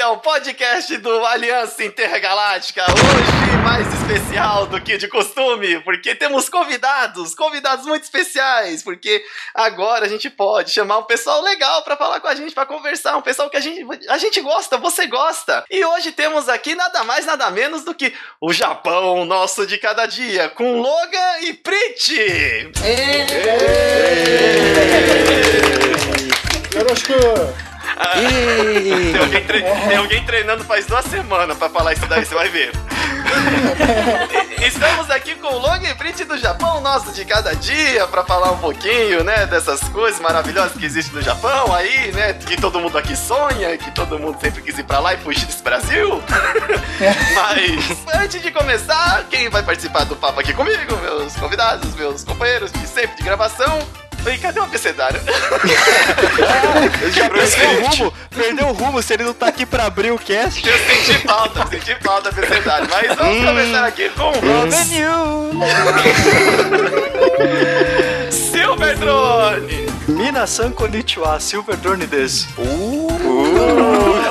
[0.00, 2.82] Esse é o podcast do Aliança Intergaláctica.
[2.90, 9.22] Hoje mais especial do que de costume, porque temos convidados, convidados muito especiais, porque
[9.54, 13.14] agora a gente pode chamar um pessoal legal para falar com a gente, para conversar,
[13.18, 15.66] um pessoal que a gente, a gente gosta, você gosta.
[15.70, 20.06] E hoje temos aqui nada mais, nada menos do que o Japão nosso de cada
[20.06, 22.72] dia, com Logan e Prit.
[26.74, 27.69] Yoroshiku!
[29.12, 32.48] Tem alguém, tre- tem alguém treinando faz duas semanas pra falar isso daí, você vai
[32.48, 32.72] ver.
[34.66, 38.52] Estamos aqui com o Logan e Print do Japão, nosso de cada dia, pra falar
[38.52, 42.96] um pouquinho, né, dessas coisas maravilhosas que existem no Japão aí, né, que todo mundo
[42.98, 46.22] aqui sonha, que todo mundo sempre quis ir pra lá e fugir desse Brasil.
[47.34, 52.70] Mas, antes de começar, quem vai participar do papo aqui comigo, meus convidados, meus companheiros
[52.72, 53.78] de sempre de gravação,
[54.26, 55.20] e cadê o abecedário?
[57.20, 58.12] Perdeu o rumo?
[58.30, 60.66] Perdeu o rumo se ele não tá aqui pra abrir o cast.
[60.66, 62.88] Eu senti falta, senti falta da verdade.
[62.90, 64.32] Mas vamos começar aqui com
[68.30, 69.90] Silver Drone.
[70.08, 72.48] Mina-san konnichiwa, Silver Drone desu.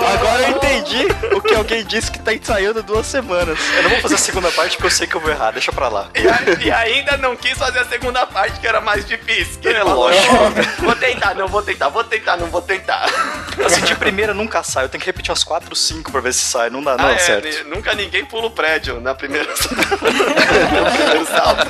[0.07, 1.05] Agora eu entendi
[1.35, 3.59] o que alguém disse que tá ensaiando duas semanas.
[3.75, 5.71] Eu não vou fazer a segunda parte porque eu sei que eu vou errar, deixa
[5.71, 6.09] pra lá.
[6.15, 9.59] E, a- e ainda não quis fazer a segunda parte, que era mais difícil.
[9.61, 10.35] Que ele É falou, lógico.
[10.35, 13.05] "Ó, Vou tentar, não vou tentar, vou tentar, não vou tentar.
[13.65, 16.41] Assim, de primeira nunca sai, eu tenho que repetir umas 4, 5 pra ver se
[16.45, 17.45] sai, não dá, não Ah, é, é, certo.
[17.45, 21.67] ni- nunca ninguém pula o prédio na primeira no primeiro salto.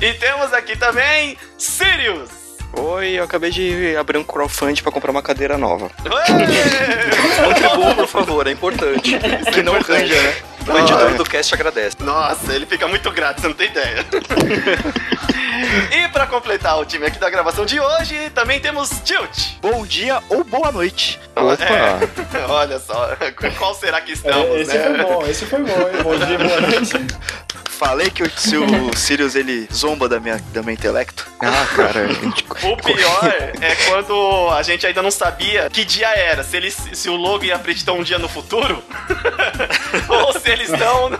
[0.00, 2.43] E temos aqui também Sirius.
[2.76, 5.90] Oi, eu acabei de abrir um crowdfund pra comprar uma cadeira nova.
[7.44, 9.18] Contribua, por favor, é importante.
[9.52, 10.34] que não arranja, né?
[10.66, 11.96] O editor do cast agradece.
[12.00, 14.04] Nossa, ele fica muito grato, você não tem ideia.
[15.92, 19.58] e pra completar o time aqui da gravação de hoje, também temos Tilt.
[19.60, 21.20] Bom dia ou boa noite.
[21.36, 21.64] Opa!
[21.64, 23.10] É, olha só,
[23.58, 24.84] qual será que estamos, É, esse né?
[24.84, 26.02] foi bom, esse foi bom, hein?
[26.02, 26.92] Bom dia, boa noite.
[27.78, 31.26] Falei que o, se o Sirius ele zomba da minha, da meu intelecto.
[31.40, 32.44] Ah, cara, gente...
[32.64, 33.24] O pior
[33.60, 36.42] é quando a gente ainda não sabia que dia era.
[36.42, 38.82] Se, eles, se o Logan a Brit estão um dia no futuro,
[40.08, 41.10] ou se eles estão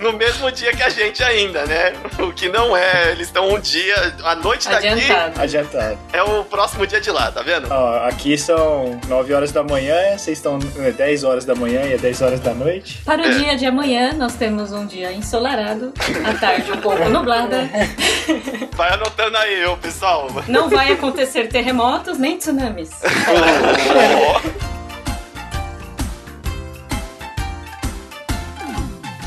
[0.00, 1.92] no, mesmo dia que a gente ainda, né?
[2.18, 5.40] O que não é, eles estão um dia, a noite daqui Adiantado.
[5.40, 5.98] Adiantado.
[6.12, 7.66] é o próximo dia de lá, tá vendo?
[7.70, 11.94] Ó, aqui são 9 horas da manhã, vocês estão é, 10 horas da manhã e
[11.94, 13.02] é 10 horas da noite.
[13.04, 15.92] Para o dia de amanhã, nós temos um dia ensolarado,
[16.24, 17.68] a tarde um pouco nublada.
[18.72, 20.28] Vai anotando aí, pessoal.
[20.48, 22.90] Não vai acontecer terremotos nem tsunamis.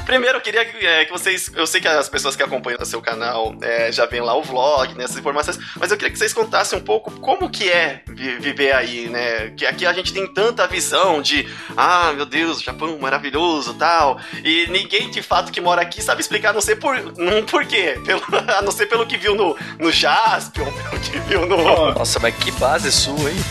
[0.08, 1.52] Primeiro, eu queria é, que vocês.
[1.54, 4.42] Eu sei que as pessoas que acompanham o seu canal é, já vêm lá o
[4.42, 8.02] vlog, né, essas informações, mas eu queria que vocês contassem um pouco como que é
[8.08, 9.52] vi- viver aí, né?
[9.58, 11.46] Que aqui a gente tem tanta visão de,
[11.76, 14.18] ah, meu Deus, Japão maravilhoso tal.
[14.46, 17.66] E ninguém de fato que mora aqui sabe explicar, a não sei por, não por
[17.66, 18.00] quê.
[18.08, 18.22] Pelo,
[18.58, 21.92] a não ser pelo que viu no, no Jaspion, pelo que viu no.
[21.94, 23.36] Nossa, mas que base sua, hein?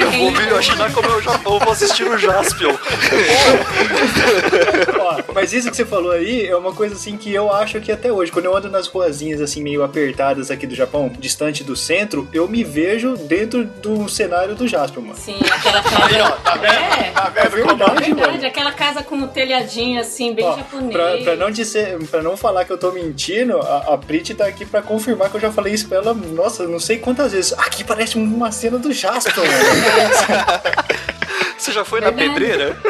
[0.00, 2.74] Eu vou me imaginar como eu, já, eu vou assistir o Jaspion.
[5.00, 7.90] ó, mas isso que você falou aí é uma coisa assim que eu acho que
[7.92, 11.74] até hoje, quando eu ando nas ruazinhas assim meio apertadas aqui do Japão, distante do
[11.76, 15.16] centro, eu me vejo dentro do cenário do Jasper, mano.
[15.16, 16.36] Sim, aquela Aí, ó, casa.
[16.42, 16.72] tá vendo?
[16.72, 17.10] É.
[17.10, 18.46] Tá É vendo como verdade, Verdade, mano.
[18.46, 20.92] aquela casa com o telhadinho assim, bem Ó, japonês.
[20.92, 24.46] pra, pra não dizer, pra não falar que eu tô mentindo, a, a Prit tá
[24.46, 27.52] aqui pra confirmar que eu já falei isso pra ela, nossa, não sei quantas vezes.
[27.54, 29.48] Aqui parece uma cena do Jasper, mano.
[31.58, 32.76] Você já foi na pedreira?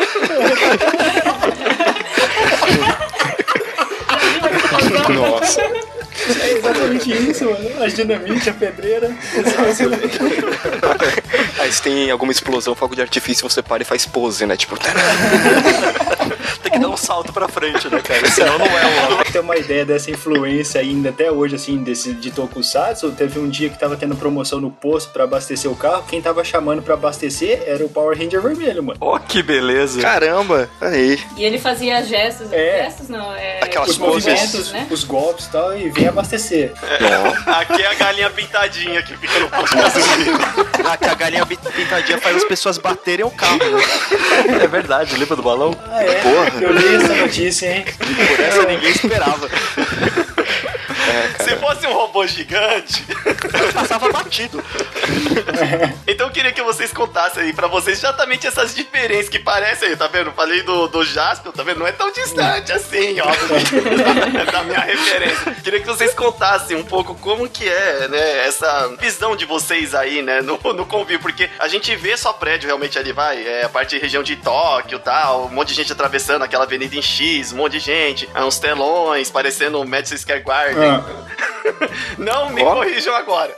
[5.12, 5.60] Nossa.
[6.40, 7.84] É exatamente isso, mano.
[7.84, 9.14] As dinamite, a pedreira.
[11.58, 14.56] Aí se tem alguma explosão, fogo de artifício, você para e faz pose, né?
[14.56, 14.76] Tipo,
[16.62, 18.28] Tem que dar um salto pra frente, né, cara?
[18.30, 22.12] Senão não é um Pra ter uma ideia dessa influência ainda até hoje, assim, desse,
[22.14, 26.04] de Tokusatsu, teve um dia que tava tendo promoção no posto pra abastecer o carro.
[26.08, 28.98] Quem tava chamando pra abastecer era o Power Ranger vermelho, mano.
[29.00, 30.00] Ó, que beleza.
[30.00, 31.18] caramba, aí.
[31.36, 32.52] E ele fazia gestos.
[32.52, 32.84] É.
[32.84, 33.60] Gestos não, é.
[33.62, 34.24] Aquelas Os poses.
[34.26, 34.86] movimentos, né?
[34.90, 36.72] os golpes e tal, e vem abastecer.
[37.46, 40.38] Aqui é a galinha pintadinha que fica no posto de gasolina.
[40.98, 43.58] Que a galinha pintadinha faz as pessoas baterem o carro.
[43.58, 44.62] né?
[44.62, 45.76] É verdade, lembra do balão?
[45.90, 46.15] Ah, é?
[46.22, 46.52] Porra.
[46.60, 47.84] Eu li essa notícia, hein?
[47.84, 49.48] Por essa ninguém esperava.
[51.16, 51.44] É, cara.
[51.44, 53.04] Se fosse um robô gigante.
[53.72, 54.62] Passava batido.
[56.06, 59.90] Então Então eu queria que vocês contassem aí pra vocês exatamente essas diferenças que parecem
[59.90, 60.32] aí, tá vendo?
[60.32, 61.78] Falei do, do Jasper, tá vendo?
[61.78, 63.26] Não é tão distante assim, ó,
[64.50, 65.54] da minha referência.
[65.62, 70.22] Queria que vocês contassem um pouco como que é, né, essa visão de vocês aí,
[70.22, 73.68] né, no, no convívio, porque a gente vê só prédio realmente ali, vai, é a
[73.68, 77.52] parte de região de Tóquio tal, um monte de gente atravessando aquela avenida em X,
[77.52, 80.88] um monte de gente, é uns telões, parecendo o Madison Square Garden.
[80.88, 81.04] Ah.
[82.18, 82.74] Não me Ó.
[82.74, 83.54] corrijam agora.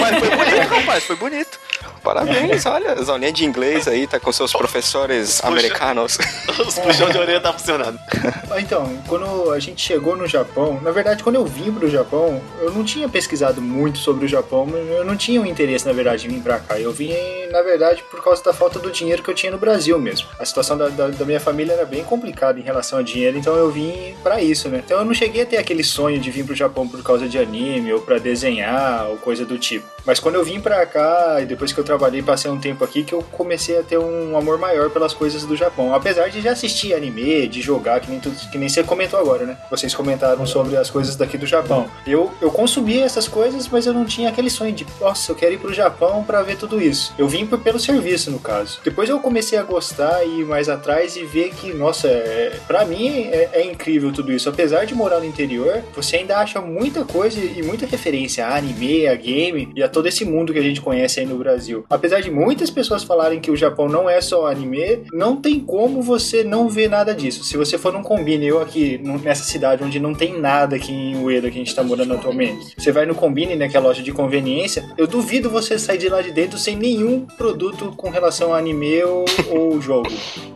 [0.00, 1.58] Mas foi bonito, rapaz, foi bonito.
[2.06, 5.48] Parabéns, olha, as aulinhas de inglês aí, tá com seus professores Puxa.
[5.48, 6.18] americanos.
[6.64, 7.98] Os puxão de orelha tá funcionando.
[8.48, 12.40] Ah, Então, quando a gente chegou no Japão, na verdade, quando eu vim pro Japão,
[12.60, 15.92] eu não tinha pesquisado muito sobre o Japão, mas eu não tinha um interesse, na
[15.92, 16.78] verdade, em vir pra cá.
[16.78, 17.12] Eu vim,
[17.50, 20.28] na verdade, por causa da falta do dinheiro que eu tinha no Brasil mesmo.
[20.38, 23.56] A situação da, da, da minha família era bem complicada em relação a dinheiro, então
[23.56, 24.80] eu vim pra isso, né?
[24.84, 27.38] Então eu não cheguei a ter aquele sonho de vir pro Japão por causa de
[27.38, 29.95] anime, ou pra desenhar, ou coisa do tipo.
[30.06, 33.02] Mas quando eu vim pra cá, e depois que eu trabalhei, passei um tempo aqui,
[33.02, 35.94] que eu comecei a ter um amor maior pelas coisas do Japão.
[35.94, 39.44] Apesar de já assistir anime, de jogar, que nem, tudo, que nem você comentou agora,
[39.44, 39.56] né?
[39.70, 41.88] Vocês comentaram sobre as coisas daqui do Japão.
[42.06, 45.54] Eu, eu consumia essas coisas, mas eu não tinha aquele sonho de, nossa, eu quero
[45.54, 47.12] ir pro Japão pra ver tudo isso.
[47.18, 48.78] Eu vim por, pelo serviço, no caso.
[48.84, 52.84] Depois eu comecei a gostar e ir mais atrás e ver que, nossa, é, pra
[52.84, 54.48] mim é, é incrível tudo isso.
[54.48, 59.08] Apesar de morar no interior, você ainda acha muita coisa e muita referência a anime,
[59.08, 61.86] a game e a todo esse mundo que a gente conhece aí no Brasil.
[61.88, 66.02] Apesar de muitas pessoas falarem que o Japão não é só anime, não tem como
[66.02, 67.42] você não ver nada disso.
[67.44, 71.16] Se você for num combine, eu aqui nessa cidade onde não tem nada aqui em
[71.24, 73.82] Ueda que a gente tá morando atualmente, você vai no combine, né, que é a
[73.82, 78.10] loja de conveniência, eu duvido você sair de lá de dentro sem nenhum produto com
[78.10, 80.10] relação a anime ou, ou jogo.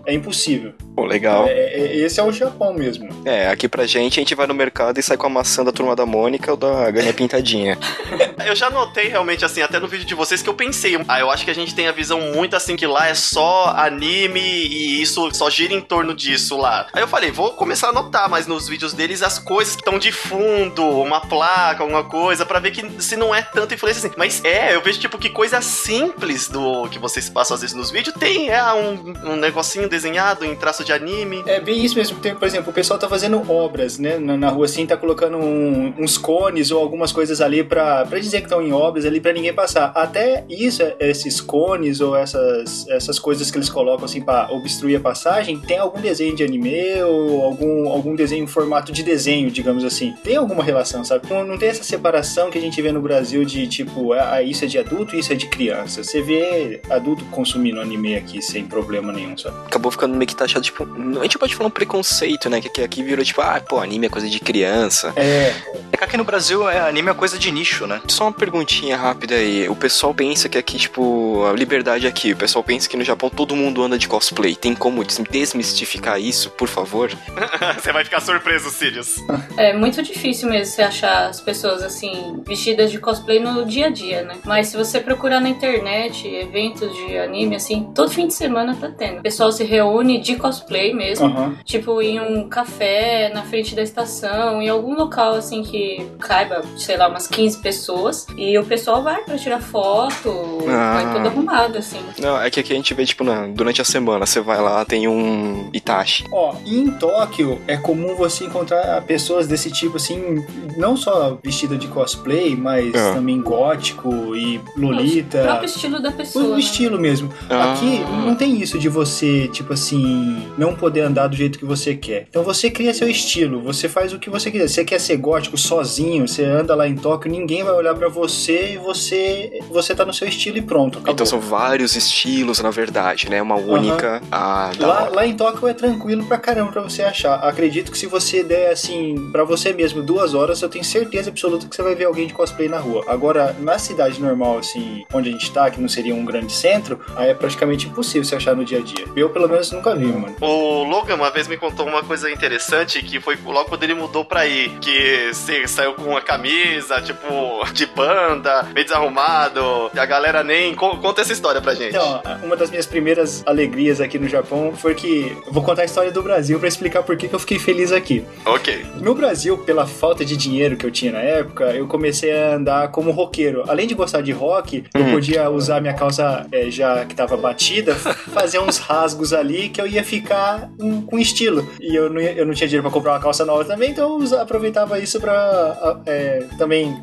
[0.05, 0.73] É impossível.
[0.95, 1.47] Pô, legal.
[1.47, 3.09] É- é- esse é o Japão mesmo.
[3.25, 5.73] É, aqui pra gente, a gente vai no mercado e sai com a maçã da
[5.73, 7.79] turma da Mônica ou da Ganha Pintadinha.
[8.47, 11.31] Eu já notei realmente, assim, até no vídeo de vocês, que eu pensei, ah, eu
[11.31, 15.01] acho que a gente tem a visão muito assim que lá é só anime e
[15.03, 16.87] isso só gira em torno disso lá.
[16.93, 19.99] Aí eu falei, vou começar a notar mais nos vídeos deles as coisas que estão
[19.99, 24.15] de fundo, uma placa, alguma coisa, pra ver que se não é tanta influência assim.
[24.17, 27.91] Mas é, eu vejo tipo que coisa simples do que vocês passam às vezes nos
[27.91, 31.43] vídeos tem, é um, um negocinho desenhado em traço de anime.
[31.47, 32.19] É bem isso mesmo.
[32.21, 34.19] Tem, por exemplo, o pessoal tá fazendo obras, né?
[34.19, 38.39] Na, na rua assim, tá colocando um- uns cones ou algumas coisas ali pra dizer
[38.39, 39.93] que estão em obras ali pra ninguém passar.
[39.95, 45.01] Até isso, esses cones ou essas, essas coisas que eles colocam assim pra obstruir a
[45.01, 49.85] passagem, tem algum desenho de anime ou algum, algum desenho em formato de desenho, digamos
[49.85, 50.15] assim.
[50.25, 51.29] Tem alguma relação, sabe?
[51.29, 54.65] Não, não tem essa separação que a gente vê no Brasil de tipo, ah, isso
[54.65, 56.03] é de adulto e isso é de criança.
[56.03, 59.57] Você vê adulto consumindo anime aqui sem problema nenhum, sabe?
[59.67, 60.87] Acabou ficando meio que taxado, tipo,
[61.19, 62.61] a gente pode falar um preconceito, né?
[62.61, 65.13] Que que aqui virou tipo, ah, pô, anime é coisa de criança.
[65.17, 65.53] É,
[65.93, 68.01] É que aqui no Brasil é, anime é coisa de nicho, né?
[68.07, 69.69] Só uma perguntinha rápida aí.
[69.69, 72.33] O pessoal pensa que aqui, tipo, a liberdade aqui.
[72.33, 74.55] O pessoal pensa que no Japão todo mundo anda de cosplay.
[74.55, 77.11] Tem como des- desmistificar isso, por favor?
[77.81, 79.17] Você vai ficar surpreso, Sirius.
[79.57, 83.91] É muito difícil mesmo você achar as pessoas assim, vestidas de cosplay no dia a
[83.91, 84.37] dia, né?
[84.45, 88.91] Mas se você procurar na internet eventos de anime, assim, todo fim de semana tá
[88.91, 89.19] tendo.
[89.19, 91.27] O pessoal se reúne de cosplay mesmo.
[91.27, 91.57] aham.
[91.65, 96.97] Tipo, em um café na frente da estação, em algum local assim que caiba, sei
[96.97, 98.27] lá, umas 15 pessoas.
[98.37, 100.95] E o pessoal vai pra tirar foto, Ah.
[101.03, 101.99] vai todo arrumado, assim.
[102.19, 104.85] Não, é que aqui a gente vê, tipo, na- durante a semana, você vai lá,
[104.85, 106.25] tem um Itachi.
[106.33, 110.45] Ó, em Tóquio é comum você encontrar pessoas desse tipo assim,
[110.77, 113.13] não só vestida de cosplay, mas É.
[113.15, 115.43] também gótico e O lolita.
[115.43, 116.45] próprio estilo da pessoa.
[116.45, 116.59] O né?
[116.61, 117.31] estilo mesmo.
[117.49, 117.73] Ah.
[117.73, 121.95] Aqui não tem isso de você, tipo assim, não poder andar do jeito que você
[121.95, 122.27] quer.
[122.29, 124.69] Então você cria seu estilo, você faz o que você quiser.
[124.69, 128.73] Você quer ser gótico sozinho, você anda lá em Tóquio, ninguém vai olhar pra você
[128.75, 130.99] e você você tá no seu estilo e pronto.
[130.99, 131.13] Acabou.
[131.15, 133.41] Então são vários estilos, na verdade, né?
[133.41, 134.23] Uma única.
[134.31, 137.35] Ah, da Lá, lá em Tóquio é tranquilo pra caramba pra você achar.
[137.37, 141.67] Acredito que se você der assim, pra você mesmo, duas horas, eu tenho certeza absoluta
[141.67, 143.05] que você vai ver alguém de cosplay na rua.
[143.07, 147.01] Agora, na cidade normal, assim, onde a gente tá, que não seria um grande centro,
[147.17, 149.07] aí é praticamente impossível você achar no dia a dia.
[149.15, 150.35] Eu, pelo menos, nunca vi, mano.
[150.41, 154.25] O Logan uma vez me contou uma coisa interessante que foi logo quando ele mudou
[154.25, 154.71] pra ir.
[154.81, 157.27] Que você saiu com uma camisa, tipo,
[157.73, 159.91] de banda, meio desarrumado.
[159.97, 160.75] A galera nem.
[160.75, 161.91] co- Conta essa história pra gente.
[161.97, 165.37] Então, uma das minhas primeiras alegrias aqui no Japão foi que.
[165.49, 168.25] Vou contar a história do Brasil pra explicar por que que eu fiquei feliz aqui.
[168.45, 168.85] Ok.
[169.01, 172.89] No Brasil, pela falta de dinheiro que eu tinha na época, eu comecei a andar
[172.91, 173.65] como roqueiro.
[173.69, 177.95] Além de gostar de rock, eu podia usar minha calça é, já que tava batida,
[178.33, 181.69] fazer uns rasgos ali que eu ia ficar um- com estilo.
[181.81, 184.41] E eu não, eu não tinha dinheiro pra comprar uma calça nova também, então eu
[184.41, 186.97] aproveitava isso pra é, também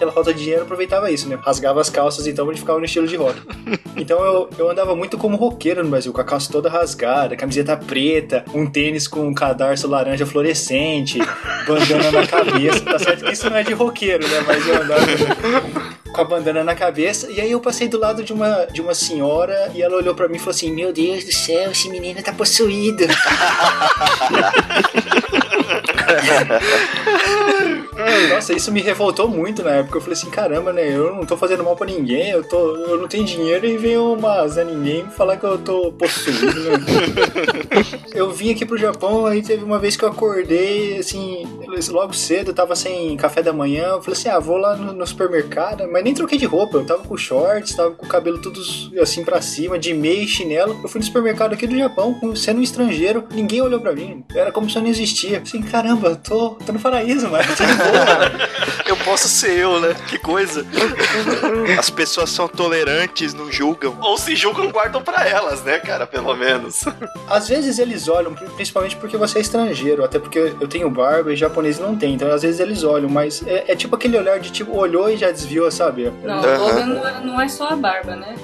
[0.00, 1.38] pela falta de dinheiro, aproveitava isso, né?
[1.42, 3.38] Rasgava as calças, então ele ficava no estilo de rock.
[3.96, 7.76] Então eu, eu andava muito como roqueiro no Brasil, com a calça toda rasgada, camiseta
[7.76, 11.18] preta, um tênis com um cadarço laranja fluorescente,
[11.66, 12.80] bandana na cabeça.
[12.80, 14.42] Tá certo que isso não é de roqueiro, né?
[14.46, 15.04] Mas eu andava
[16.10, 17.30] com a bandana na cabeça.
[17.30, 20.28] E aí eu passei do lado de uma, de uma senhora e ela olhou pra
[20.28, 23.04] mim e falou assim: Meu Deus do céu, esse menino tá possuído.
[28.32, 29.98] Nossa, isso me revoltou muito na época.
[29.98, 30.96] Eu falei assim, caramba, né?
[30.96, 34.12] Eu não tô fazendo mal pra ninguém, eu, tô, eu não tenho dinheiro e veio
[34.12, 36.78] uma Zé Ninguém falar que eu tô possuído, né?
[38.14, 41.44] eu vim aqui pro Japão, aí teve uma vez que eu acordei, assim,
[41.88, 43.88] logo cedo, eu tava sem café da manhã.
[43.88, 46.84] Eu falei assim, ah, vou lá no, no supermercado, mas nem troquei de roupa, eu
[46.84, 48.60] tava com shorts, tava com o cabelo tudo
[49.00, 50.78] assim pra cima, de meia e chinelo.
[50.82, 54.24] Eu fui no supermercado aqui do Japão, sendo um estrangeiro, ninguém olhou pra mim.
[54.34, 55.40] Era como se eu não existia.
[55.40, 57.44] Assim, caramba, eu tô, tô no paraíso, mano.
[58.86, 59.94] Eu posso ser eu, né?
[60.08, 60.66] Que coisa.
[61.78, 63.96] As pessoas são tolerantes, não julgam.
[64.00, 66.06] Ou se julgam, guardam pra elas, né, cara?
[66.06, 66.84] Pelo menos.
[67.28, 71.36] Às vezes eles olham, principalmente porque você é estrangeiro, até porque eu tenho barba e
[71.36, 74.50] japonês não tem, então às vezes eles olham, mas é, é tipo aquele olhar de
[74.50, 76.12] tipo, olhou e já desviou, sabe?
[76.22, 78.34] Não, o Logan não é, não é só a barba, né?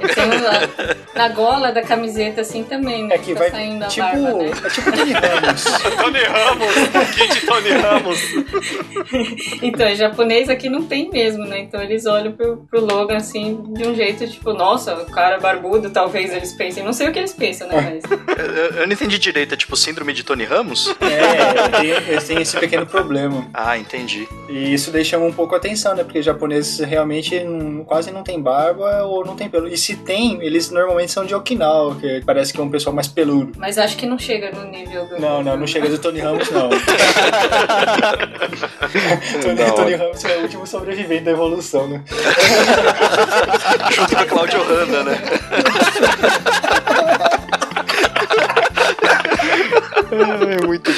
[0.00, 3.16] Ele tem lá, na gola da camiseta assim também, né?
[3.16, 4.50] É que tá vai saindo a tipo, barba, né?
[4.64, 5.64] é tipo Tony Ramos.
[5.96, 6.74] Tony Ramos,
[7.14, 8.20] kit Tony Ramos.
[9.62, 11.58] Então, japonês aqui não tem mesmo, né?
[11.60, 15.90] Então eles olham pro, pro Logan assim, de um jeito tipo, nossa, o cara barbudo,
[15.90, 16.82] talvez eles pensem.
[16.84, 18.00] Não sei o que eles pensam, né?
[18.00, 18.04] Mas
[18.38, 20.94] Eu, eu não entendi direito, é tipo síndrome de Tony Ramos?
[21.00, 23.46] É, tem, eles têm esse pequeno problema.
[23.54, 24.28] Ah, entendi.
[24.48, 26.04] E isso daí chama um pouco a atenção, né?
[26.04, 29.68] Porque japoneses realmente não- quase não tem barba ou não tem pelo.
[29.68, 33.08] E se tem, eles normalmente são de Okinawa, que parece que é um pessoal mais
[33.08, 33.52] peludo.
[33.58, 35.18] Mas acho que não chega no nível do.
[35.20, 36.68] Não, não, não chega do Tony Ramos, não.
[39.42, 39.72] Tony.
[39.72, 42.02] Tony Ramos é o último sobrevivente da evolução, né?
[43.92, 45.18] Junto com a Claudio Hanna, né?
[50.14, 50.93] É muito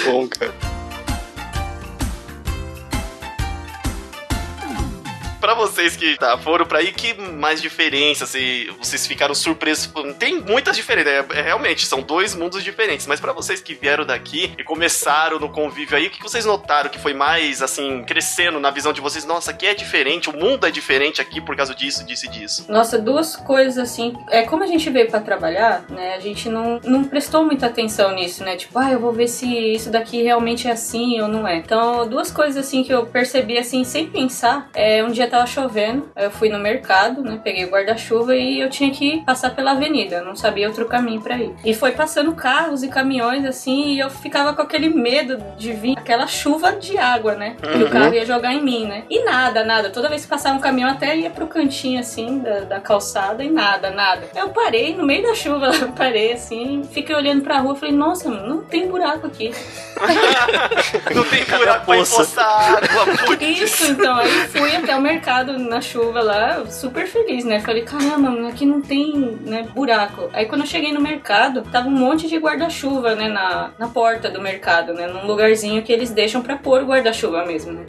[5.56, 8.28] vocês que tá, foram pra aí, que mais diferenças?
[8.28, 9.90] Se vocês ficaram surpresos?
[10.18, 13.06] Tem muitas diferenças, é, é, realmente, são dois mundos diferentes.
[13.06, 16.90] Mas pra vocês que vieram daqui e começaram no convívio aí, o que vocês notaram
[16.90, 19.24] que foi mais, assim, crescendo na visão de vocês?
[19.24, 22.66] Nossa, aqui é diferente, o mundo é diferente aqui por causa disso, disso e disso.
[22.68, 24.14] Nossa, duas coisas assim.
[24.30, 26.14] É como a gente veio pra trabalhar, né?
[26.14, 28.56] A gente não, não prestou muita atenção nisso, né?
[28.56, 31.56] Tipo, ah, eu vou ver se isso daqui realmente é assim ou não é.
[31.56, 34.68] Então, duas coisas assim que eu percebi assim sem pensar.
[34.74, 37.40] É, um dia tava chovendo, eu fui no mercado, né?
[37.42, 40.16] Peguei o guarda-chuva e eu tinha que passar pela avenida.
[40.16, 41.54] Eu não sabia outro caminho pra ir.
[41.64, 45.96] E foi passando carros e caminhões assim, e eu ficava com aquele medo de vir
[45.96, 47.56] aquela chuva de água, né?
[47.60, 49.04] Que o carro ia jogar em mim, né?
[49.08, 49.90] E nada, nada.
[49.90, 53.50] Toda vez que passava um caminhão, até ia pro cantinho assim da, da calçada e
[53.50, 54.28] nada, nada.
[54.34, 58.48] Eu parei no meio da chuva, parei assim, fiquei olhando pra rua, falei, nossa, mano,
[58.48, 59.52] não tem buraco aqui.
[61.14, 62.14] Não tem buraco pra poça?
[62.14, 63.42] empoçar água, putz.
[63.42, 67.60] Isso, então, aí fui até o mercado na chuva lá, super feliz, né?
[67.60, 70.28] Falei, caramba, mano, aqui não tem né, buraco.
[70.32, 74.30] Aí quando eu cheguei no mercado, tava um monte de guarda-chuva, né, na, na porta
[74.30, 75.06] do mercado, né?
[75.06, 77.84] Num lugarzinho que eles deixam pra pôr o guarda-chuva mesmo, né?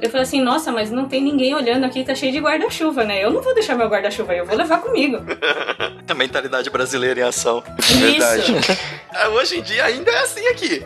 [0.00, 3.22] Eu falei assim, nossa, mas não tem ninguém olhando aqui, tá cheio de guarda-chuva, né?
[3.24, 5.18] Eu não vou deixar meu guarda-chuva aí, eu vou levar comigo.
[6.08, 7.62] A mentalidade brasileira em ação.
[7.78, 8.52] Verdade.
[8.58, 8.78] Isso.
[9.14, 10.82] Ah, Hoje em dia ainda é assim aqui.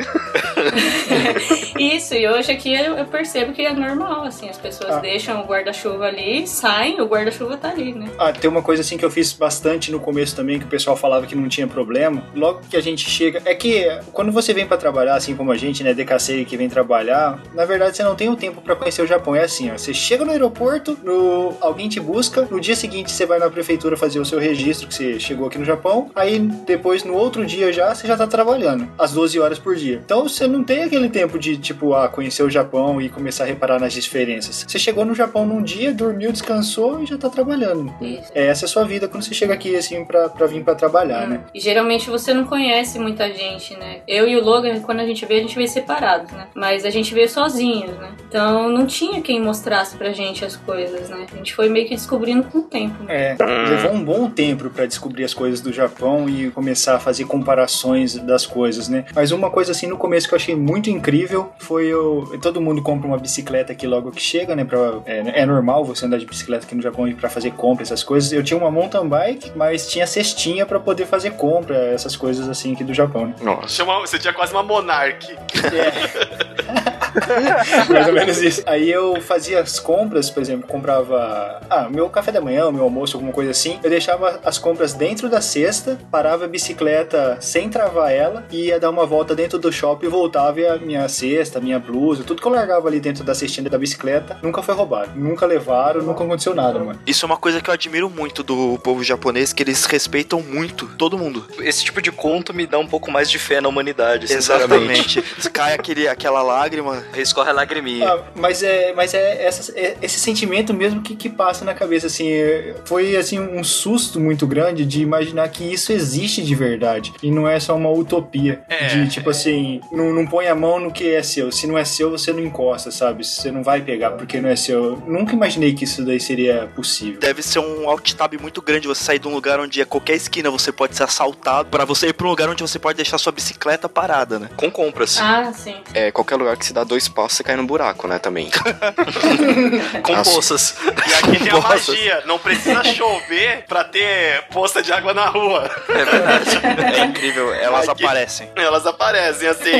[1.78, 4.98] Isso, e hoje aqui eu, eu percebo que é normal, assim, as pessoas Ah.
[5.00, 8.08] deixam o guarda-chuva ali, saem, o guarda-chuva tá ali, né?
[8.18, 10.96] Ah, tem uma coisa assim que eu fiz bastante no começo também, que o pessoal
[10.96, 12.24] falava que não tinha problema.
[12.34, 13.42] Logo que a gente chega.
[13.44, 16.68] É que quando você vem pra trabalhar, assim como a gente, né, DKC que vem
[16.68, 19.34] trabalhar, na verdade você não tem o tempo pra conhecer o Japão.
[19.34, 19.76] É assim, ó.
[19.76, 21.54] Você chega no aeroporto, no...
[21.60, 24.94] alguém te busca, no dia seguinte você vai na prefeitura fazer o seu registro que
[24.94, 26.10] você chegou aqui no Japão.
[26.14, 30.00] Aí depois, no outro dia já, você já tá trabalhando, às 12 horas por dia.
[30.04, 33.46] Então você não tem aquele tempo de, tipo, ah, conhecer o Japão e começar a
[33.46, 34.64] reparar nas diferenças.
[34.66, 37.92] Você chegou no Japão num dia, dormiu, descansou e já tá trabalhando.
[38.00, 38.30] Isso.
[38.34, 40.74] É, essa é a sua vida quando você chega aqui, assim, pra, pra vir pra
[40.74, 41.40] trabalhar, né?
[41.54, 44.00] E geralmente você não conhece muita gente, né?
[44.06, 46.48] Eu e o Logan, quando a gente veio, a gente veio separados, né?
[46.54, 48.10] Mas a gente veio sozinhos, né?
[48.28, 51.26] Então não tinha quem mostrasse pra gente as coisas, né?
[51.32, 53.04] A gente foi meio que descobrindo com o tempo.
[53.04, 53.32] Né?
[53.32, 53.36] É,
[53.70, 58.14] levou um bom tempo pra descobrir as coisas do Japão e começar a fazer comparações
[58.14, 59.04] das coisas, né?
[59.14, 62.82] Mas uma coisa assim no começo que eu achei muito incrível foi o todo mundo
[62.82, 64.64] compra uma bicicleta aqui logo que chega, né?
[64.64, 67.82] Pra, é, é normal você andar de bicicleta aqui no Japão e pra fazer compra
[67.82, 68.32] essas coisas.
[68.32, 72.74] Eu tinha uma mountain bike, mas tinha cestinha pra poder fazer compra essas coisas assim
[72.74, 73.34] aqui do Japão, né?
[73.42, 73.84] Nossa.
[73.84, 75.32] Você tinha quase uma monarque.
[75.32, 76.85] É.
[77.90, 78.62] Mais ou menos isso.
[78.66, 83.16] Aí eu fazia as compras, por exemplo, comprava ah, meu café da manhã, meu almoço,
[83.16, 83.78] alguma coisa assim.
[83.82, 88.80] Eu deixava as compras dentro da cesta, parava a bicicleta sem travar ela e ia
[88.80, 92.40] dar uma volta dentro do shopping e voltava e a minha cesta, minha blusa, tudo
[92.40, 95.10] que eu largava ali dentro da cestinha da bicicleta, nunca foi roubado.
[95.14, 96.98] Nunca levaram, nunca aconteceu nada, mano.
[97.06, 100.86] Isso é uma coisa que eu admiro muito do povo japonês, que eles respeitam muito
[100.96, 101.44] todo mundo.
[101.60, 104.32] Esse tipo de conto me dá um pouco mais de fé na humanidade.
[104.32, 105.22] Exatamente.
[105.52, 107.04] Cai aquele, aquela lágrima.
[107.16, 108.08] Escorre a lagriminha.
[108.08, 112.06] Ah, mas é, mas é, essa- é esse sentimento mesmo que, que passa na cabeça,
[112.06, 117.12] assim, é- foi assim um susto muito grande de imaginar que isso existe de verdade
[117.22, 118.86] e não é só uma utopia É.
[118.88, 121.84] de tipo assim, não, não põe a mão no que é seu, se não é
[121.84, 123.24] seu você não encosta, sabe?
[123.26, 124.84] Você não vai pegar porque não é seu.
[124.84, 127.20] Eu nunca imaginei que isso daí seria possível.
[127.20, 130.14] Deve ser um alt tab muito grande você sair de um lugar onde a qualquer
[130.16, 133.18] esquina você pode ser assaltado, pra você ir pra um lugar onde você pode deixar
[133.18, 134.48] sua bicicleta parada, né?
[134.56, 135.18] Com compras.
[135.20, 135.76] Ah, sim.
[135.94, 138.50] É, qualquer lugar que se dá dois passos, você cai no buraco, né, também.
[140.02, 140.30] Com Nossa.
[140.30, 140.76] poças.
[140.84, 141.68] E aqui tem a Nossa.
[141.68, 142.22] magia.
[142.26, 145.70] Não precisa chover pra ter poça de água na rua.
[145.88, 146.96] É verdade.
[146.96, 148.50] É incrível, elas Aqui- aparecem.
[148.56, 149.72] Elas aparecem assim.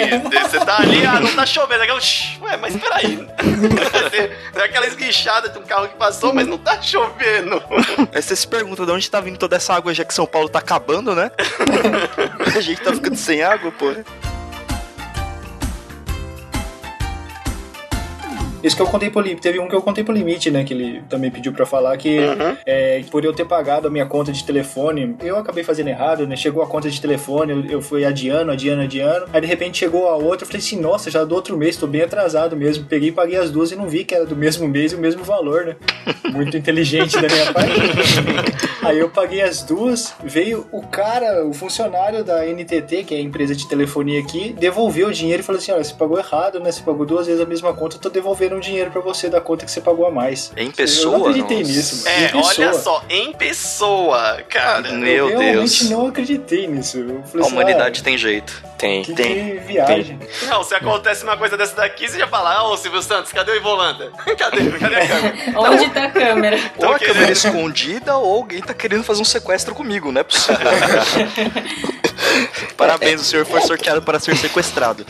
[0.43, 1.83] Você tá ali, ah, não tá chovendo.
[1.83, 3.27] Aquela, "Shh, Ué, mas peraí.
[4.55, 7.63] É aquela esguichada de um carro que passou, mas não tá chovendo.
[8.13, 10.49] Aí você se pergunta de onde tá vindo toda essa água, já que São Paulo
[10.49, 11.31] tá acabando, né?
[12.57, 13.95] a gente tá ficando sem água, pô.
[18.63, 20.65] Isso que eu contei pro limite, teve um que eu contei pro limite, né?
[20.65, 22.19] Que ele também pediu pra falar que
[22.65, 26.37] é, por eu ter pagado a minha conta de telefone, eu acabei fazendo errado, né?
[26.37, 29.27] Chegou a conta de telefone, eu, eu fui adiando, adiando, adiando.
[29.33, 31.87] Aí de repente chegou a outra, eu falei assim, nossa, já do outro mês, tô
[31.87, 32.85] bem atrasado mesmo.
[32.85, 34.99] Peguei e paguei as duas e não vi que era do mesmo mês e o
[34.99, 35.77] mesmo valor, né?
[36.33, 37.75] Muito inteligente da minha parte.
[38.83, 43.21] Aí eu paguei as duas, veio o cara, o funcionário da NTT, que é a
[43.21, 46.71] empresa de telefonia aqui, devolveu o dinheiro e falou assim: olha, você pagou errado, né?
[46.71, 49.41] Você pagou duas vezes a mesma conta, eu tô devolvendo um dinheiro pra você da
[49.41, 50.53] conta que você pagou a mais.
[50.57, 51.19] Em eu pessoa?
[51.19, 51.73] não acreditei Nossa.
[51.73, 52.17] nisso, mano.
[52.17, 54.93] É, olha só, em pessoa, cara.
[54.93, 55.91] Meu eu realmente Deus.
[55.91, 56.99] não acreditei nisso.
[56.99, 58.63] Eu A falei assim, humanidade ah, tem jeito.
[58.77, 59.03] Tem.
[59.03, 60.19] que, tem, que viagem.
[60.49, 63.57] Não, se acontece uma coisa dessa daqui, você já fala, ô Silvio Santos, cadê o
[63.57, 64.13] Ivolanda?
[64.37, 64.71] Cadê?
[64.79, 65.35] Cadê a câmera?
[65.57, 66.59] Onde tá a câmera?
[66.77, 70.59] Ou a câmera escondida ou alguém tá querendo fazer um sequestro comigo, não é possível.
[72.77, 75.07] Parabéns, o senhor foi sorteado para ser sequestrado.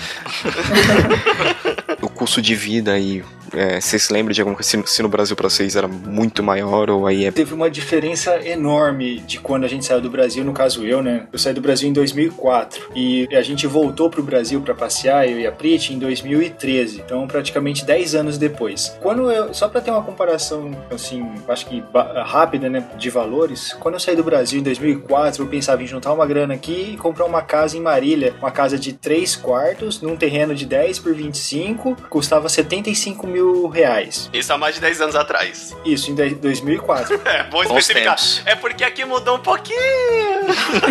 [2.16, 3.22] Custo de vida aí,
[3.55, 4.87] é, vocês se lembram de alguma coisa?
[4.87, 7.31] Se, no Brasil pra vocês era muito maior ou aí é.
[7.31, 11.26] Teve uma diferença enorme de quando a gente saiu do Brasil, no caso eu, né?
[11.33, 15.38] Eu saí do Brasil em 2004 e a gente voltou pro Brasil pra passear, eu
[15.38, 17.02] e a Prit, em 2013.
[17.05, 18.96] Então, praticamente 10 anos depois.
[19.00, 21.83] Quando eu, só pra ter uma comparação, assim, acho que
[22.24, 26.12] rápida, né, de valores, quando eu saí do Brasil em 2004, eu pensava em juntar
[26.12, 30.16] uma grana aqui e comprar uma casa em Marília, uma casa de 3 quartos, num
[30.16, 34.30] terreno de 10 por 25, custava 75 mil reais.
[34.32, 35.76] Isso há mais de 10 anos atrás.
[35.84, 37.20] Isso, em 2004.
[37.26, 38.16] É, bom especificar.
[38.44, 39.76] É porque aqui mudou um pouquinho.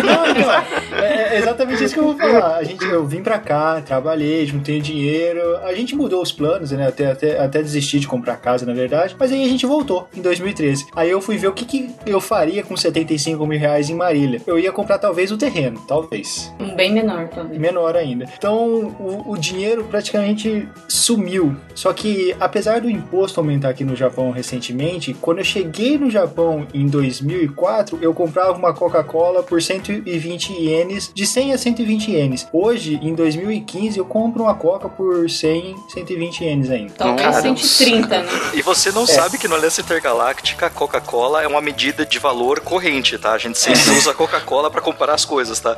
[0.04, 0.98] Não, não.
[0.98, 2.56] É, é exatamente isso que eu vou falar.
[2.56, 5.56] A gente, eu vim pra cá, trabalhei, juntei dinheiro.
[5.64, 6.86] A gente mudou os planos, né?
[6.86, 9.16] Até, até, até desistir de comprar casa, na verdade.
[9.18, 10.88] Mas aí a gente voltou em 2013.
[10.94, 14.40] Aí eu fui ver o que, que eu faria com 75 mil reais em Marília.
[14.46, 16.52] Eu ia comprar talvez o terreno, talvez.
[16.60, 17.58] Um bem menor, talvez.
[17.58, 18.26] Menor ainda.
[18.36, 18.56] Então
[18.98, 20.68] o, o dinheiro praticamente
[21.06, 21.56] sumiu.
[21.74, 26.66] Só que apesar do imposto aumentar aqui no Japão recentemente, quando eu cheguei no Japão
[26.74, 32.48] em 2004, eu comprava uma Coca-Cola por 120 ienes, de 100 a 120 ienes.
[32.52, 36.94] Hoje, em 2015, eu compro uma Coca por 100, 120 ienes ainda.
[36.94, 37.56] Talvez Caramba.
[37.56, 38.30] 130, né?
[38.54, 42.60] E você não sabe que no Aliança Intergaláctica a Coca-Cola é uma medida de valor
[42.60, 43.32] corrente, tá?
[43.32, 45.76] A gente sempre usa Coca-Cola pra comparar as coisas, tá?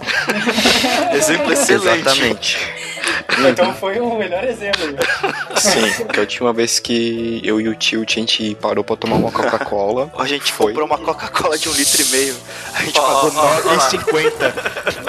[1.13, 1.99] Exemplo excelente.
[2.01, 2.59] Exatamente.
[3.51, 4.97] Então foi o melhor exemplo.
[5.57, 9.17] Sim, que a última vez que eu e o Tilt a gente parou pra tomar
[9.17, 10.11] uma Coca-Cola.
[10.19, 10.69] A gente Foi.
[10.73, 12.37] comprou uma Coca-Cola de um litro e meio.
[12.75, 13.91] A gente Ó, pagou ó, ó, ó lá.
[13.91, 14.55] 9,50.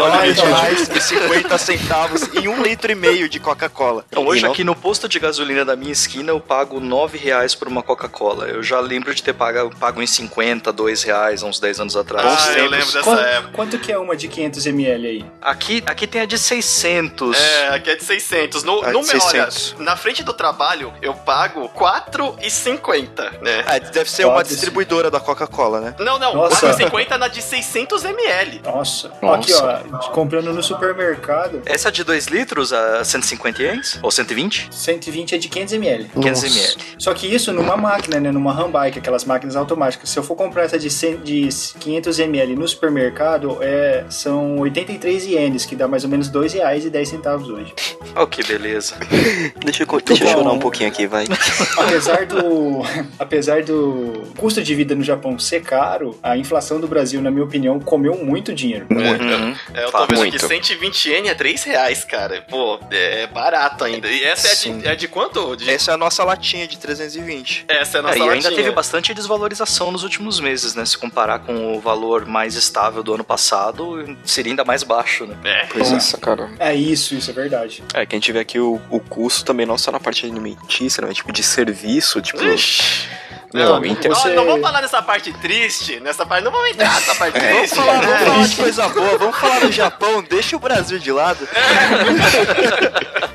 [0.02, 4.06] Olha, R$ então, 9,50 centavos em um litro e meio de Coca-Cola.
[4.10, 7.18] Então hoje E não- aqui no posto de gasolina da minha esquina eu pago 9
[7.18, 8.46] reais por uma Coca-Cola.
[8.46, 11.96] Eu já lembro de ter pago, pago em 50, 2 reais há uns 10 anos
[11.96, 12.26] atrás.
[12.48, 13.50] Ah, eu lembro dessa Quanto, época.
[13.54, 15.26] quanto que é uma de 500ml aí?
[15.42, 17.38] Aqui, aqui tem a de 600.
[17.38, 18.64] É, aqui é de 600.
[18.64, 19.76] No, É no de meu, olha, 600.
[19.80, 23.64] na frente do trabalho, eu pago 4,50, né?
[23.68, 24.52] Ah, deve ser uma ser.
[24.52, 25.96] distribuidora da Coca-Cola, né?
[26.00, 26.74] Não, não, Nossa.
[26.74, 28.62] 4,50 na de 600 ml.
[28.64, 29.12] Nossa.
[29.22, 29.36] Nossa.
[29.40, 34.00] Aqui, ó, comprando no supermercado, Essa de 2 litros a 150 ienes?
[34.02, 34.70] Ou 120?
[34.72, 36.10] 120 é de 500ml.
[36.14, 36.78] 500 ml.
[36.98, 38.32] Só que isso numa máquina, né?
[38.32, 40.10] Numa handbike, aquelas máquinas automáticas.
[40.10, 45.66] Se eu for comprar essa de, 100, de 500ml no supermercado, é, são 83 ienes,
[45.66, 47.74] que dá mais ou menos R$ 2,10 hoje.
[48.16, 48.96] Oh, que beleza.
[49.64, 50.34] Deixa eu, deixa eu bom.
[50.44, 51.26] chorar um pouquinho aqui, vai.
[51.78, 52.82] Apesar do,
[53.18, 57.44] apesar do custo de vida no Japão ser caro, a inflação do Brasil, na minha
[57.44, 58.86] opinião, comeu muito dinheiro.
[58.90, 59.56] Uhum.
[59.74, 60.38] É, eu tô vendo muito.
[60.38, 62.44] que 120 yen é 3 reais, cara.
[62.50, 64.08] Pô, é barato ainda.
[64.10, 65.56] E essa é de, é de quanto?
[65.56, 67.66] De- Essa é a nossa latinha de 320.
[67.68, 68.56] Essa é a nossa É, e ainda latinha.
[68.56, 70.86] teve bastante desvalorização nos últimos meses, né?
[70.86, 75.36] Se comparar com o valor mais estável do ano passado, seria ainda mais baixo, né?
[75.44, 75.66] É.
[75.68, 75.94] Pois é.
[75.94, 76.50] Nossa, cara.
[76.60, 77.84] É isso, isso é verdade.
[77.94, 81.06] É, que a gente vê aqui o, o custo também não só na parte alimentícia,
[81.06, 81.14] né?
[81.14, 82.44] Tipo, de serviço, tipo.
[82.44, 83.08] Ixi.
[83.52, 86.70] Não, Não, então não, você- não vamos falar nessa parte triste, nessa parte, não vamos
[86.70, 87.76] entrar nessa parte Vamos triste.
[87.76, 88.26] falar, vamos É.
[88.26, 91.48] falar de coisa boa, vamos falar do Japão, deixa o Brasil de lado.
[91.56, 93.29] Ah,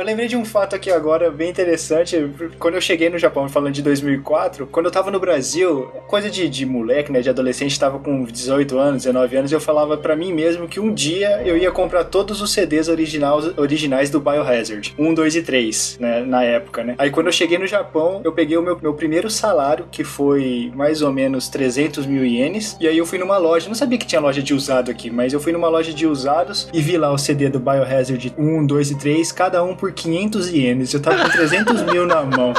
[0.00, 2.16] eu lembrei de um fato aqui agora bem interessante.
[2.58, 6.48] Quando eu cheguei no Japão, falando de 2004, quando eu tava no Brasil, coisa de,
[6.48, 10.32] de moleque, né, de adolescente, tava com 18 anos, 19 anos, eu falava pra mim
[10.32, 15.12] mesmo que um dia eu ia comprar todos os CDs originais, originais do Biohazard, 1,
[15.12, 16.94] 2 e 3, né, na época, né.
[16.96, 20.72] Aí quando eu cheguei no Japão, eu peguei o meu, meu primeiro salário, que foi
[20.74, 24.06] mais ou menos 300 mil ienes, e aí eu fui numa loja, não sabia que
[24.06, 27.12] tinha loja de usado aqui, mas eu fui numa loja de usados e vi lá
[27.12, 30.92] o CD do Biohazard 1, 2 e 3, cada um por 500 ienes.
[30.94, 32.54] Eu tava com 300 mil na mão.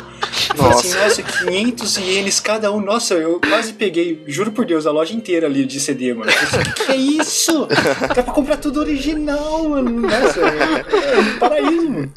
[0.50, 2.82] Eu falei assim, nossa, 500 ienes cada um.
[2.82, 6.32] Nossa, eu quase peguei, juro por Deus, a loja inteira ali de CD, mano.
[6.32, 7.68] Eu falei assim, que, que é isso?
[8.16, 10.02] Dá pra comprar tudo original, mano.
[10.02, 12.14] Nossa, é, é um paraíso, mano.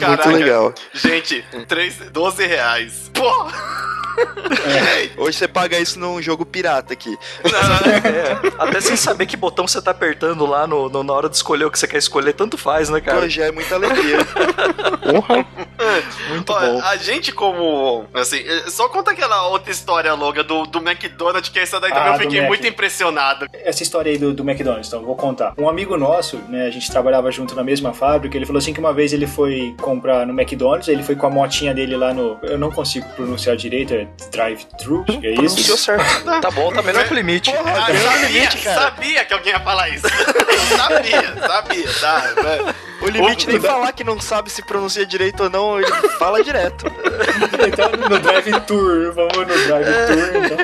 [0.00, 0.74] Caraca, Muito legal.
[0.92, 3.10] Gente, 3, 12 reais.
[3.12, 3.91] Pô!
[5.16, 7.16] Hoje você paga isso num jogo pirata aqui.
[7.44, 11.36] É, até sem saber que botão você tá apertando lá no, no- na hora de
[11.36, 13.22] escolher o que você quer escolher, tanto faz, né, cara?
[13.22, 14.18] Pô, já é muita alegria.
[15.02, 15.46] Porra.
[16.28, 16.80] Muito Olha, bom.
[16.82, 21.58] a gente como, assim, eh, só conta aquela outra história longa do, do McDonald's, que
[21.58, 22.48] essa daí também Ah, eu do fiquei Mac.
[22.48, 23.46] muito impressionado.
[23.52, 25.54] Essa história aí do, do McDonald's, então, vou contar.
[25.58, 28.80] Um amigo nosso, né, a gente trabalhava junto na mesma fábrica, ele falou assim que
[28.80, 32.38] uma vez ele foi comprar no McDonald's, ele foi com a motinha dele lá no.
[32.42, 35.76] Eu não consigo pronunciar direito, é drive-thru, é Deu isso?
[35.76, 36.24] certo.
[36.40, 37.50] Tá bom, tá melhor que o limite.
[37.50, 40.06] Ah, sabia, sabia que alguém ia falar isso.
[40.62, 42.74] sabia, sabia, tá.
[43.02, 46.86] O limite nem falar que não sabe se pronuncia direito ou não, ele fala direto.
[47.64, 50.58] Então no drive-tour, vamos no drive-tour, então.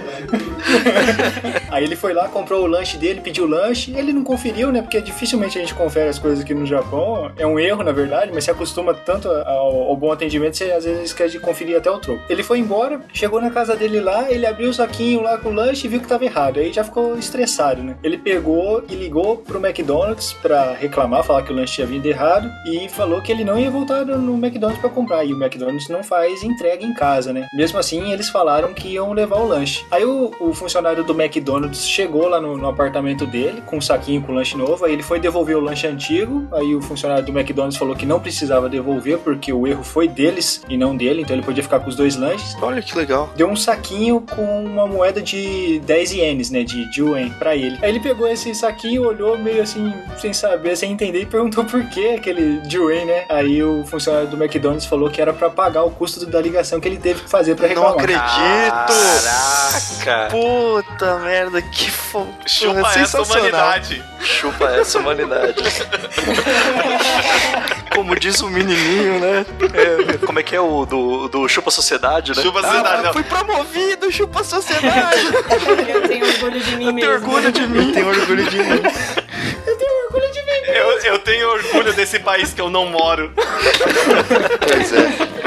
[1.70, 4.82] Aí ele foi lá, comprou o lanche dele, pediu o lanche, ele não conferiu, né?
[4.82, 7.30] Porque dificilmente a gente confere as coisas aqui no Japão.
[7.36, 10.84] É um erro, na verdade, mas se acostuma tanto ao, ao bom atendimento, você às
[10.84, 12.20] vezes esquece de conferir até o troco.
[12.28, 15.54] Ele foi embora, chegou na casa dele lá, ele abriu o saquinho lá com o
[15.54, 16.58] lanche e viu que tava errado.
[16.58, 17.96] Aí já ficou estressado, né?
[18.02, 19.87] Ele pegou e ligou pro McDonald's
[20.42, 23.70] pra reclamar, falar que o lanche tinha vindo errado e falou que ele não ia
[23.70, 25.24] voltar no McDonald's pra comprar.
[25.24, 27.46] E o McDonald's não faz entrega em casa, né?
[27.54, 29.84] Mesmo assim, eles falaram que iam levar o lanche.
[29.90, 34.20] Aí o, o funcionário do McDonald's chegou lá no, no apartamento dele com um saquinho
[34.22, 34.84] com lanche novo.
[34.84, 36.46] Aí ele foi devolver o lanche antigo.
[36.52, 40.62] Aí o funcionário do McDonald's falou que não precisava devolver porque o erro foi deles
[40.68, 41.22] e não dele.
[41.22, 43.30] Então ele podia ficar com os dois lanches Olha que legal.
[43.36, 47.78] deu um saquinho com uma moeda de 10 ienes, né, de, de yuan pra ele.
[47.82, 51.82] Aí ele pegou esse saquinho, olhou meio assim, sem saber, sem entender, e perguntou por
[51.88, 53.24] que aquele de yuan, né?
[53.28, 56.88] Aí o funcionário do McDonald's falou que era pra pagar o custo da ligação que
[56.88, 57.98] ele teve que fazer pra Não reclamar.
[57.98, 58.92] acredito!
[60.04, 60.28] Caraca!
[60.30, 62.26] Puta merda, que fo...
[62.46, 64.04] Chupa Porra, essa humanidade.
[64.20, 65.62] Chupa essa humanidade.
[67.94, 69.44] Como diz o menininho, né?
[69.74, 72.42] É, como é que é o do, do Chupa Sociedade, né?
[72.42, 73.12] Chupa a sociedade, Ah, não.
[73.12, 75.20] fui promovido, chupa a sociedade.
[75.88, 77.00] Eu tenho orgulho de mim Eu mesmo.
[77.00, 77.86] tenho orgulho de mim.
[77.88, 78.82] Eu tenho orgulho de mim.
[80.66, 83.32] Eu, eu tenho orgulho desse país que eu não moro.
[83.34, 85.37] Pois é.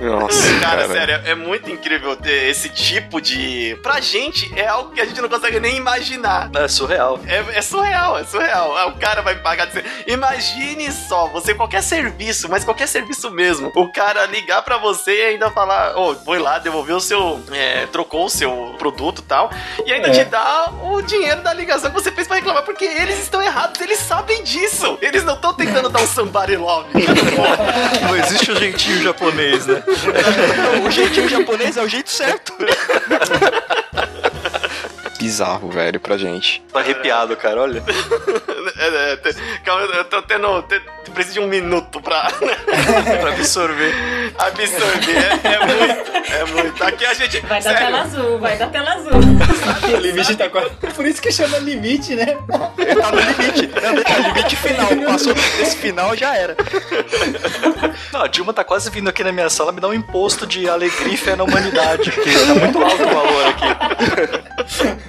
[0.00, 0.88] Nossa, Cara, cara.
[0.88, 3.78] sério, é muito incrível ter esse tipo de.
[3.82, 6.50] Pra gente, é algo que a gente não consegue nem imaginar.
[6.54, 7.18] É surreal.
[7.26, 8.76] É, é surreal, é surreal.
[8.76, 9.66] Ah, O cara vai pagar.
[9.66, 13.70] de Imagine só, você qualquer serviço, mas qualquer serviço mesmo.
[13.74, 17.40] O cara ligar pra você e ainda falar, ô, foi lá, devolveu o seu.
[17.52, 19.50] é, trocou o seu produto e tal.
[19.86, 20.10] E ainda É.
[20.10, 23.80] te dá o dinheiro da ligação que você fez pra reclamar, porque eles estão errados,
[23.80, 24.98] eles sabem disso.
[25.00, 26.88] Eles não estão tentando dar um somebody love.
[28.02, 29.82] Não existe o jeitinho japonês, né?
[30.86, 32.54] o jeitinho japonês é o jeito certo.
[35.26, 36.60] Bizarro, velho, pra gente.
[36.72, 37.82] Tô arrepiado, cara, olha.
[38.78, 40.62] É, é, te- calma, eu tô tendo.
[40.62, 40.80] te-
[41.12, 42.28] precisa de um minuto pra
[43.20, 43.92] pra absorver.
[44.38, 45.16] absorver.
[45.44, 46.84] É, é muito, é muito.
[46.84, 47.40] Aqui a gente.
[47.40, 49.10] Vai dar sério, tela azul, vai dar tela azul.
[49.92, 50.70] O limite tá quase.
[50.94, 52.26] Por isso que chama limite, né?
[52.48, 53.68] Tá no limite.
[53.82, 54.88] Não, tá no limite final.
[55.12, 56.56] Passou desse final, já era.
[58.12, 60.68] Não, a Dilma tá quase vindo aqui na minha sala me dar um imposto de
[60.68, 63.66] alegria e fé na humanidade, porque tá muito alto o valor aqui.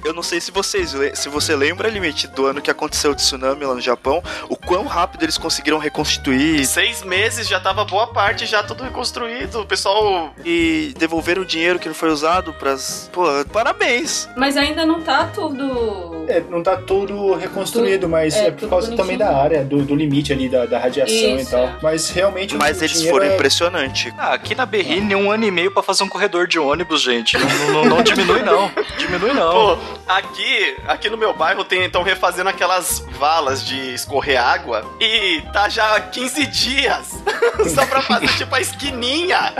[0.04, 3.64] Eu não sei se vocês se você lembra, Limite, do ano que aconteceu o tsunami
[3.64, 8.44] lá no Japão, o quão rápido eles conseguiram reconstituir Seis meses já tava boa parte,
[8.44, 9.60] já tudo reconstruído.
[9.60, 10.34] O pessoal.
[10.44, 13.08] e devolver o dinheiro que não foi usado pras.
[13.12, 14.28] Pô, parabéns!
[14.36, 16.24] Mas ainda não tá tudo.
[16.28, 18.96] É, não tá tudo reconstruído, mas é, é, por causa bonitinho.
[18.96, 21.64] também da área, do, do limite ali, da, da radiação e Isso, tal.
[21.64, 21.74] é.
[21.82, 24.12] Mas realmente o- Mas o eles foram é- impressionantes.
[24.18, 27.36] Ah, aqui na Berrine, um ano e meio pra fazer um corredor de ônibus, gente.
[27.38, 28.70] Não, não- não diminui, não.
[28.98, 29.52] Diminui, não.
[29.76, 35.68] Pô, aqui, aqui no meu bairro estão refazendo aquelas valas de escorrer água e tá
[35.68, 37.10] já há 15 dias
[37.74, 39.52] só pra fazer tipo a esquininha.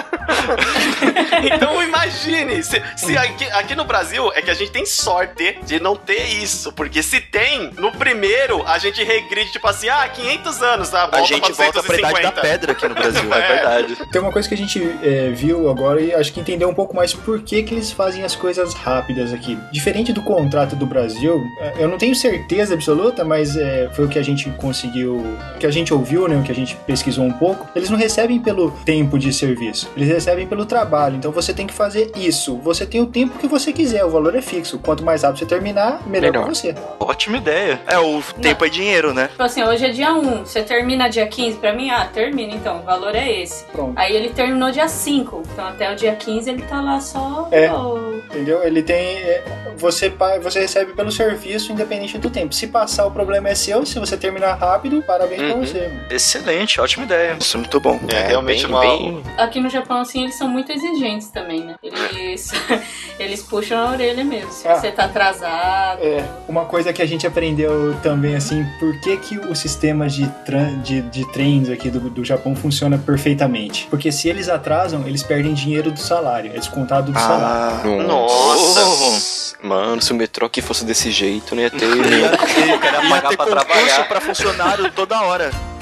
[1.55, 5.81] então imagine, se, se aqui, aqui no Brasil é que a gente tem sorte de
[5.81, 10.63] não ter isso, porque se tem, no primeiro a gente regride tipo assim, ah, 500
[10.63, 11.09] anos, tá?
[11.13, 12.41] A gente volta pra idade da 250.
[12.41, 13.35] pedra aqui no Brasil.
[13.35, 13.97] É verdade.
[14.11, 16.95] Tem uma coisa que a gente é, viu agora e acho que entendeu um pouco
[16.95, 19.59] mais por que, que eles fazem as coisas rápidas aqui.
[19.73, 24.09] Diferente do contrato do Brasil, é, eu não tenho certeza absoluta, mas é, foi o
[24.09, 25.17] que a gente conseguiu,
[25.55, 27.69] o que a gente ouviu, né, o que a gente pesquisou um pouco.
[27.77, 31.17] Eles não recebem pelo tempo de serviço, eles recebem pelo trabalho.
[31.17, 32.57] Então você tem que fazer isso.
[32.59, 34.79] Você tem o tempo que você quiser, o valor é fixo.
[34.79, 36.45] Quanto mais rápido você terminar, melhor, Melhor.
[36.45, 36.75] pra você.
[36.99, 37.81] Ótima ideia.
[37.87, 39.29] É, o tempo é dinheiro, né?
[39.29, 41.91] Tipo assim, hoje é dia 1, você termina dia 15 pra mim?
[41.91, 43.65] Ah, termina então, o valor é esse.
[43.67, 43.93] Pronto.
[43.97, 47.49] Aí ele terminou dia 5, então até o dia 15 ele tá lá só.
[47.51, 47.71] É.
[47.73, 48.63] oh, Entendeu?
[48.65, 49.19] Ele tem.
[49.19, 49.45] é,
[49.77, 50.11] Você,
[50.43, 52.55] você recebe pelo serviço independente do tempo.
[52.55, 53.85] Se passar, o problema é seu.
[53.87, 55.61] Se você terminar rápido, parabéns pra Uhum.
[55.67, 55.91] você.
[56.11, 57.37] Excelente, ótima ideia.
[57.41, 57.99] Isso é muito bom.
[58.09, 61.75] É, realmente bem, bem- Aqui no Japão, assim, eles são muito exigentes também, né?
[61.83, 62.51] Eles,
[63.19, 64.51] eles puxam a orelha mesmo.
[64.53, 64.77] Se Ah.
[64.77, 66.01] você tá atrasado.
[66.03, 70.27] É, uma coisa que a gente aprendeu também, assim, por que, que o sistema de,
[70.45, 73.87] tran- de, de trens aqui do, do Japão funciona perfeitamente?
[73.91, 78.01] Porque se eles atrasam, eles perdem dinheiro do salário, é descontado do salário.
[78.01, 79.57] Ah, Nossa.
[79.63, 81.87] Mano, se o metrô aqui fosse desse jeito, não ia ter.
[81.87, 85.74] O cara ia ia pagar ter concurso pra funcionário toda hora.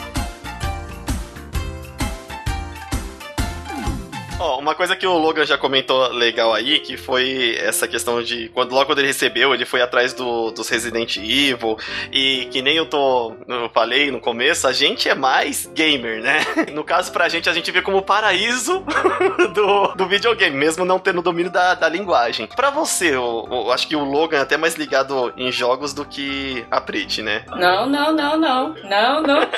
[4.43, 8.49] Ó, uma coisa que o Logan já comentou legal aí, que foi essa questão de
[8.49, 11.79] quando logo quando ele recebeu, ele foi atrás do, dos Resident Evil
[12.11, 16.41] e que nem eu tô eu falei no começo, a gente é mais gamer, né?
[16.73, 18.85] No caso pra gente a gente vê como o paraíso
[19.55, 22.47] do, do videogame, mesmo não tendo domínio da, da linguagem.
[22.47, 26.05] Pra você, eu, eu acho que o Logan é até mais ligado em jogos do
[26.05, 27.45] que a Prit, né?
[27.51, 28.75] Não, não, não, não.
[28.85, 29.49] Não, não.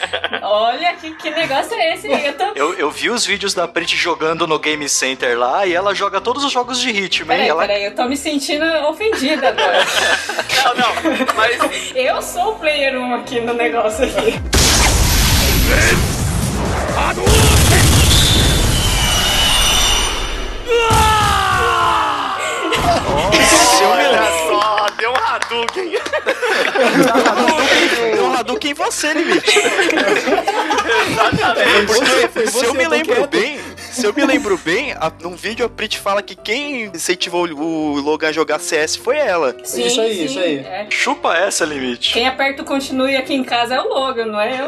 [0.42, 2.08] Olha que, que negócio é esse?
[2.08, 2.44] Eu tô.
[2.54, 6.20] Eu, eu vi os vídeos da Prit jogando no Game Center lá e ela joga
[6.20, 7.38] todos os jogos de ritmo, hein?
[7.38, 7.60] Peraí, Ela...
[7.62, 9.84] peraí, eu tô me sentindo ofendida agora.
[10.64, 10.94] Não, não,
[11.36, 11.58] mas
[11.94, 14.40] Eu sou o player 1 aqui no negócio aqui.
[23.86, 25.92] olha só, deu um Hadouken.
[28.14, 29.58] Deu um Hadouken em você, Limite.
[31.10, 31.86] Exatamente.
[31.86, 33.60] Porque se eu me lembro bem,
[33.94, 38.00] se eu me lembro bem, a, num vídeo a Prit fala que quem incentivou o
[38.00, 39.54] Logan a jogar CS foi ela.
[39.64, 40.58] Sim, Isso aí, sim, isso aí.
[40.58, 40.86] é.
[40.90, 42.12] Chupa essa, Limite.
[42.12, 44.66] Quem aperta o continue aqui em casa é o Logan, não é eu?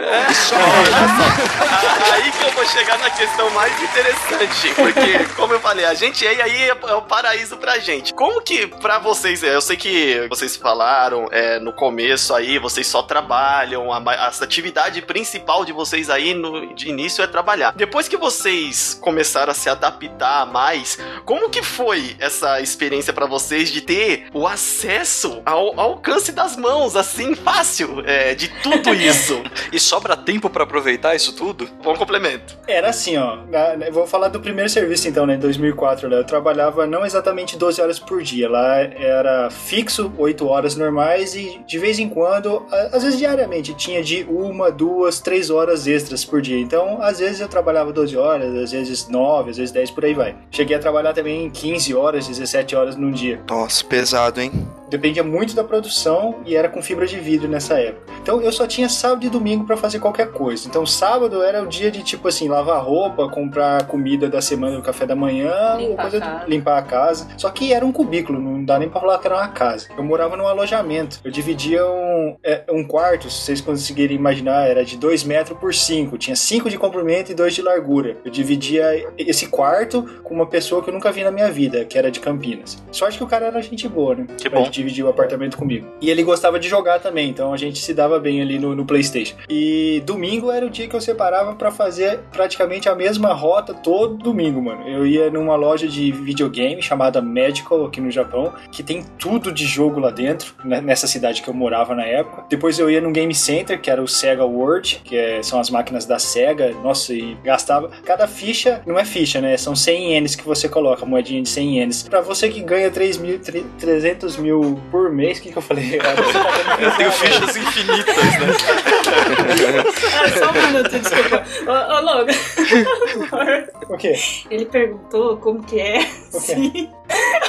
[2.13, 6.27] Aí que eu vou chegar na questão mais interessante, porque, como eu falei, a gente
[6.27, 8.13] é e aí é é o paraíso pra gente.
[8.15, 9.55] Como que pra vocês é?
[9.55, 15.03] Eu sei que vocês falaram é, no começo aí, vocês só trabalham, a, a atividade
[15.03, 17.73] principal de vocês aí no de início é trabalhar.
[17.75, 23.71] Depois que vocês começaram a se adaptar mais, como que foi essa experiência pra vocês
[23.71, 29.43] de ter o acesso ao, ao alcance das mãos, assim, fácil, é, de tudo isso?
[29.73, 31.69] E sobra tempo pra aproveitar isso tudo?
[31.83, 32.57] Bom complemento.
[32.69, 33.39] Era assim, ó.
[33.85, 35.35] Eu vou falar do primeiro serviço então, né?
[35.35, 36.19] Em 2004, né?
[36.19, 38.49] Eu trabalhava não exatamente 12 horas por dia.
[38.49, 44.03] Lá era fixo, 8 horas normais e de vez em quando, às vezes diariamente, tinha
[44.03, 46.59] de uma, duas, três horas extras por dia.
[46.59, 50.15] Então, às vezes eu trabalhava 12 horas, às vezes 9, às vezes 10, por aí
[50.15, 50.37] vai.
[50.51, 53.41] Cheguei a trabalhar também 15 horas, 17 horas num dia.
[53.49, 54.53] Nossa, pesado, hein?
[54.89, 58.13] Dependia muito da produção e era com fibra de vidro nessa época.
[58.27, 60.67] Então eu só tinha sábado e domingo pra fazer qualquer coisa.
[60.67, 64.83] Então sábado era o dia de tipo assim, lavar roupa, comprar comida da semana no
[64.83, 66.45] café da manhã, Limpar coisa a casa.
[66.49, 67.29] limpar a casa.
[67.37, 69.87] Só que era um cubículo, não dá nem pra falar que era uma casa.
[69.97, 71.21] Eu morava num alojamento.
[71.23, 75.73] Eu dividia um, é, um quarto, se vocês conseguirem imaginar, era de 2 metros por
[75.73, 76.19] 5.
[76.19, 78.17] Tinha 5 de comprimento e 2 de largura.
[78.25, 81.97] Eu dividia esse quarto com uma pessoa que eu nunca vi na minha vida, que
[81.97, 82.83] era de Campinas.
[82.91, 84.27] Sorte que o cara era gente boa, né?
[84.37, 84.65] Que bom.
[84.65, 85.87] gente dividir o apartamento comigo.
[86.01, 88.85] E ele gostava de jogar também, então a gente se dava bem ali no, no
[88.85, 89.37] PlayStation.
[89.49, 94.15] E domingo era o dia que eu separava pra fazer praticamente a mesma rota todo
[94.15, 94.87] domingo, mano.
[94.89, 99.65] Eu ia numa loja de videogame chamada Magical aqui no Japão, que tem tudo de
[99.67, 102.45] jogo lá dentro, né, nessa cidade que eu morava na época.
[102.49, 105.71] Depois eu ia num game center, que era o Sega World, que é- são as
[105.71, 106.73] máquinas da Sega.
[106.83, 107.89] Nossa, e gastava.
[108.05, 109.57] Cada ficha, não é ficha, né?
[109.57, 112.03] São 100 ienes que você coloca, moedinha de 100 ienes.
[112.03, 113.39] Pra você que ganha 3 mil,
[113.79, 115.99] 300 mil por mês, o que, que eu falei?
[116.81, 119.85] Eu tenho fichas infinitas, né?
[120.15, 121.45] Ah, só um minuto, desculpa.
[121.67, 122.33] Ô, ô Logan.
[123.89, 124.15] O quê?
[124.51, 126.89] Ele perguntou como que é se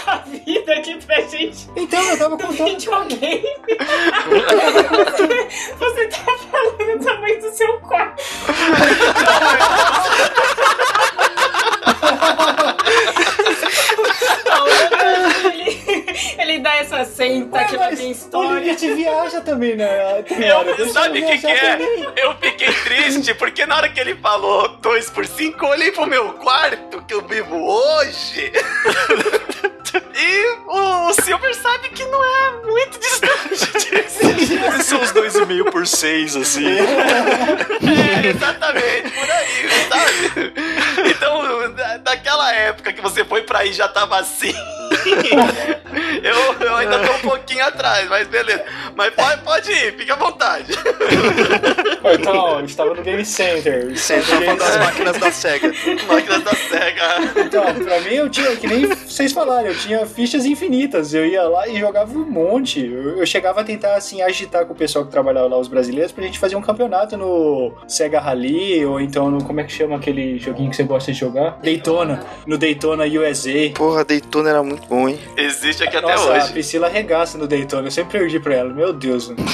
[0.06, 2.66] a vida aqui pra gente Então, eu tava contando.
[2.70, 3.44] videogame.
[4.92, 5.28] Você,
[5.80, 8.24] você tá falando o tamanho do seu quarto.
[14.46, 15.77] Não, o Logan, ele,
[16.38, 18.60] ele dá essa senta que vai ter o história.
[18.60, 20.24] limite viaja também, né?
[20.28, 21.78] Tem Eu, sabe o que, que é?
[21.78, 22.08] também.
[22.16, 26.06] Eu fiquei triste porque na hora que ele falou 2 por 5, eu olhei pro
[26.06, 28.52] meu quarto que eu vivo hoje.
[30.16, 34.84] e o, o Silver sabe que não é muito distante disso.
[34.84, 36.66] São os dois e meio por seis, assim.
[36.68, 40.54] É, exatamente, por aí, sabe?
[41.10, 44.54] Então, da- daquela época que você foi pra aí já tava assim.
[46.24, 48.64] eu, eu ainda tô um pouquinho atrás, mas beleza.
[48.96, 50.74] Mas pode, pode ir, fica à vontade.
[52.14, 53.88] Então, eu estava no Game Center.
[53.94, 55.68] Tá falando das máquinas da SEGA.
[56.08, 57.42] Máquinas da SEGA.
[57.46, 61.14] Então, pra mim eu tinha, que nem vocês falaram, eu tinha fichas infinitas.
[61.14, 62.86] Eu ia lá e jogava um monte.
[62.86, 66.12] Eu, eu chegava a tentar, assim, agitar com o pessoal que trabalhava lá, os brasileiros,
[66.12, 69.96] pra gente fazer um campeonato no Sega Rally, ou então no, como é que chama
[69.96, 71.60] aquele joguinho que você gosta de jogar?
[71.62, 72.24] Daytona.
[72.46, 73.72] No Daytona USA.
[73.76, 75.20] Porra, Daytona era muito bom, hein?
[75.36, 76.52] Existe aqui até Nossa, a hoje.
[76.52, 77.88] Priscila arregaça no Daytona.
[77.88, 78.74] Eu sempre perdi pra ela.
[78.74, 79.30] Meu Deus.
[79.30, 79.38] mano.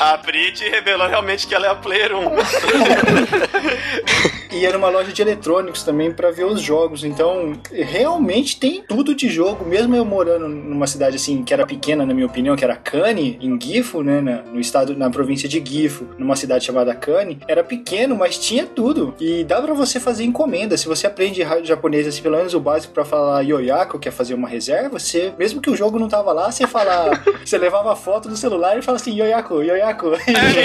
[0.00, 2.24] A Brit revelou realmente que ela é a Player 1.
[4.54, 7.02] E era uma loja de eletrônicos também pra ver os jogos.
[7.04, 9.64] Então, realmente tem tudo de jogo.
[9.64, 13.38] Mesmo eu morando numa cidade assim que era pequena, na minha opinião, que era Kane,
[13.40, 17.64] em Gifu, né, na, no estado, na província de Gifu, numa cidade chamada Kane, era
[17.64, 19.14] pequeno, mas tinha tudo.
[19.20, 20.76] E dá pra você fazer encomenda.
[20.76, 24.34] Se você aprende japonês, assim, pelo menos o básico pra falar yoyako, que é fazer
[24.34, 27.10] uma reserva, você, mesmo que o jogo não tava lá, você fala,
[27.44, 30.12] você levava a foto do celular e fala assim, yoyako, yoyako.
[30.14, 30.18] É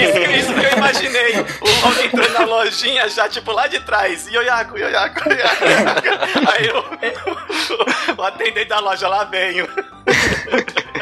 [0.04, 1.32] isso, que- isso que eu imaginei.
[1.60, 4.30] O Loki entrando na lojinha já, tipo, lá de trás.
[4.30, 6.08] Yoyaku, yoyaku, yoyaku.
[6.52, 9.68] Aí o, o atendente da loja lá venho.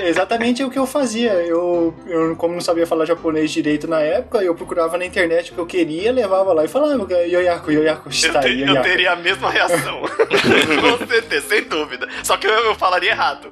[0.02, 1.32] Exatamente o que eu fazia.
[1.32, 5.54] Eu, eu, como não sabia falar japonês direito na época, eu procurava na internet o
[5.54, 9.16] que eu queria, levava lá e falava yoyaku, yoyaku, Eu, está, te- eu teria a
[9.16, 10.00] mesma reação.
[10.98, 12.08] Com certeza, sem dúvida.
[12.22, 13.48] Só que eu, eu falaria errado.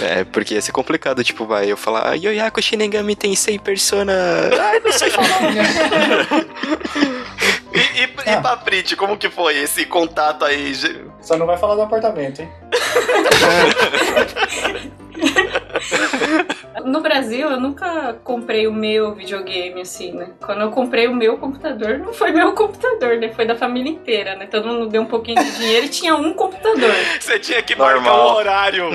[0.00, 4.12] É, porque ia ser complicado, tipo, vai eu falar, ah, Yoyaku Shinigami tem 100 persona.
[4.58, 5.28] Ai, não sei falar.
[8.00, 8.38] E, Ah.
[8.38, 10.72] e pra Brit, como que foi esse contato aí?
[11.20, 12.50] Só não vai falar do apartamento, hein?
[16.84, 20.30] No Brasil, eu nunca comprei o meu videogame, assim, né?
[20.40, 23.30] Quando eu comprei o meu computador, não foi meu computador, né?
[23.30, 24.46] Foi da família inteira, né?
[24.46, 26.90] Todo mundo deu um pouquinho de dinheiro e tinha um computador.
[27.18, 28.02] Você tinha que Normal.
[28.02, 28.90] marcar um horário.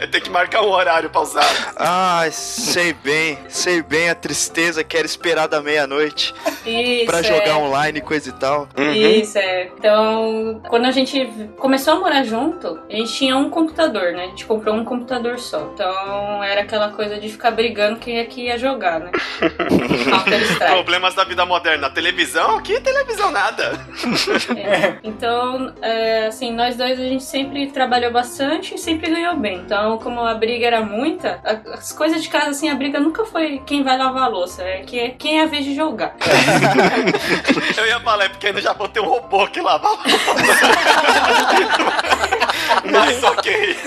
[0.00, 1.74] É tem que marcar um horário pra usar.
[1.76, 7.22] Ah, sei bem, sei bem a tristeza que era esperar da meia-noite Isso, pra é.
[7.22, 8.68] jogar online e coisa e tal.
[8.76, 9.70] Isso, é.
[9.78, 11.26] Então, quando a gente
[11.58, 14.24] começou a morar junto, a gente tinha um computador, né?
[14.24, 15.73] A gente comprou um computador só.
[15.74, 19.10] Então, era aquela coisa de ficar brigando quem é que ia jogar, né?
[20.70, 21.90] Problemas da vida moderna.
[21.90, 22.62] Televisão?
[22.62, 23.72] Que televisão nada.
[24.56, 24.94] É.
[25.02, 29.56] Então, é, assim, nós dois a gente sempre trabalhou bastante e sempre ganhou bem.
[29.56, 33.24] Então, como a briga era muita, a- as coisas de casa, assim, a briga nunca
[33.24, 36.14] foi quem vai lavar a louça, é que quem é a vez de jogar.
[37.76, 40.34] Eu ia falar, é porque no Japão tem um robô que lava a louça.
[42.90, 43.74] Mas ok.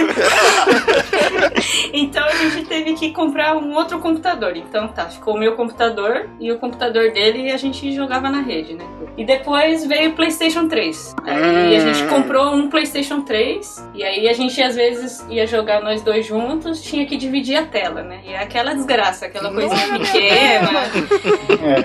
[1.94, 4.56] Então a gente teve que comprar um outro computador.
[4.56, 8.42] Então tá, ficou o meu computador e o computador dele e a gente jogava na
[8.42, 8.86] rede, né?
[9.18, 11.16] E depois veio o PlayStation 3.
[11.24, 15.82] Aí a gente comprou um PlayStation 3 e aí a gente às vezes ia jogar
[15.82, 18.20] nós dois juntos, tinha que dividir a tela, né?
[18.26, 20.68] E é aquela desgraça, aquela coisinha pequena.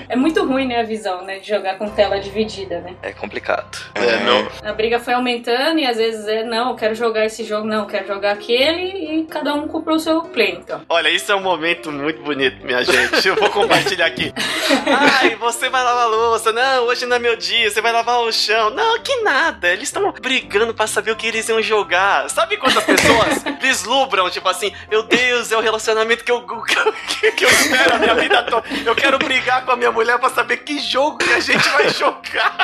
[0.09, 0.15] É.
[0.15, 2.95] muito ruim, né, a visão, né, de jogar com tela dividida, né?
[3.01, 3.77] É complicado.
[3.95, 4.47] É, não.
[4.63, 7.83] A briga foi aumentando e às vezes é, não, eu quero jogar esse jogo, não,
[7.83, 10.81] eu quero jogar aquele e cada um comprou o seu play, então.
[10.89, 13.25] Olha, isso é um momento muito bonito, minha gente.
[13.25, 14.33] Eu vou compartilhar aqui.
[15.21, 16.51] Ai, você vai lavar a louça.
[16.51, 17.71] Não, hoje não é meu dia.
[17.71, 18.69] Você vai lavar o chão.
[18.71, 19.69] Não, que nada.
[19.69, 22.29] Eles estão brigando pra saber o que eles iam jogar.
[22.29, 26.75] Sabe quantas pessoas vislumbram, tipo assim, meu Deus, é o relacionamento que eu, que,
[27.27, 28.67] eu- que eu espero a minha vida toda.
[28.85, 31.87] Eu quero brigar com a minha mulher pra saber que jogo que a gente vai
[31.87, 32.57] jogar.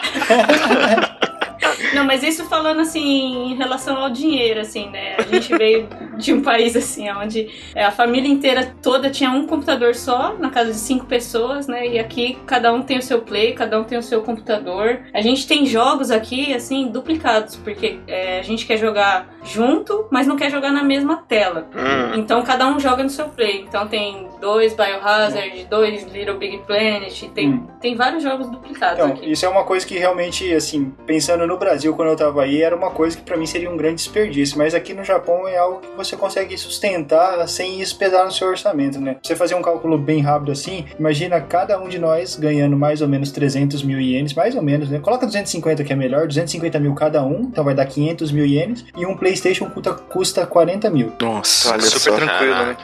[1.94, 5.16] Não, mas isso falando assim em relação ao dinheiro, assim, né?
[5.18, 5.88] A gente veio
[6.20, 10.50] de um país assim, onde é, a família inteira toda tinha um computador só, na
[10.50, 11.88] casa de cinco pessoas, né?
[11.88, 15.00] E aqui cada um tem o seu play, cada um tem o seu computador.
[15.14, 20.28] A gente tem jogos aqui, assim, duplicados, porque é, a gente quer jogar junto, mas
[20.28, 21.68] não quer jogar na mesma tela.
[22.16, 23.62] Então cada um joga no seu play.
[23.68, 27.68] Então tem dois Biohazard, dois Little Big Planet, tem, Hum.
[27.82, 29.32] tem vários jogos duplicados Então, aqui.
[29.32, 32.76] isso é uma coisa que realmente, assim, pensando no Brasil quando eu tava aí, era
[32.76, 34.58] uma coisa que pra mim seria um grande desperdício.
[34.58, 38.48] Mas aqui no Japão é algo que você consegue sustentar sem isso pesar no seu
[38.48, 39.18] orçamento, né?
[39.22, 43.08] Você fazer um cálculo bem rápido assim, imagina cada um de nós ganhando mais ou
[43.08, 45.00] menos 300 mil ienes, mais ou menos, né?
[45.00, 48.86] Coloca 250 que é melhor, 250 mil cada um, então vai dar 500 mil ienes.
[48.96, 51.14] E um PlayStation custa, custa 40 mil.
[51.22, 52.16] Nossa, Olha Super só.
[52.16, 52.78] tranquilo, né?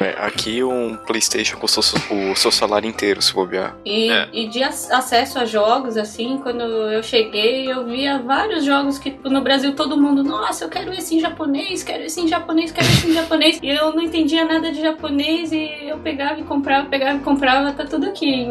[0.00, 1.82] É, aqui um PlayStation com o seu,
[2.32, 3.74] o seu salário inteiro, se bobear.
[3.84, 4.28] E, É.
[4.32, 9.10] e de ac- acesso a jogos, assim, quando eu cheguei, eu via vários jogos que
[9.10, 12.70] tipo, no Brasil todo mundo, nossa, eu quero esse em japonês, quero esse em japonês,
[12.72, 13.58] quero esse em japonês.
[13.62, 17.72] E eu não entendia nada de japonês e eu pegava e comprava, pegava e comprava,
[17.72, 18.46] tá tudo aqui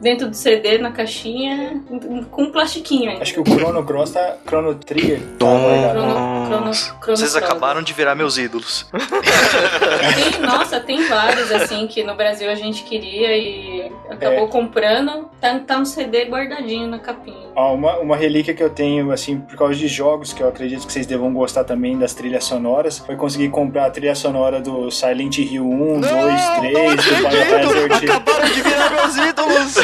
[0.00, 1.82] dentro do CD, na caixinha,
[2.30, 3.22] com um plastiquinho ainda.
[3.22, 4.36] Acho que o Chrono Cross tá.
[4.46, 5.20] Chrono Trigger.
[5.38, 5.46] Tá.
[5.46, 8.86] Crono, crono, crono Vocês acabaram de virar meus ídolos.
[8.92, 15.30] Tem, nossa, tem vários assim que no Brasil a gente queria e acabou comprando.
[15.40, 17.48] Tá, tá no CD guardadinho na capinha.
[17.54, 20.86] Ó, uma, uma relíquia que eu tenho, assim, por causa de jogos, que eu acredito
[20.86, 24.90] que vocês devam gostar também das trilhas sonoras, foi conseguir comprar a trilha sonora do
[24.90, 28.10] Silent Hill 1, 2, 3, do Biohazard.
[28.10, 29.76] Acabaram de virar meus ídolos!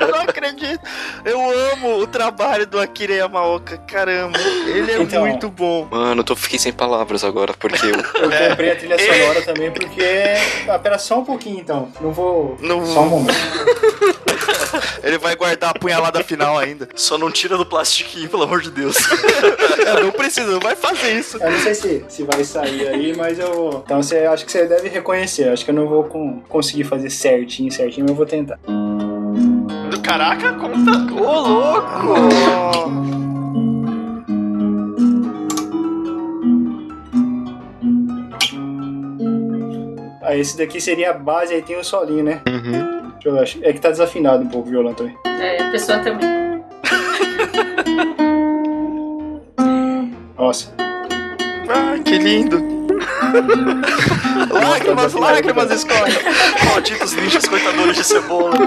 [0.00, 0.80] Eu não acredito!
[1.24, 1.40] Eu
[1.72, 4.38] amo o trabalho do Akira Yamaoka, caramba!
[4.66, 5.26] Ele é Então.
[5.26, 5.86] muito bom.
[5.90, 9.70] Mano, eu tô, fiquei sem palavras agora, porque eu, Eu comprei a trilha sonora também
[9.70, 10.02] porque.
[10.68, 11.88] Ah, pera só um pouquinho então.
[12.00, 12.56] Não vou.
[12.60, 13.36] Não Só um momento.
[15.06, 16.88] Ele vai guardar a punhalada final ainda.
[16.96, 18.96] Só não tira do plastiquinho, pelo amor de Deus.
[19.86, 21.38] É, não precisa, não vai fazer isso.
[21.40, 23.82] Eu não sei se, se vai sair aí, mas eu vou.
[23.84, 25.48] Então você acho que você deve reconhecer.
[25.48, 28.58] Acho que eu não vou com- conseguir fazer certinho, certinho, mas eu vou tentar.
[30.02, 31.14] Caraca, como tá.
[31.14, 33.16] Ô, louco!
[40.26, 42.40] Ah, esse daqui seria a base, aí tem o solinho, né?
[42.44, 43.58] Deixa eu achar.
[43.62, 45.16] É que tá desafinado um pouco o violão também.
[45.24, 46.26] É, a pessoa também.
[50.36, 50.72] Nossa.
[51.68, 52.60] Ah, que lindo.
[54.50, 56.12] lágrimas, lágrimas, escolhe.
[56.68, 58.56] Malditos ninjas cortadores de cebola.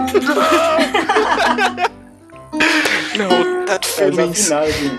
[3.17, 4.15] Não, tá Tá feliz.
[4.17, 4.91] desafinado aqui.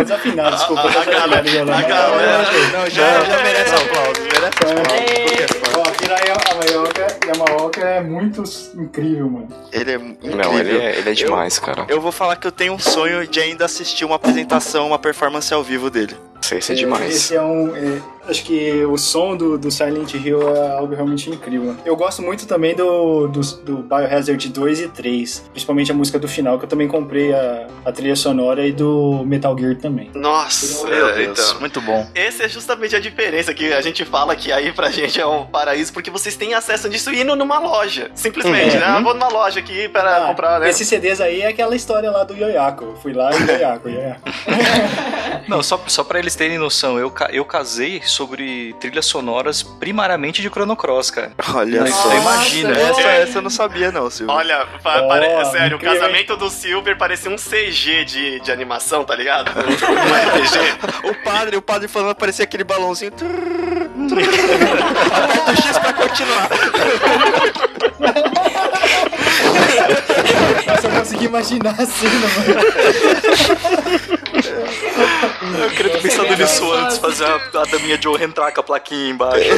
[0.00, 0.82] Tá desafinado, desculpa.
[0.88, 4.20] A- tá a galera- a galera- Não, já, já merece aplauso.
[4.22, 4.90] Merece aplauso.
[4.94, 5.78] É.
[5.78, 8.42] Ó, Akira Yamaoka, Yamaoka é muito
[8.74, 9.48] incrível, mano.
[9.72, 10.36] Ele é incrível.
[10.36, 11.84] Não, ele é, ele é demais, cara.
[11.88, 15.52] Eu vou falar que eu tenho um sonho de ainda assistir uma apresentação, uma performance
[15.52, 16.16] ao vivo dele.
[16.42, 17.14] Isso, isso é demais.
[17.14, 17.74] Esse é um.
[17.76, 21.76] é, acho que o som do, do Silent Hill é algo realmente incrível.
[21.84, 25.44] Eu gosto muito também do, do, do Biohazard 2 e 3.
[25.52, 29.22] Principalmente a música do final, que eu também comprei a, a trilha sonora e do
[29.26, 30.10] Metal Gear também.
[30.14, 31.60] Nossa, Meu é, Deus, então.
[31.60, 32.06] muito bom.
[32.14, 35.46] Essa é justamente a diferença que a gente fala que aí pra gente é um
[35.46, 38.10] paraíso, porque vocês têm acesso disso indo numa loja.
[38.14, 38.80] Simplesmente, Uhum.
[38.80, 38.98] né?
[38.98, 40.68] Eu vou numa loja aqui para Ah, comprar, né?
[40.70, 42.84] Esses CDs aí é aquela história lá do Yoyako.
[42.84, 44.20] Eu fui lá e Yoyako, Yoyako.
[45.48, 50.48] Não, só, só pra eles terem noção, eu, eu casei sobre trilhas sonoras primariamente de
[50.48, 51.32] Chrono Cross, cara.
[51.54, 52.14] Olha Nossa, só.
[52.14, 52.70] imagina.
[52.78, 54.34] Essa, essa eu não sabia, não, Silvio.
[54.34, 59.04] Olha, Ó, pare- sério, incrível, o casamento do Silver parecia um CG de, de animação,
[59.04, 59.50] tá ligado?
[59.60, 61.08] Um RPG.
[61.08, 63.12] O padre, o padre falando, parecia aquele balãozinho.
[63.12, 63.30] Aperta
[65.52, 66.48] o X pra continuar.
[70.82, 72.60] Eu consegui imaginar a cena, mano.
[75.62, 79.10] Eu queria ter pensado nisso antes, fazer a, a daminha Joe entrar com a plaquinha
[79.10, 79.48] embaixo.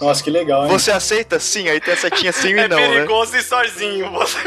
[0.00, 0.70] Nossa, que legal, hein?
[0.70, 1.38] Você aceita?
[1.38, 2.88] Sim, aí tem a setinha sim e É não, né?
[2.88, 4.10] perigoso e sozinho.
[4.10, 4.38] Você...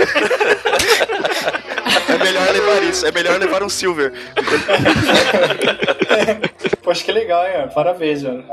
[2.10, 4.12] É melhor levar isso, é melhor levar um Silver.
[6.82, 7.70] Poxa, que legal, hein?
[7.74, 8.44] Parabéns, mano.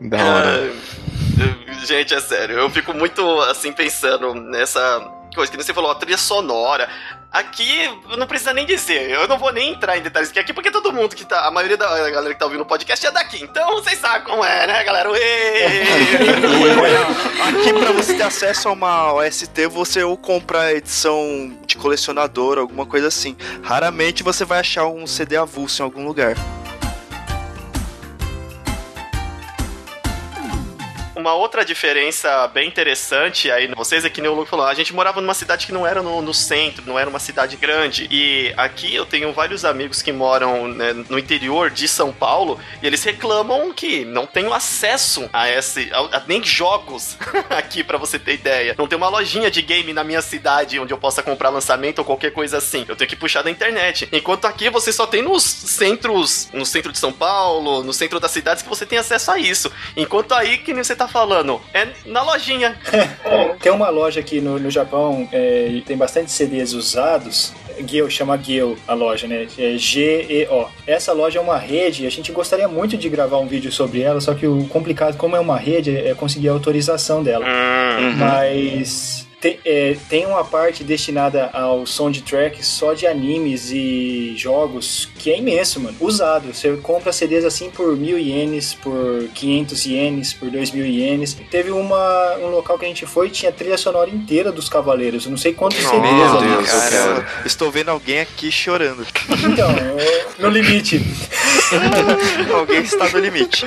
[0.00, 0.70] Da hora.
[0.70, 5.00] Ah, Gente, é sério, eu fico muito assim pensando nessa
[5.34, 6.88] coisa que você falou, a trilha sonora.
[7.30, 10.92] Aqui, não precisa nem dizer, eu não vou nem entrar em detalhes aqui, porque todo
[10.92, 13.74] mundo que tá, a maioria da galera que tá ouvindo o podcast é daqui, então
[13.74, 15.10] vocês sabem como é, né, galera?
[17.48, 22.56] Aqui pra você ter acesso a uma OST, você ou compra a edição de colecionador,
[22.56, 23.36] alguma coisa assim.
[23.64, 26.36] Raramente você vai achar um CD avulso em algum lugar.
[31.16, 35.20] Uma outra diferença bem interessante aí, vocês aqui, nem o Luke falou, a gente morava
[35.20, 38.08] numa cidade que não era no, no centro, não era uma cidade grande.
[38.10, 42.86] E aqui eu tenho vários amigos que moram né, no interior de São Paulo e
[42.86, 47.16] eles reclamam que não tenho acesso a esse, a, a- nem jogos
[47.48, 48.74] aqui, pra você ter ideia.
[48.76, 52.04] Não tem uma lojinha de game na minha cidade onde eu possa comprar lançamento ou
[52.04, 52.84] qualquer coisa assim.
[52.88, 54.08] Eu tenho que puxar da internet.
[54.10, 58.32] Enquanto aqui você só tem nos centros, no centro de São Paulo, no centro das
[58.32, 59.70] cidades que você tem acesso a isso.
[59.96, 62.76] Enquanto aí, que nem você tá falando, é na lojinha.
[63.60, 67.52] Tem uma loja aqui no, no Japão, é, e tem bastante CDs usados.
[67.86, 69.48] Geo, chama Geo a loja, né?
[69.58, 70.66] É G-E-O.
[70.86, 74.20] Essa loja é uma rede, a gente gostaria muito de gravar um vídeo sobre ela,
[74.20, 77.44] só que o complicado, como é uma rede, é conseguir a autorização dela.
[77.46, 85.06] Hum, Mas tem, é, tem uma parte destinada ao soundtrack só de animes e jogos
[85.18, 85.94] que é imenso, mano.
[86.00, 86.54] Usado.
[86.54, 91.34] Você compra CDs assim por mil ienes, por 500 ienes, por dois mil ienes.
[91.50, 95.26] Teve uma, um local que a gente foi tinha trilha sonora inteira dos Cavaleiros.
[95.26, 96.48] Eu não sei quantos CDs Meu ali.
[96.48, 99.06] Deus, eu Caramba, estou vendo alguém aqui chorando.
[99.52, 101.02] Então, eu- no limite.
[102.54, 103.66] alguém está no limite.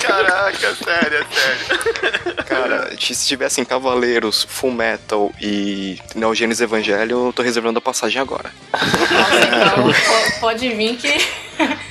[0.00, 2.29] Caraca, sério, sério.
[2.50, 8.20] Cara, se tivessem Cavaleiros, Full Metal e Neo Genesis Evangelho, eu tô reservando a passagem
[8.20, 8.50] agora.
[8.72, 9.84] Nossa, então
[10.32, 11.08] po- pode vir que.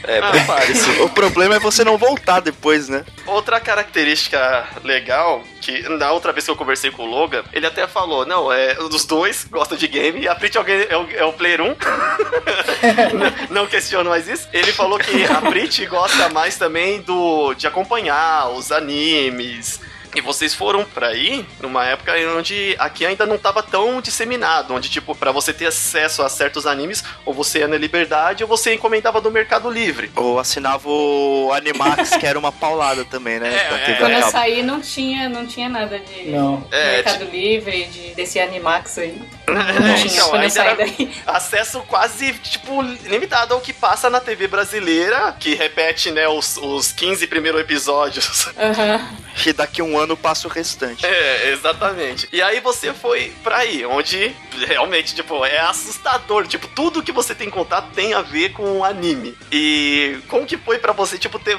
[0.03, 0.89] É, prepare-se.
[1.01, 3.05] O problema é você não voltar depois, né?
[3.27, 7.87] Outra característica legal, que na outra vez que eu conversei com o Logan, ele até
[7.87, 11.07] falou, não, é, os dois gostam de game, e a Prit é o, é o,
[11.19, 11.65] é o player 1.
[13.13, 14.47] não, não questiono mais isso.
[14.51, 19.79] Ele falou que a Prit gosta mais também do de acompanhar os animes.
[20.15, 24.89] E vocês foram pra aí numa época onde aqui ainda não tava tão disseminado, onde,
[24.89, 28.73] tipo, pra você ter acesso a certos animes, ou você ia na Liberdade, ou você
[28.73, 30.11] encomendava do Mercado Livre.
[30.15, 33.49] Ou assinava o Animax, que era uma paulada também, né?
[33.69, 33.95] É, é.
[33.95, 36.65] Quando a eu saí não tinha, não tinha nada de Não.
[36.71, 39.21] É, Mercado Livre, de, desse Animax aí.
[39.49, 41.11] Não É, tinha então, quando eu ainda saí era- daí.
[41.25, 46.91] acesso quase, tipo, limitado ao que passa na TV brasileira, que repete, né, os, os
[46.91, 48.47] 15 primeiros episódios.
[48.57, 49.09] Aham.
[49.45, 51.05] E daqui a um ano passa o restante.
[51.05, 52.27] É, exatamente.
[52.31, 54.35] E aí você foi pra aí, onde
[54.67, 56.47] realmente, tipo, é assustador.
[56.47, 59.35] Tipo, tudo que você tem contato tem a ver com o anime.
[59.51, 61.57] E como que foi pra você, tipo, ter...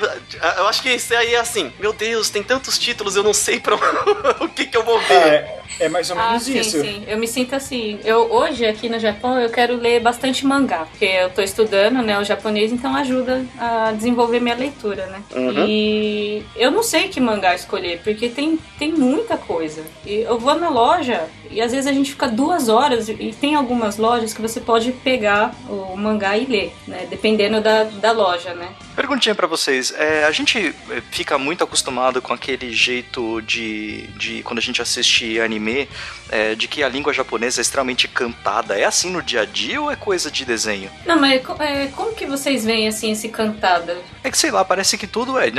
[0.57, 3.61] Eu acho que isso aí é assim, meu Deus, tem tantos títulos, eu não sei
[3.61, 3.77] pra
[4.41, 5.15] o que que eu vou ver.
[5.15, 6.81] É, é mais ou Ah, menos sim, isso.
[6.81, 7.05] sim.
[7.07, 7.99] Eu me sinto assim.
[8.05, 12.19] Eu hoje aqui no Japão eu quero ler bastante mangá, porque eu tô estudando, né,
[12.19, 15.23] o japonês, então ajuda a desenvolver minha leitura, né?
[15.35, 15.67] Uhum.
[15.67, 19.85] E eu não sei que mangá escolher, porque tem, tem muita coisa.
[20.05, 23.55] E eu vou na loja e às vezes a gente fica duas horas e tem
[23.55, 27.07] algumas lojas que você pode pegar o mangá e ler, né?
[27.09, 28.69] Dependendo da, da loja, né?
[28.95, 29.93] Perguntinha pra vocês.
[29.97, 34.83] É, a gente é, fica muito acostumado com aquele jeito de, de quando a gente
[34.83, 35.89] assiste anime,
[36.31, 38.79] é, de que a língua japonesa é extremamente cantada.
[38.79, 40.91] É assim no dia a dia ou é coisa de desenho?
[41.07, 43.97] Não, mas é, como que vocês veem assim esse cantada?
[44.23, 45.51] É que sei lá, parece que tudo é.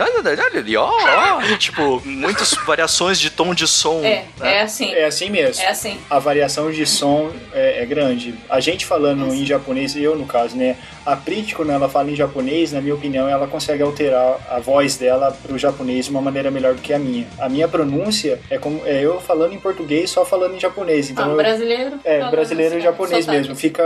[0.77, 0.91] ó,
[1.37, 4.01] ó, tipo, muitas variações de tom de som.
[4.03, 4.57] É, né?
[4.57, 4.93] é assim.
[4.93, 5.63] É assim mesmo.
[5.63, 5.80] É assim.
[6.09, 8.36] A variação de som é, é grande.
[8.49, 10.75] A gente falando em japonês, eu no caso, né?
[11.05, 14.97] A Prit, quando ela fala em japonês, na minha opinião, ela consegue alterar a voz
[14.97, 17.27] dela pro japonês de uma maneira melhor do que a minha.
[17.39, 21.09] A minha pronúncia é como é eu falando em português, só falando em japonês.
[21.09, 21.99] Então Ah, eu- brasileiro.
[22.03, 23.38] é, brasileiro e assim, japonês sotaque.
[23.39, 23.55] mesmo.
[23.55, 23.84] Fica,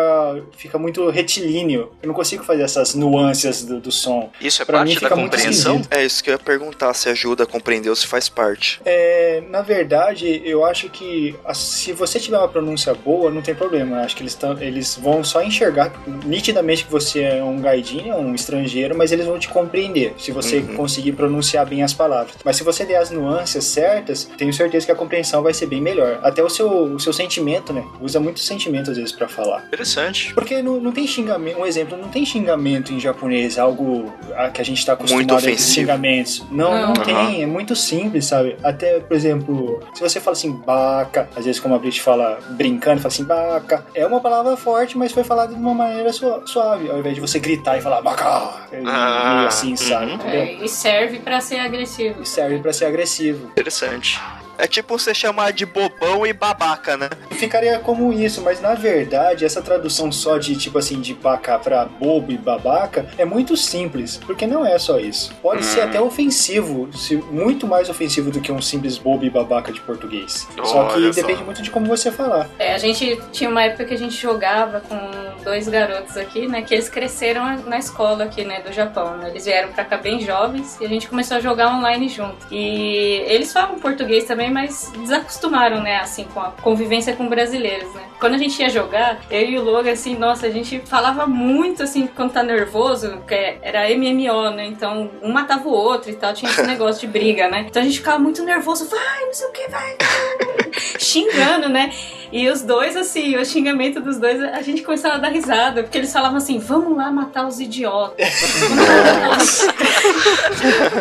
[0.57, 1.91] fica muito retilíneo.
[2.01, 4.29] Eu não consigo fazer essas nuances do, do som.
[4.41, 5.81] Isso é Pra parte mim da compreensão?
[5.89, 8.81] É isso que eu ia perguntar, se ajuda a compreender ou se faz parte.
[8.85, 11.53] É, na verdade, eu acho que a-
[11.85, 13.99] se você tiver uma pronúncia boa, não tem problema.
[14.01, 15.91] Acho que eles, tão, eles vão só enxergar
[16.25, 20.57] nitidamente que você é um gaidinho, um estrangeiro, mas eles vão te compreender se você
[20.57, 20.75] Uhum.
[20.75, 22.35] conseguir pronunciar bem as palavras.
[22.43, 25.81] Mas se você der as nuances certas, tenho certeza que a compreensão vai ser bem
[25.81, 26.19] melhor.
[26.23, 27.83] Até o seu, o seu sentimento, né?
[28.01, 29.63] Usa muito sentimento às vezes pra falar.
[29.67, 30.33] Interessante.
[30.33, 34.61] Porque não, não tem xingamento, um exemplo, não tem xingamento em japonês, algo a- que
[34.61, 35.73] a gente tá acostumado Muito a ofensivo.
[35.81, 36.43] xingamentos.
[36.51, 36.93] Não, não, Não.
[36.93, 38.55] tem, é muito simples, sabe?
[38.63, 43.01] Até, por exemplo, se você fala assim, baca, às vezes como a Brit fala brincando,
[43.01, 46.89] fala assim, baca, é uma palavra forte, mas foi falada de uma maneira sua- suave,
[46.89, 50.11] ao invés de você gritar e falar baca, e- Ah, assim, sabe?
[50.13, 50.19] uhum.
[50.29, 52.21] É, e serve pra ser agressivo.
[52.21, 53.47] E serve pra ser agressivo.
[53.47, 54.19] Interessante.
[54.57, 57.09] É tipo você chamar de bobão e babaca, né?
[57.31, 61.85] Ficaria como isso, mas na verdade, essa tradução só de tipo assim, de baca pra
[61.85, 65.33] bobo e babaca é muito simples, porque não é só isso.
[65.41, 69.71] Pode ser até ofensivo, se- muito mais ofensivo do que um simples bobo e babaca
[69.71, 70.47] de português.
[70.63, 71.21] só que só.
[71.21, 72.49] depende muito de como você falar.
[72.57, 74.97] É, a gente tinha uma época que a gente jogava com
[75.43, 76.61] dois garotos aqui, né?
[76.61, 78.61] Que eles cresceram na escola aqui, né?
[78.61, 79.29] Do Japão, né?
[79.29, 82.35] Eles vieram pra cá bem jovens e a gente começou a jogar online junto.
[82.51, 85.97] E eles falam português também, mas desacostumaram, né?
[85.97, 88.03] Assim, com a convivência com brasileiros, né?
[88.19, 91.83] Quando a gente ia jogar, eu e o Logan, assim, nossa, a gente falava muito,
[91.83, 94.65] assim, quando tá nervoso, que era MMO, né?
[94.67, 97.65] Então, um matava o outro e tal, tinha esse negócio de briga, né?
[97.67, 99.97] Então a gente ficava muito nervoso, vai, não sei o que, vai,
[100.99, 101.91] xingando, né?
[102.31, 105.97] E os dois, assim, o xingamento dos dois, a gente começava a dar risada, porque
[105.97, 108.27] eles falavam assim: vamos lá matar os idiotas.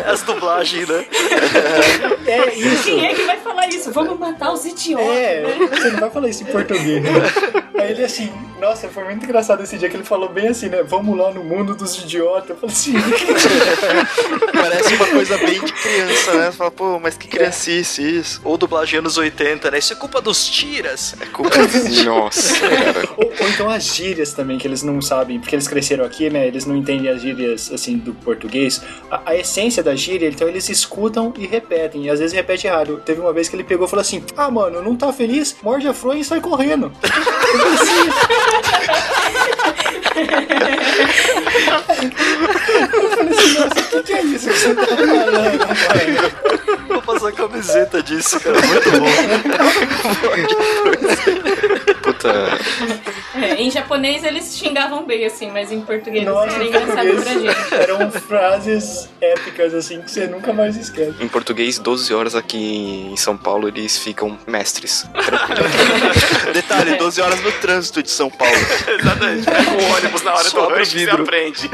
[0.05, 1.05] As dublagens, né?
[2.27, 2.85] É isso.
[2.85, 3.91] Quem é que vai falar isso?
[3.91, 5.07] Vamos matar os idiotas.
[5.07, 5.67] É, né?
[5.67, 7.03] você não vai falar isso em português.
[7.03, 7.11] Né?
[7.77, 10.81] Aí ele assim, nossa, foi muito engraçado esse dia que ele falou bem assim, né?
[10.81, 12.49] Vamos lá no mundo dos idiotas.
[12.49, 12.93] Eu falei assim,
[14.53, 16.51] Parece uma coisa bem de criança, né?
[16.51, 18.41] Você fala, pô, mas que criancice isso.
[18.43, 19.77] Ou dublagem anos 80, né?
[19.77, 21.14] Isso é culpa dos tiras.
[21.19, 21.55] É culpa
[22.05, 23.09] Nossa, cara.
[23.17, 26.47] Ou, ou então as gírias também, que eles não sabem, porque eles cresceram aqui, né?
[26.47, 28.81] Eles não entendem as gírias, assim, do português.
[29.09, 32.05] A, a essência da gíria, então eles escutam e repetem.
[32.05, 33.01] E às vezes repete errado.
[33.05, 35.55] Teve uma vez que ele pegou e falou assim: Ah, mano, não tá feliz?
[35.61, 36.91] Morde a fronha e sai correndo.
[37.03, 37.09] Eu
[37.59, 39.54] falei assim.
[42.93, 46.85] Eu falei assim, nossa, o que, que é isso que você tá falando?
[46.87, 48.57] Vou fazer a camiseta disso, cara.
[48.61, 49.05] Muito bom.
[52.01, 52.33] Puta.
[53.35, 57.33] É, em japonês eles xingavam bem, assim, mas em português Nossa, era em engraçado pra
[57.33, 57.73] gente.
[57.73, 61.15] eram frases épicas, assim, que você nunca mais esquece.
[61.19, 65.05] Em português, 12 horas aqui em São Paulo, eles ficam mestres.
[66.53, 68.55] Detalhe, 12 horas no trânsito de São Paulo.
[68.99, 69.45] Exatamente.
[69.45, 71.23] Pega o ônibus na hora do rush e você vidro.
[71.23, 71.69] aprende.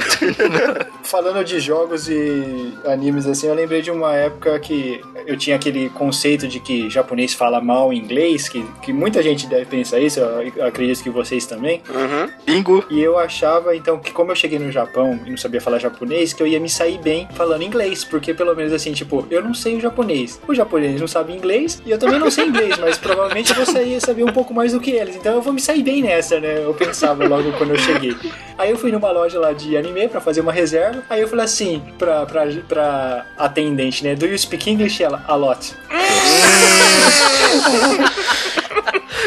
[1.03, 5.89] Falando de jogos e animes assim, eu lembrei de uma época que eu tinha aquele
[5.89, 10.65] conceito de que japonês fala mal inglês, que, que muita gente deve pensar isso, eu
[10.65, 11.81] acredito que vocês também.
[11.89, 12.29] Uhum.
[12.45, 12.85] Bingo.
[12.89, 16.33] E eu achava, então, que como eu cheguei no Japão e não sabia falar japonês,
[16.33, 19.53] que eu ia me sair bem falando inglês, porque pelo menos assim, tipo, eu não
[19.53, 20.39] sei o japonês.
[20.47, 23.81] O japonês não sabe inglês e eu também não sei inglês, mas provavelmente eu vou
[23.83, 25.15] ia saber um pouco mais do que eles.
[25.15, 26.63] Então eu vou me sair bem nessa, né?
[26.63, 28.15] Eu pensava logo quando eu cheguei.
[28.57, 31.03] Aí eu fui numa loja lá de anime pra fazer uma reserva.
[31.09, 34.15] Aí eu falei assim pra, pra, pra atendente, né?
[34.15, 35.03] Do you speak English?
[35.03, 35.73] Ela, a lot.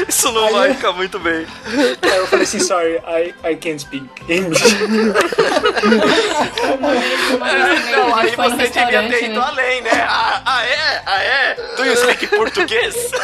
[0.09, 1.47] Isso não Aí vai eu- ficar muito bem.
[2.03, 4.64] Aí eu falei assim, sorry, I, I can't speak English.
[7.90, 9.47] Não, a aí você devia ter ido né?
[9.47, 9.90] além, né?
[10.09, 11.03] Ah, ah, é?
[11.07, 11.55] Ah, é?
[11.76, 13.11] Do you speak português?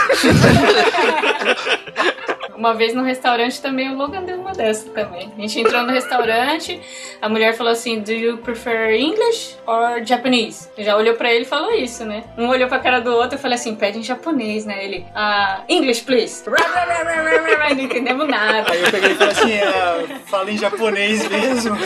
[2.54, 5.32] Uma vez no restaurante também, o Logan deu uma dessa também.
[5.36, 6.78] A gente entrou no restaurante,
[7.22, 10.68] a mulher falou assim: Do you prefer English or Japanese?
[10.76, 12.22] Já olhou pra ele e falou isso, né?
[12.36, 14.84] Um olhou pra cara do outro e falei assim: Pede em japonês, né?
[14.84, 16.44] Ele, ah, English, please.
[17.74, 18.72] Não entendemos nada.
[18.72, 21.76] Aí eu peguei e falei assim, ah, fala em japonês mesmo.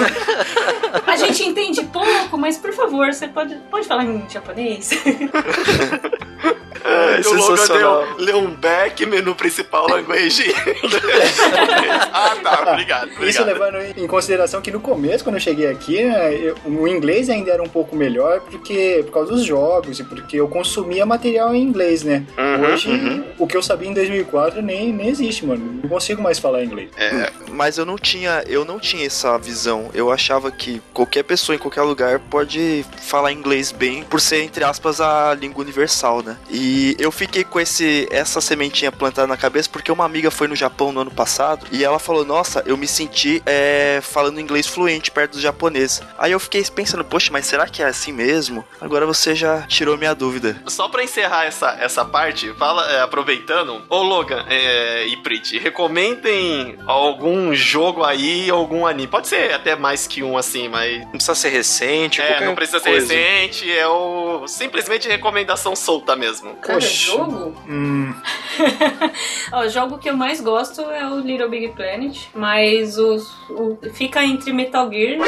[1.06, 4.90] A gente entende pouco, mas por favor, você pode, pode falar em japonês?
[6.84, 8.06] É o Logan sensacional.
[8.16, 10.44] deu Leon Beck, menu principal language.
[12.12, 13.08] ah, tá, obrigado.
[13.24, 13.46] Isso obrigado.
[13.46, 17.50] levando em consideração que no começo, quando eu cheguei aqui, né, eu- o inglês ainda
[17.52, 21.62] era um pouco melhor porque por causa dos jogos e porque eu consumia material em
[21.62, 22.24] inglês, né?
[22.36, 23.24] Uhum, Hoje, uhum.
[23.38, 25.80] o que eu sabia em 2004 nem, nem existe, mano.
[25.82, 26.90] Não consigo mais falar inglês.
[26.96, 29.90] É, Mas eu não tinha, eu não tinha essa visão.
[29.94, 34.64] Eu achava que qualquer pessoa em qualquer lugar pode falar inglês bem por ser entre
[34.64, 36.36] aspas a língua universal, né?
[36.50, 40.56] E eu fiquei com esse essa sementinha plantada na cabeça porque uma amiga foi no
[40.56, 45.10] Japão no ano passado e ela falou: "Nossa, eu me senti é, falando inglês fluente
[45.10, 46.00] perto do japonês".
[46.18, 48.64] Aí eu fiquei pensando: "Poxa, mas será que é assim mesmo?".
[48.80, 50.62] Agora você já tirou minha dúvida.
[50.66, 56.76] Só pra encerrar essa, essa parte, fala, é, aproveitando, ô Logan é, e Prit, recomendem
[56.86, 59.06] algum jogo aí, algum anime.
[59.08, 61.00] Pode ser até mais que um assim, mas.
[61.04, 63.14] Não precisa ser recente, É, não precisa ser coisa.
[63.14, 64.46] recente, é o.
[64.46, 66.56] Simplesmente recomendação solta mesmo.
[66.64, 66.88] Cara, Poxa.
[66.88, 67.54] jogo?
[67.68, 68.14] Hum,
[69.52, 74.24] o jogo que eu mais gosto é o Little Big Planet, mas os, o, fica
[74.24, 75.18] entre Metal Gear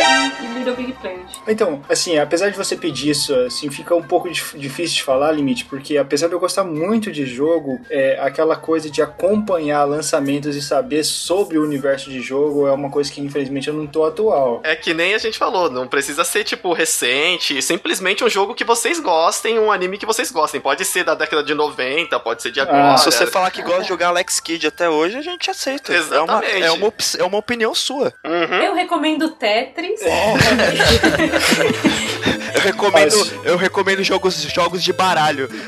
[0.43, 1.27] e Little Big Planet.
[1.47, 5.33] Então, assim, apesar de você pedir isso, assim, fica um pouco dif- difícil de falar,
[5.33, 10.57] Limite, porque apesar de eu gostar muito de jogo, é, aquela coisa de acompanhar lançamentos
[10.57, 14.05] e saber sobre o universo de jogo é uma coisa que, infelizmente, eu não tô
[14.05, 14.61] atual.
[14.65, 18.65] É que nem a gente falou, não precisa ser tipo recente, simplesmente um jogo que
[18.65, 20.61] vocês gostem, um anime que vocês gostem.
[20.61, 22.95] Pode ser da década de 90, pode ser de agora.
[22.95, 25.93] Ah, Se você falar que gosta de jogar Alex Kidd até hoje, a gente aceita.
[25.93, 26.53] Exatamente.
[26.53, 28.13] É uma, é uma, op- é uma opinião sua.
[28.25, 28.63] Uhum.
[28.63, 30.01] Eu recomendo Tetris.
[32.55, 35.49] Eu recomendo, Mas- eu recomendo jogos, jogos de baralho.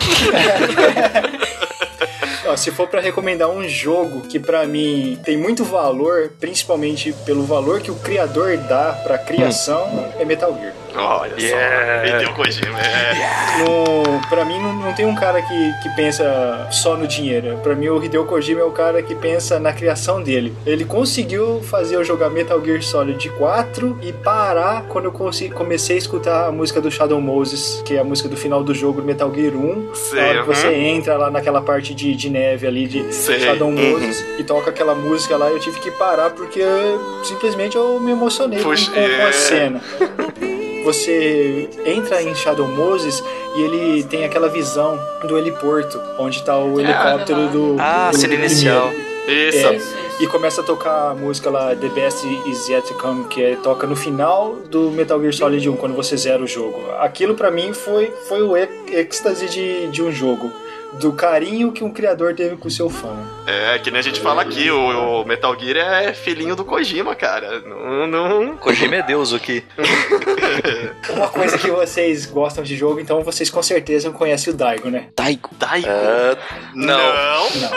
[2.57, 7.81] Se for pra recomendar um jogo que pra mim tem muito valor, principalmente pelo valor
[7.81, 10.73] que o criador dá pra criação, é Metal Gear.
[10.99, 12.09] Olha Yeah.
[12.11, 12.79] só, Hideo Kojima.
[12.81, 13.63] É.
[13.63, 17.59] No, pra mim, não, não tem um cara que, que pensa só no dinheiro.
[17.63, 20.53] Pra mim, o Hideo Kojima é o cara que pensa na criação dele.
[20.67, 25.99] Ele conseguiu fazer eu jogar Metal Gear Solid 4 e parar quando eu comecei a
[25.99, 29.07] escutar a música do Shadow Moses, que é a música do final do jogo do
[29.07, 29.95] Metal Gear 1.
[29.95, 30.55] Sei, Na hora que uhum.
[30.55, 33.91] você entra lá naquela parte de, de neve ali de Sei, Shadow uhum.
[33.93, 38.11] Moses e toca aquela música lá, eu tive que parar porque eu- simplesmente eu me
[38.13, 39.23] emocionei com, Puxa, com- com é.
[39.29, 39.81] a cena.
[40.89, 43.23] Você entra em Shadow Moses
[43.55, 47.77] e ele tem aquela visão do heliporto, onde tá o helicóptero do.
[47.79, 48.91] Ah, do cena inicial.
[48.91, 49.29] Isso.
[49.29, 49.75] É.
[49.75, 49.97] Isso, isso.
[50.23, 53.57] E começa a tocar a música lá, The Best Is Yet to Come, que é,
[53.57, 56.81] toca no final do Metal Gear Solid 1, quando você zera o jogo.
[56.99, 60.51] Aquilo pra mim foi, foi o êxtase de, de um jogo.
[60.99, 63.15] Do carinho que um criador teve com o seu fã.
[63.49, 67.15] É, que nem a gente fala aqui, o, o Metal Gear é filhinho do Kojima,
[67.15, 67.61] cara.
[67.61, 68.57] Não, não...
[68.59, 69.65] Kojima é Deus aqui.
[71.09, 75.09] Uma coisa que vocês gostam de jogo, então vocês com certeza conhecem o Daigo, né?
[75.17, 75.49] Daigo.
[75.53, 75.89] Daigo.
[75.89, 76.37] Ah,
[76.75, 76.99] não.
[76.99, 77.71] Não.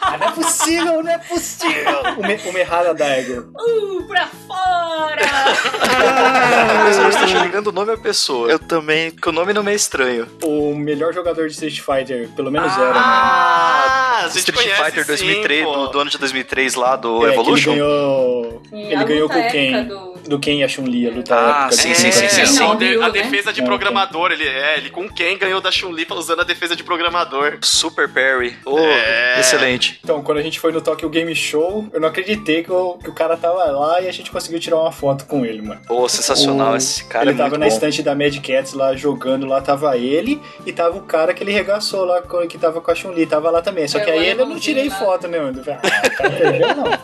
[0.00, 2.02] Ah, não é possível, não é possível!
[2.16, 3.52] O, Me, o Daigo.
[3.60, 5.22] Uh, pra fora!
[6.84, 8.50] Mas eu não estou enxergando o nome da pessoa.
[8.50, 9.10] Eu também.
[9.10, 10.26] Porque o nome não me é estranho.
[10.42, 12.92] O melhor jogador de Street Fighter, pelo menos era, né?
[12.94, 15.72] Ah, a gente Street conhece Fighter sim, 2003, pô.
[15.72, 17.72] do, do ano de 2003 lá, do É, Evolution.
[17.72, 18.62] Ele ganhou.
[18.72, 19.84] Ele ganhou com quem?
[19.84, 21.82] do- Do Ken e a Chun-Li, a luta Ah, épica.
[21.82, 22.64] sim, sim, sim, sim, É, sim.
[22.64, 23.10] a né?
[23.10, 26.74] defesa de Não, programador, ele é, ele com quem ganhou da Chun-Li usando a defesa
[26.74, 27.58] de programador.
[27.62, 28.56] Super Perry.
[28.64, 29.40] Oh, É.
[29.40, 30.00] Excelente.
[30.02, 33.10] Então, quando a gente foi no Tokyo Game Show, eu não acreditei que o, que
[33.10, 35.80] o cara tava lá e a gente conseguiu tirar uma foto com ele, mano.
[35.86, 36.72] Pô, sensacional.
[36.72, 37.72] O- Esse cara ele é tava muito na bom.
[37.74, 41.52] estante da Mad Cats lá jogando, lá tava ele e tava o cara que ele
[41.52, 43.86] regaçou lá, que tava com a Chun-Li, tava lá também.
[43.88, 44.94] Só que aí eu não tirei lá.
[44.96, 45.62] foto, né, mano?
[45.68, 46.84] Ah, perdeu, não.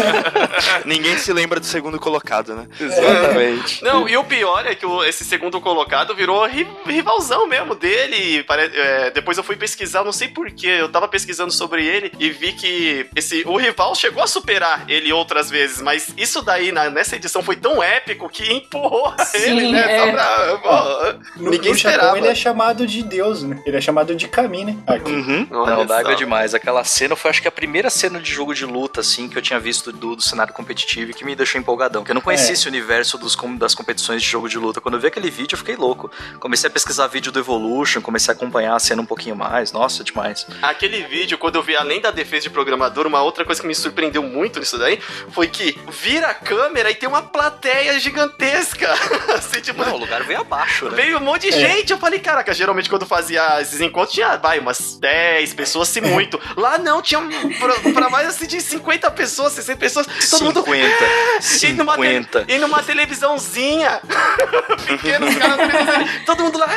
[0.84, 2.66] Ninguém se lembra do segundo colocado, né?
[2.80, 3.82] Exatamente.
[3.84, 8.44] Não, e o pior é que esse segundo colocado virou ri- rivalzão mesmo dele.
[8.48, 12.52] É, depois eu fui pesquisar, não sei porquê, eu tava pesquisando sobre ele e vi
[12.52, 17.16] que esse, o rival chegou a superar ele outras vezes, mas isso daí na- nessa
[17.16, 19.80] edição foi tão épico que empurrou Sim, ele, né?
[19.92, 19.98] é.
[20.00, 22.18] Só pra, pô, No, ninguém no Japão esperava.
[22.18, 23.60] ele é chamado de Deus, né?
[23.66, 24.76] Ele é chamado de Kami, né?
[24.86, 25.10] Aqui.
[25.10, 25.46] Uhum.
[25.50, 26.10] Olha Não, só.
[26.10, 26.54] é demais.
[26.54, 29.42] Aquela cena foi, acho que, a primeira cena de jogo de luta, assim, que eu
[29.42, 32.02] tinha visto do, do cenário competitivo e que me deixou empolgadão.
[32.02, 32.52] Porque eu não conhecia É.
[32.52, 34.80] esse universo dos, das competições de jogo de luta.
[34.80, 36.10] Quando eu vi aquele vídeo, eu fiquei louco.
[36.38, 39.72] Comecei a pesquisar vídeo do Evolution, comecei a acompanhar a cena um pouquinho mais.
[39.72, 40.46] Nossa, demais.
[40.60, 43.74] Aquele vídeo, quando eu vi além da defesa de programador, uma outra coisa que me
[43.74, 45.00] surpreendeu muito nisso daí
[45.30, 48.92] foi que vira a câmera e tem uma plateia gigantesca.
[49.34, 50.96] assim, tipo, Não, o lugar veio abaixo, né?
[50.96, 51.92] Veio um monte de gente.
[51.92, 56.40] Eu falei, caraca, geralmente quando fazia esses encontros tinha, vai, umas 10 pessoas, se muito.
[56.56, 57.20] Lá não, tinha
[57.58, 60.06] pra, pra mais assim de 50 pessoas, 60 pessoas.
[60.30, 60.64] Todo mundo.
[60.64, 61.69] 50.
[61.70, 62.44] E numa, te- 50.
[62.48, 64.00] e numa televisãozinha
[64.86, 66.68] pequena, os caras na televisão, todo mundo lá.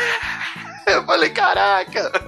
[0.88, 2.12] Eu falei, caraca.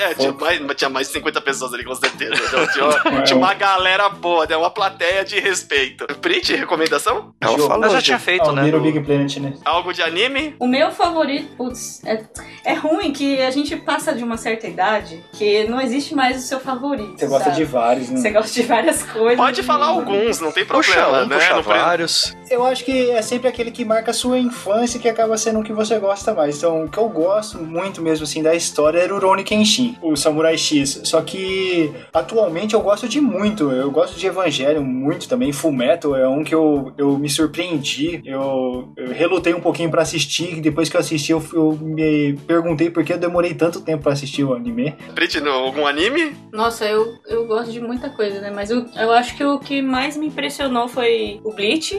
[0.00, 2.34] É, tinha, mais, tinha mais de 50 pessoas ali, com certeza.
[2.34, 4.56] Então, tinha, tinha, uma galera boa, né?
[4.56, 6.06] uma plateia de respeito.
[6.18, 7.34] Prit, recomendação?
[7.40, 7.84] Ela falou.
[7.84, 8.62] Eu já tinha feito, oh, né?
[8.62, 9.54] Little Big Planet, né?
[9.64, 10.54] Algo de anime?
[10.58, 12.24] O meu favorito, putz, é,
[12.64, 16.46] é ruim que a gente passa de uma certa idade que não existe mais o
[16.46, 17.18] seu favorito.
[17.18, 17.56] Você gosta sabe?
[17.56, 18.20] de vários, né?
[18.20, 19.36] Você gosta de várias coisas.
[19.36, 21.36] Pode falar alguns, não tem Puxa problema, um, né?
[21.36, 22.36] puxa vários.
[22.50, 25.62] Eu acho que é sempre aquele que marca a sua infância que acaba sendo o
[25.62, 26.58] que você gosta mais.
[26.58, 30.16] Então, o que eu gosto muito mesmo assim da história era o Rurouni Kenshin, o
[30.16, 31.00] Samurai X.
[31.04, 33.70] Só que atualmente eu gosto de muito.
[33.70, 35.52] Eu gosto de Evangelho muito também.
[35.52, 38.20] Fullmetal é um que eu, eu me surpreendi.
[38.24, 40.60] Eu, eu relutei um pouquinho pra assistir.
[40.60, 44.12] Depois que eu assisti, eu, eu me perguntei por que eu demorei tanto tempo pra
[44.12, 44.94] assistir o anime.
[45.14, 46.32] Prit, no- algum anime?
[46.52, 48.50] Nossa, eu, eu gosto de muita coisa, né?
[48.54, 51.96] Mas eu, eu acho que o que mais me impressionou foi o Bleach.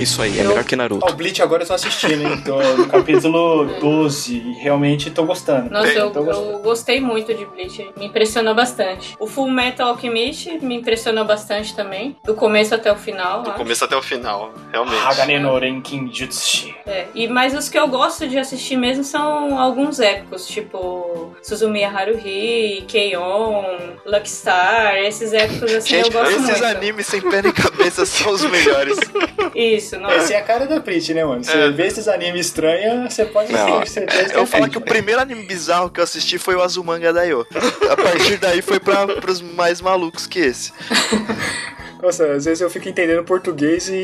[0.00, 1.04] Isso aí, é melhor que Naruto.
[1.06, 2.40] Ó, o Bleach agora eu tô assistindo, hein?
[2.44, 5.70] Tô no capítulo 12 e realmente tô gostando.
[5.70, 6.50] Nossa, eu, tô gostando.
[6.50, 7.90] eu gostei muito de Bleach.
[7.96, 9.16] Me impressionou bastante.
[9.18, 12.16] O Full Metal Alchemist me impressionou bastante também.
[12.24, 13.42] Do começo até o final.
[13.42, 13.58] Do acho.
[13.58, 15.04] começo até o final, realmente.
[15.04, 16.72] Hagane no Renkin Jutsu.
[16.86, 21.90] É, e mas os que eu gosto de assistir mesmo são alguns épicos, tipo Suzumiya
[21.90, 23.64] Haruhi, Keion,
[24.06, 26.64] Lucky Star, esses épicos assim Gente, eu gosto esses muito.
[26.64, 28.98] animes sem pé nem cabeça são os melhores.
[29.58, 31.42] Isso, não Essa é a cara da Prit, né, mano?
[31.42, 31.68] Você É.
[31.70, 34.80] vê esses animes estranhos, você pode Não, ter certeza Eu vou falar é que o
[34.80, 37.44] primeiro anime bizarro que eu assisti foi o Azumanga Daioh.
[37.90, 40.72] A partir daí foi pra, pros mais malucos que esse.
[42.00, 43.94] Nossa, às vezes eu fico entendendo português e,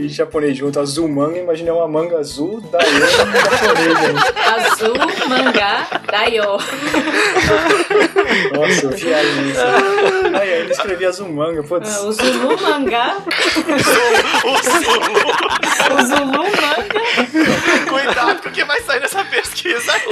[0.00, 0.80] e japonês junto.
[0.80, 4.20] Azul manga, imaginei uma manga azul, daí japonês, né?
[4.66, 4.94] Azul,
[5.28, 6.42] mangá, Daio.
[8.54, 9.60] Nossa, eu viajei nisso.
[9.60, 11.98] Aí, aí ele escrevia azul manga, putz.
[11.98, 13.16] O Zulu mangá,
[14.44, 16.72] o Zulu manga.
[17.88, 20.02] Cuidado com o que vai sair nessa pesquisa aí.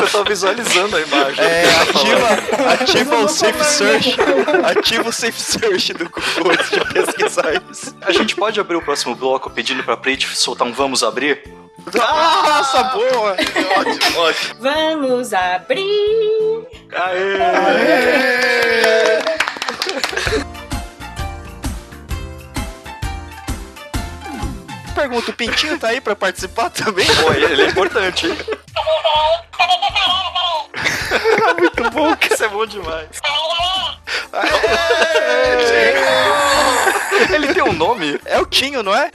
[0.00, 1.44] Eu tô visualizando a imagem.
[1.44, 4.16] É, ativa, ativa o Safe Search.
[4.64, 7.96] Ativa o Safe Search do Google antes de pesquisar isso.
[8.02, 11.42] A gente pode abrir o próximo bloco pedindo pra Prit soltar um vamos abrir?
[11.86, 13.36] Nossa, boa!
[13.78, 14.54] ótimo, ótimo.
[14.60, 16.66] Vamos abrir.
[24.98, 27.06] Pergunta, o Pintinho tá aí pra participar também?
[27.06, 28.26] Pô, ele é importante.
[31.56, 33.06] Muito bom, que isso é bom demais.
[37.32, 38.20] Ele tem um nome?
[38.24, 39.12] É o Tinho, não é?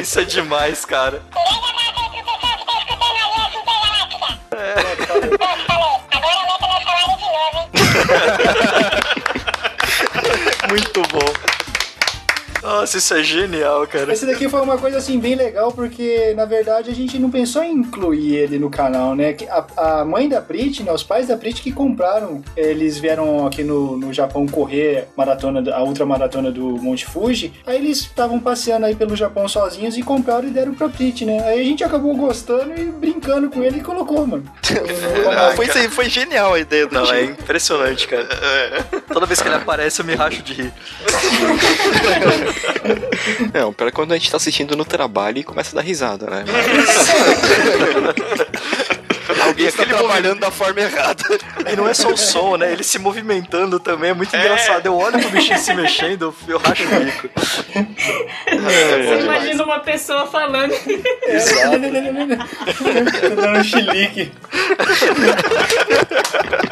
[0.00, 1.22] Isso é demais, cara.
[10.70, 11.59] Muito bom.
[12.62, 14.12] Nossa, isso é genial, cara.
[14.12, 17.62] Esse daqui foi uma coisa assim bem legal porque na verdade a gente não pensou
[17.62, 19.36] em incluir ele no canal, né?
[19.48, 20.92] A, a mãe da Brit, né?
[20.92, 25.82] Os pais da Brit que compraram, eles vieram aqui no, no Japão correr maratona, a
[25.82, 27.52] ultra maratona do Monte Fuji.
[27.66, 31.42] Aí eles estavam passeando aí pelo Japão sozinhos e compraram e deram pra Brit, né?
[31.44, 34.44] Aí a gente acabou gostando e brincando com ele e colocou, mano.
[35.56, 38.28] foi, foi genial a ideia do Não, é impressionante, cara.
[39.12, 40.72] Toda vez que ele aparece, eu me racho de rir.
[43.52, 46.26] Não, pior é quando a gente tá assistindo no trabalho e começa a dar risada,
[46.26, 46.44] né?
[49.46, 51.22] Alguém está trabalhando da forma errada.
[51.70, 52.72] E não é só o som, né?
[52.72, 54.84] Ele se movimentando também é muito engraçado.
[54.86, 57.30] Eu olho pro bichinho se mexendo, eu racho o bico.
[58.46, 60.74] Você imagina uma pessoa falando.
[63.20, 64.32] Tô dando um chilique.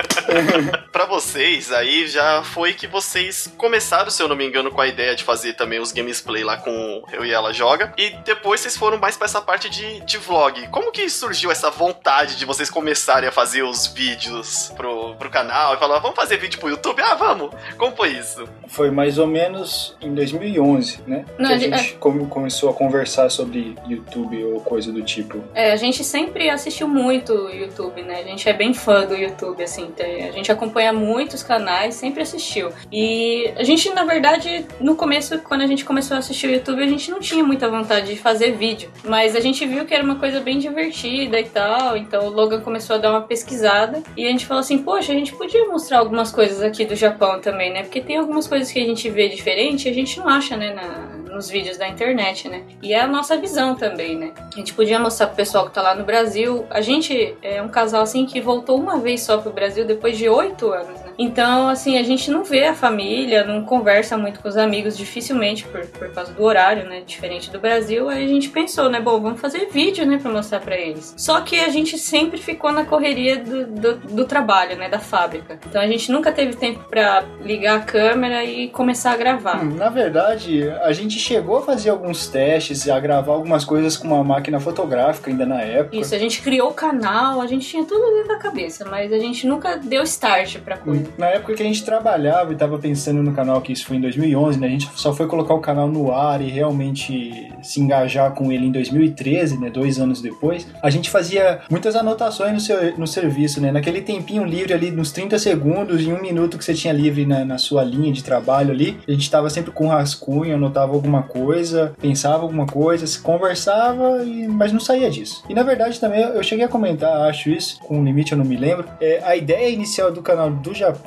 [0.92, 4.86] Pra vocês, aí já foi que vocês começaram, se eu não me engano, com a
[4.88, 7.92] ideia de fazer também os gamesplay lá com Eu e Ela Joga.
[7.96, 10.66] E depois vocês foram mais pra essa parte de, de vlog.
[10.68, 15.74] Como que surgiu essa vontade de vocês começarem a fazer os vídeos pro, pro canal
[15.74, 17.00] e falar, vamos fazer vídeo pro YouTube?
[17.02, 17.50] Ah, vamos!
[17.76, 18.48] Como foi isso?
[18.68, 21.24] Foi mais ou menos em 2011, né?
[21.38, 25.42] Não, que a gente- come- começou a conversar sobre YouTube ou coisa do tipo.
[25.54, 28.20] É, a gente sempre assistiu muito o YouTube, né?
[28.20, 29.90] A gente é bem fã do YouTube, assim.
[29.92, 32.70] tem- A gente acompanha muitos canais, sempre assistiu.
[32.92, 36.82] E a gente, na verdade, no começo, quando a gente começou a assistir o YouTube,
[36.82, 38.90] a gente não tinha muita vontade de fazer vídeo.
[39.04, 41.96] Mas a gente viu que era uma coisa bem divertida e tal.
[41.96, 44.02] Então o Logan começou a dar uma pesquisada.
[44.16, 47.40] E a gente falou assim, poxa, a gente podia mostrar algumas coisas aqui do Japão
[47.40, 47.82] também, né?
[47.82, 50.72] Porque tem algumas coisas que a gente vê diferente e a gente não acha, né,
[50.74, 52.62] na- nos vídeos da internet, né?
[52.82, 54.32] E é a nossa visão também, né?
[54.52, 56.66] A gente podia mostrar pro pessoal que tá lá no Brasil.
[56.70, 60.28] A gente é um casal assim que voltou uma vez só pro Brasil depois de
[60.28, 60.97] oito anos?
[61.18, 65.64] Então, assim, a gente não vê a família, não conversa muito com os amigos, dificilmente
[65.64, 67.02] por, por causa do horário, né?
[67.04, 68.08] Diferente do Brasil.
[68.08, 69.00] Aí a gente pensou, né?
[69.00, 70.18] Bom, vamos fazer vídeo, né?
[70.22, 71.14] Pra mostrar pra eles.
[71.16, 74.88] Só que a gente sempre ficou na correria do, do, do trabalho, né?
[74.88, 75.58] Da fábrica.
[75.68, 79.64] Então a gente nunca teve tempo pra ligar a câmera e começar a gravar.
[79.64, 84.06] Hum, Na verdade, a gente chegou a fazer alguns testes, a gravar algumas coisas com
[84.06, 85.96] uma máquina fotográfica ainda na época.
[85.96, 89.18] Isso, a gente criou o canal, a gente tinha tudo dentro da cabeça, mas a
[89.18, 91.07] gente nunca deu start pra coisa.
[91.16, 94.00] Na época que a gente trabalhava e tava pensando no canal, que isso foi em
[94.00, 94.66] 2011, né?
[94.66, 98.66] A gente só foi colocar o canal no ar e realmente se engajar com ele
[98.66, 99.70] em 2013, né?
[99.70, 100.66] Dois anos depois.
[100.82, 103.70] A gente fazia muitas anotações no, seu, no serviço, né?
[103.70, 107.44] Naquele tempinho livre ali, nos 30 segundos, em um minuto que você tinha livre na,
[107.44, 111.94] na sua linha de trabalho ali, a gente tava sempre com rascunho, anotava alguma coisa,
[112.00, 115.44] pensava alguma coisa, se conversava, e, mas não saía disso.
[115.48, 118.44] E na verdade também eu cheguei a comentar, acho isso, com um limite eu não
[118.44, 118.88] me lembro.
[119.00, 120.97] É, a ideia inicial do canal do Japão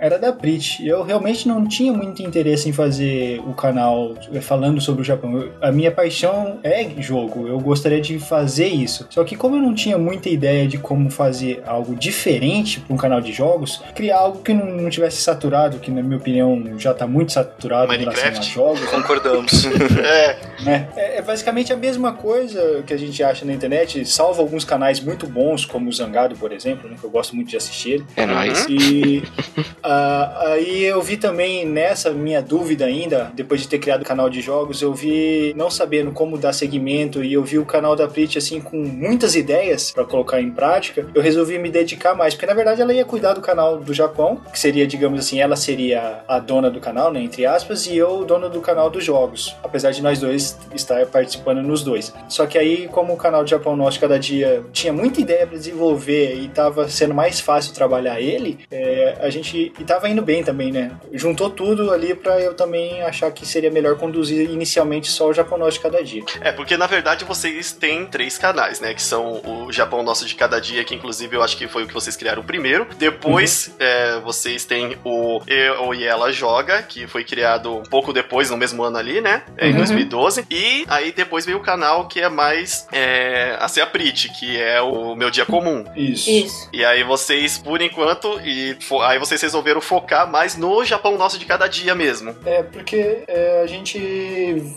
[0.00, 0.86] era da Prit.
[0.86, 5.36] Eu realmente não tinha muito interesse em fazer o canal é, falando sobre o Japão.
[5.40, 9.06] Eu- a minha paixão é jogo, eu gostaria de fazer isso.
[9.10, 12.96] Só que como eu não tinha muita ideia de como fazer algo diferente para um
[12.96, 16.92] canal de jogos, criar algo que não, não tivesse saturado, que na minha opinião já
[16.94, 19.64] tá muito saturado em relação a jogos Concordamos.
[19.98, 20.88] É, né?
[20.96, 25.00] É, é basicamente a mesma coisa que a gente acha na internet, salvo alguns canais
[25.00, 28.04] muito bons, como o Zangado, por exemplo, né, que eu gosto muito de assistir.
[28.16, 28.66] É nóis.
[28.68, 29.22] E
[29.82, 34.28] ah, aí eu vi também nessa minha dúvida ainda, depois de ter criado o canal
[34.28, 38.08] de jogos, eu vi não sabendo como dar seguimento e eu vi o canal da
[38.08, 41.06] Prit assim com muitas ideias para colocar em prática.
[41.14, 44.40] Eu resolvi me dedicar mais, porque na verdade ela ia cuidar do canal do Japão,
[44.52, 48.20] que seria, digamos assim, ela seria a dona do canal, né, entre aspas, e eu
[48.20, 52.12] o dono do canal dos jogos, apesar de nós dois estar participando nos dois.
[52.28, 55.56] Só que aí, como o canal do Japão Nosso cada dia tinha muita ideia para
[55.56, 60.42] desenvolver e tava sendo mais fácil trabalhar ele, é, a gente e tava indo bem
[60.42, 60.92] também, né?
[61.12, 65.58] Juntou tudo ali para eu também achar que seria melhor conduzir inicialmente só o Japão
[65.58, 66.22] Nosso de cada dia.
[66.40, 68.94] É, porque na verdade vocês têm três canais, né?
[68.94, 71.86] Que são o Japão Nosso de Cada Dia, que inclusive eu acho que foi o
[71.86, 72.86] que vocês criaram primeiro.
[72.98, 78.50] Depois é, vocês têm o Eu e Ela Joga, que foi criado um pouco depois,
[78.50, 79.42] no mesmo ano ali, né?
[79.56, 79.76] É, em Uhum.
[79.78, 80.44] 2012.
[80.50, 84.56] E aí depois veio o canal que é mais é, a ser a Prit, que
[84.60, 85.84] é o Meu Dia Comum.
[85.96, 86.28] Isso.
[86.30, 86.68] Isso.
[86.72, 91.38] E aí vocês, por enquanto, e fo- aí vocês resolveram focar mais no Japão Nosso
[91.38, 92.34] de Cada Dia mesmo.
[92.44, 93.98] É, porque é, a gente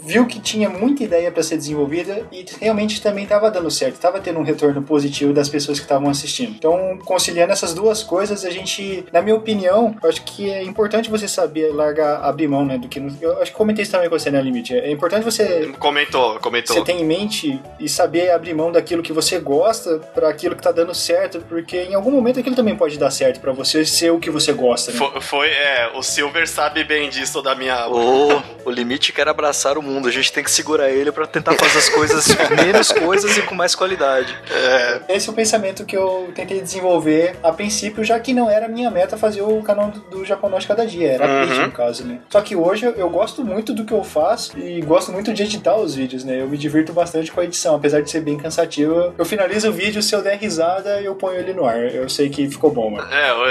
[0.04, 4.20] viu que tinha muita ideia para ser desenvolvida e realmente também estava dando certo, estava
[4.20, 6.52] tendo um retorno positivo das pessoas que estavam assistindo.
[6.52, 11.28] Então, conciliando essas duas coisas, a gente, na minha opinião, acho que é importante você
[11.28, 13.00] saber largar, abrir mão, né, do que...
[13.22, 14.76] Eu acho que comentei isso também com você, né, Limite?
[14.76, 16.76] É importante você Comentou, comentou.
[16.76, 20.62] você tem em mente e saber abrir mão daquilo que você gosta para aquilo que
[20.62, 24.11] tá dando certo, porque em algum momento aquilo também pode dar certo para você ser
[24.12, 24.98] o que você gosta, né?
[24.98, 27.88] Foi, foi, é, o Silver sabe bem disso da minha.
[27.88, 30.08] Ô, o limite quer abraçar o mundo.
[30.08, 32.28] A gente tem que segurar ele pra tentar fazer as coisas
[32.64, 34.38] menos coisas e com mais qualidade.
[34.50, 38.68] É, Esse é o pensamento que eu tentei desenvolver a princípio, já que não era
[38.68, 41.66] minha meta fazer o canal do, do Japão Norte cada dia, era a Uhum.
[41.68, 42.20] No caso, né?
[42.30, 45.44] Só que hoje eu, eu gosto muito do que eu faço e gosto muito de
[45.44, 46.40] editar os vídeos, né?
[46.42, 49.14] Eu me divirto bastante com a edição, apesar de ser bem cansativo.
[49.18, 51.78] Eu finalizo o vídeo, se eu der risada, eu ponho ele no ar.
[51.94, 53.08] Eu sei que ficou bom, mano.
[53.12, 53.46] é, o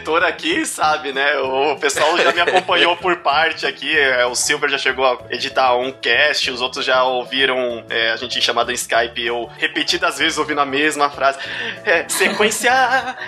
[0.00, 1.38] editor aqui sabe, né?
[1.38, 3.96] O pessoal já me acompanhou por parte aqui.
[3.98, 8.16] é, O Silver já chegou a editar um cast, os outros já ouviram é, a
[8.16, 11.38] gente chamado em Skype, eu repetidas vezes ouvindo a mesma frase.
[11.84, 12.70] É, sequência.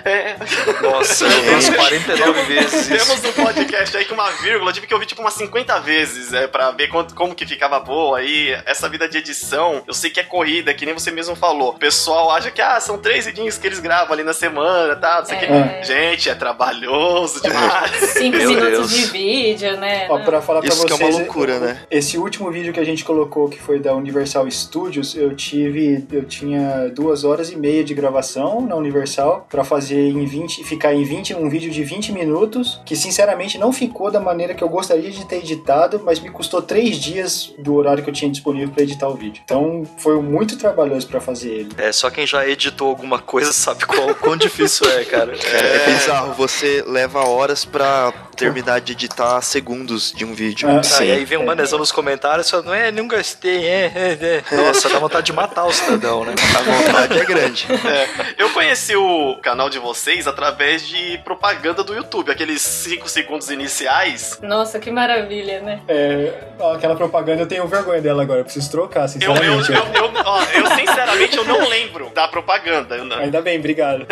[0.05, 0.37] É.
[0.83, 2.89] Nossa, umas 49 vezes.
[2.89, 6.33] Temos um podcast aí com uma vírgula, eu tive que ouvir tipo umas 50 vezes,
[6.33, 8.51] é, pra ver quanto, como que ficava boa aí.
[8.65, 11.71] Essa vida de edição, eu sei que é corrida, que nem você mesmo falou.
[11.71, 15.19] O pessoal acha que, ah, são três vídeos que eles gravam ali na semana, tá?
[15.19, 15.47] Não sei o que.
[15.47, 15.83] É.
[15.83, 16.35] Gente, é
[16.67, 17.91] trabalhoso demais.
[18.13, 18.91] Cinco Meu minutos Deus.
[18.91, 20.07] de vídeo, né?
[20.09, 21.81] Ó, pra falar pra Isso que é vocês, uma loucura, eu- né?
[21.91, 26.25] Esse último vídeo que a gente colocou, que foi da Universal Studios, eu tive, eu
[26.25, 31.05] tinha duas horas e meia de gravação na Universal pra fazer em 20, ficar em
[31.05, 35.11] 20, um vídeo de 20 minutos, que sinceramente não ficou da maneira que eu gostaria
[35.11, 38.83] de ter editado, mas me custou três dias do horário que eu tinha disponível pra
[38.83, 39.43] editar o vídeo.
[39.45, 41.69] Então foi muito trabalhoso pra fazer ele.
[41.79, 45.33] É, só quem já editou alguma coisa sabe qual, quão difícil é, cara.
[45.33, 46.52] É, bizarro, você
[46.87, 50.69] leva horas pra terminar de editar segundos de um vídeo.
[50.69, 54.43] Ah, Ah, e aí vem um manezão nos comentários falando, é, não gostei, é, é,
[54.51, 54.57] é.
[54.57, 56.35] Nossa, dá vontade de matar o cidadão, né?
[56.59, 57.67] A vontade é grande.
[57.71, 58.09] É,
[58.43, 64.39] eu conheci o canal de vocês através de propaganda do YouTube, aqueles 5 segundos iniciais.
[64.43, 65.81] Nossa, que maravilha, né?
[65.87, 69.73] É, ó, aquela propaganda eu tenho vergonha dela agora, eu preciso trocar, Eu, eu, sinceramente.
[69.73, 72.97] eu, eu, ó, eu, sinceramente eu não lembro da propaganda.
[72.97, 74.07] Eu não- Ainda bem, obrigado.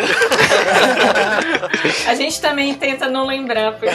[2.07, 3.91] A gente também tenta não lembrar, porque.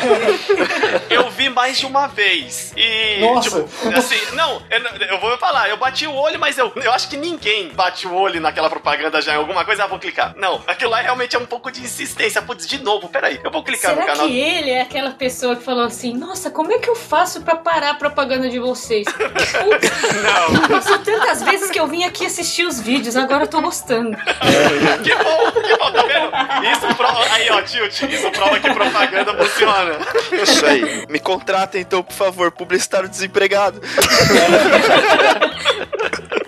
[1.11, 2.73] Eu vi mais de uma vez.
[2.77, 3.21] E.
[3.21, 3.63] Nossa.
[3.63, 7.09] Tipo, assim, não, eu, eu vou falar, eu bati o olho, mas eu, eu acho
[7.09, 10.35] que ninguém bate o olho naquela propaganda já em alguma coisa, ah, vou clicar.
[10.37, 12.43] Não, aquilo lá realmente é um pouco de insistência.
[12.43, 14.27] Putz, de novo, peraí, eu vou clicar Será no canal.
[14.27, 17.57] que ele é aquela pessoa que falou assim: Nossa, como é que eu faço pra
[17.57, 19.07] parar a propaganda de vocês?
[19.07, 19.53] Putz,
[20.23, 24.17] Não, Passou tantas vezes que eu vim aqui assistir os vídeos, agora eu tô gostando.
[25.03, 26.67] que bom, que bom, tá vendo?
[26.73, 27.25] Isso prova.
[27.33, 29.99] Aí, ó, Tilt, isso prova que propaganda funciona.
[30.43, 31.07] Isso aí.
[31.09, 33.81] Me contratem então, por favor, publicitário desempregado.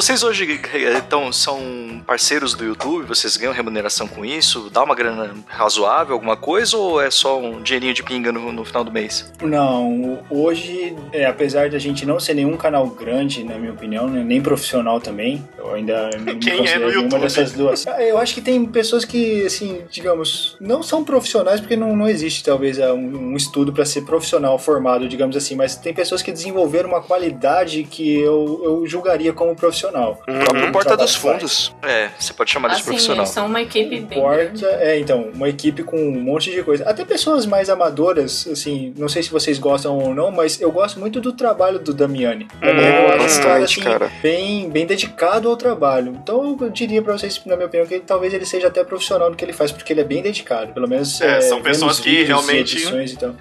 [0.00, 1.60] Vocês hoje eh, então são
[2.06, 3.04] parceiros do YouTube?
[3.04, 4.70] Vocês ganham remuneração com isso?
[4.70, 6.74] Dá uma grana razoável, alguma coisa?
[6.74, 9.30] Ou é só um dinheirinho de pinga no, no final do mês?
[9.42, 14.08] Não, hoje, é, apesar de a gente não ser nenhum canal grande, na minha opinião,
[14.08, 17.20] né, nem profissional também, eu ainda me Quem é no YouTube?
[17.20, 17.86] dessas duas.
[17.86, 22.08] Ah, Eu acho que tem pessoas que, assim, digamos, não são profissionais porque não, não
[22.08, 26.22] existe talvez é, um, um estudo para ser profissional formado, digamos assim, mas tem pessoas
[26.22, 29.89] que desenvolveram uma qualidade que eu, eu julgaria como profissional.
[29.98, 30.72] O próprio Uhum.
[30.72, 31.74] Porta dos Fundos.
[31.82, 33.24] É, você pode chamar de Assim, profissional.
[33.24, 34.18] eles são uma equipe bem.
[34.20, 36.88] Porta, é, então, uma equipe com um monte de coisa.
[36.88, 40.98] Até pessoas mais amadoras, assim, não sei se vocês gostam ou não, mas eu gosto
[41.00, 42.46] muito do trabalho do Damiani.
[42.60, 44.12] Damiani eu acho um cara, bastante, assim, cara.
[44.22, 46.12] Bem, bem dedicado ao trabalho.
[46.22, 49.30] Então eu diria pra vocês, na minha opinião, que ele- talvez ele seja até profissional
[49.30, 50.72] no que ele faz, porque ele é bem dedicado.
[50.72, 52.88] Pelo menos É, são vendo pessoas que vídeos realmente-.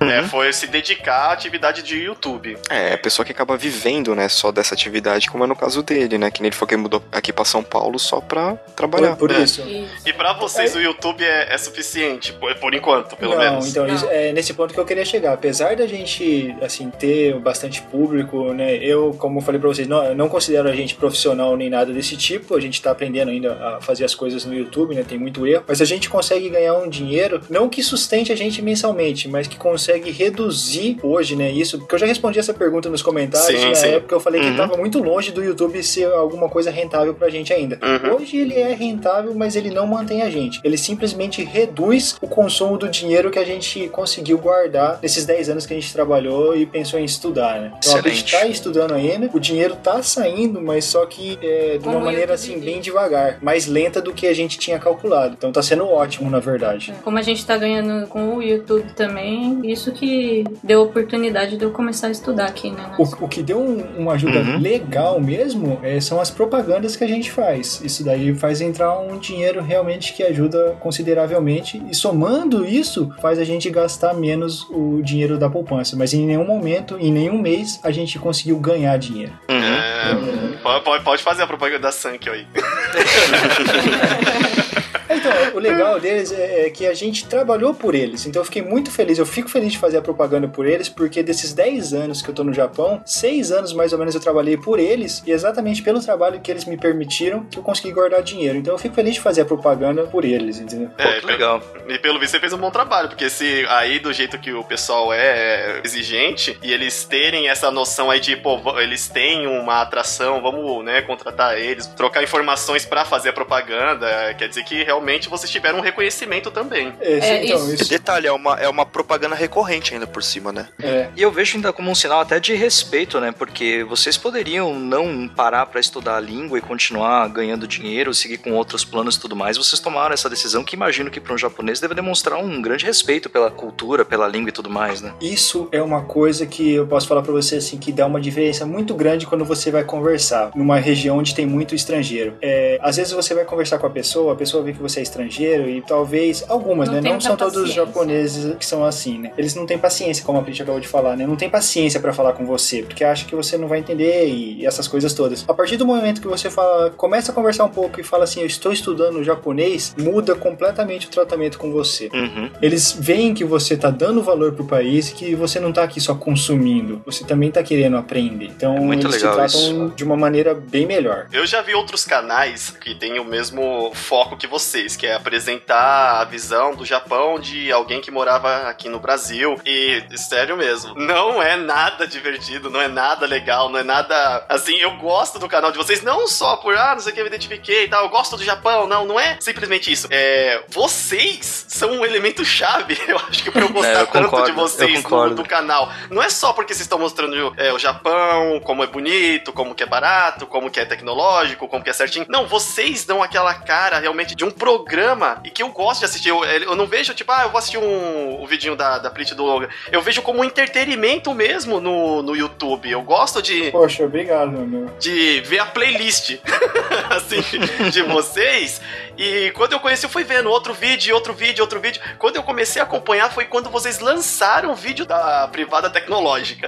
[0.02, 2.58] É, foi se dedicar à atividade de YouTube.
[2.70, 6.18] É, a pessoa que acaba vivendo, né, só dessa atividade, como é no caso dele,
[6.18, 6.29] né?
[6.32, 9.16] Que nem ele falou que ele mudou aqui pra São Paulo só pra trabalhar.
[9.16, 9.44] Por, por É.
[9.44, 9.62] isso.
[10.06, 13.68] E pra vocês o YouTube é, é suficiente, por, por enquanto, pelo não, menos.
[13.70, 14.10] então Não.
[14.10, 15.34] é nesse ponto que eu queria chegar.
[15.34, 18.76] Apesar da gente assim ter bastante público, né?
[18.78, 21.92] Eu, como eu falei pra vocês, não, eu não considero a gente profissional nem nada
[21.94, 22.56] desse tipo.
[22.56, 25.04] A gente tá aprendendo ainda a fazer as coisas no YouTube, né?
[25.08, 28.62] Tem muito erro, mas a gente consegue ganhar um dinheiro, não que sustente a gente
[28.62, 31.52] mensalmente, mas que consegue reduzir hoje, né?
[31.52, 33.60] Isso, porque eu já respondi essa pergunta nos comentários.
[33.62, 33.88] Sim, na sim.
[33.90, 34.58] época eu falei que Uhum.
[34.58, 37.80] tava muito longe do YouTube ser alguma coisa rentável pra gente ainda.
[37.82, 38.16] Uhum.
[38.16, 40.60] Hoje ele é rentável, mas ele não mantém a gente.
[40.64, 45.66] Ele simplesmente reduz o consumo do dinheiro que a gente conseguiu guardar nesses 10 anos
[45.66, 47.74] que a gente trabalhou e pensou em estudar, né?
[47.78, 48.32] Então a gente Excelente.
[48.32, 52.60] tá estudando ainda, o dinheiro tá saindo, mas só que é, de uma maneira assim,
[52.60, 55.36] bem devagar, mais lenta do que a gente tinha calculado.
[55.38, 56.94] Então tá sendo ótimo, na verdade.
[57.04, 61.72] Como a gente tá ganhando com o YouTube também, isso que deu oportunidade de eu
[61.72, 62.92] começar a estudar aqui, né?
[62.98, 64.60] O, o que deu um- uma ajuda Uhum.
[64.60, 67.80] legal mesmo é, são as propagandas que a gente faz.
[67.84, 71.82] Isso daí faz entrar um dinheiro realmente que ajuda consideravelmente.
[71.90, 75.96] E somando isso, faz a gente gastar menos o dinheiro da poupança.
[75.96, 79.34] Mas em nenhum momento, em nenhum mês, a gente conseguiu ganhar dinheiro.
[79.48, 82.48] É, pode, pode- pode fazer a propaganda da Sankey aí.
[85.10, 88.26] Então, o legal deles é, é que a gente trabalhou por eles.
[88.26, 89.18] Então eu fiquei muito feliz.
[89.18, 92.36] Eu fico feliz de fazer a propaganda por eles, porque desses 10 anos que eu
[92.36, 96.00] tô no Japão, 6 anos mais ou menos eu trabalhei por eles, e exatamente pelo
[96.00, 98.58] trabalho que eles me permitiram que eu consegui guardar dinheiro.
[98.58, 100.90] Então eu fico feliz de fazer a propaganda por eles, entendeu?
[100.90, 101.62] Pô, que legal.
[101.88, 104.64] E pelo visto você fez um bom trabalho, porque se aí do jeito que o
[104.64, 110.42] pessoal é exigente e eles terem essa noção aí de, pô, eles têm uma atração,
[110.42, 114.99] vamos, né, contratar eles, trocar informações pra fazer a propaganda, quer dizer que realmente
[115.30, 116.94] vocês tiveram um reconhecimento também.
[117.00, 117.90] É, sim, É, então, isso- isso.
[117.90, 120.68] Detalhe, é uma, é uma propaganda recorrente ainda por cima, né?
[120.82, 121.10] É.
[121.16, 123.32] E eu vejo ainda como um sinal até de respeito, né?
[123.32, 128.52] Porque vocês poderiam não parar pra estudar a língua e continuar ganhando dinheiro, seguir com
[128.54, 129.58] outros planos e tudo mais.
[129.58, 133.30] Vocês tomaram essa decisão que imagino que para um japonês deve demonstrar um grande respeito
[133.30, 135.14] pela cultura, pela língua e tudo mais, né?
[135.22, 138.66] Isso é uma coisa que eu posso falar pra você assim que dá uma diferença
[138.66, 142.36] muito grande quando você vai conversar numa região onde tem muito estrangeiro.
[142.42, 145.02] É, às vezes você vai conversar com a pessoa, a pessoa vê que você é
[145.02, 147.12] estrangeiro e talvez algumas, Não né?
[147.12, 149.32] Não são todos os japoneses que são assim, né?
[149.38, 151.26] Eles não têm paciência, como a Prit acabou de falar, né?
[151.28, 154.62] Não tem paciência pra falar com você, porque acha que você não vai entender e,
[154.62, 155.46] e essas coisas todas.
[155.48, 158.42] A partir do momento que você fala, começa a conversar um pouco e fala assim,
[158.42, 162.10] eu estou estudando japonês, muda completamente o tratamento com você.
[162.14, 162.50] Uhum.
[162.62, 166.00] Eles veem que você tá dando valor pro país e que você não tá aqui
[166.00, 168.46] só consumindo, você também tá querendo aprender.
[168.46, 169.94] Então É muito eles te tratam isso.
[169.96, 171.28] de uma maneira bem melhor.
[171.32, 174.48] Eu já vi outros canais que têm o mesmo foco que
[174.80, 179.60] vocês, que é apresentar a visão do Japão de alguém que morava aqui no Brasil.
[179.66, 184.46] E, sério mesmo, não é nada divertido, não é nada legal, não é nada.
[184.48, 187.22] Assim, eu gosto do canal de vocês, não só por, ah, não sei o que,
[187.22, 190.08] eu me identifiquei e tal, eu gosto do Japão, não, não é simplesmente isso.
[190.10, 190.64] É.
[190.70, 194.46] Vocês são um elemento chave, eu acho que pra eu gostar É, eu tanto concordo,
[194.46, 195.36] de vocês concordo.
[195.36, 195.92] do canal.
[196.12, 199.82] Não é só porque vocês estão mostrando é, o Japão, como é bonito, como que
[199.82, 202.26] é barato, como que é tecnológico, como que é certinho.
[202.30, 206.30] Não, vocês dão aquela cara realmente de um programa e que eu gosto de assistir.
[206.30, 209.34] Eu, eu não vejo, tipo, ah, eu vou assistir um, um vidinho da, da Prit
[209.34, 209.70] do Logan.
[209.92, 212.92] Eu vejo como um entretenimento mesmo no, no YouTube.
[212.92, 213.72] Eu gosto de.
[213.72, 214.86] Poxa, obrigado, meu.
[215.00, 216.38] De ver a playlist,
[217.10, 217.42] assim,
[217.90, 218.82] de vocês.
[219.18, 222.02] E quando eu conheci, eu fui vendo outro vídeo, outro vídeo, outro vídeo.
[222.18, 226.68] Quando eu comecei a acompanhar foi quando vocês lançaram o vídeo da privada tecnológica.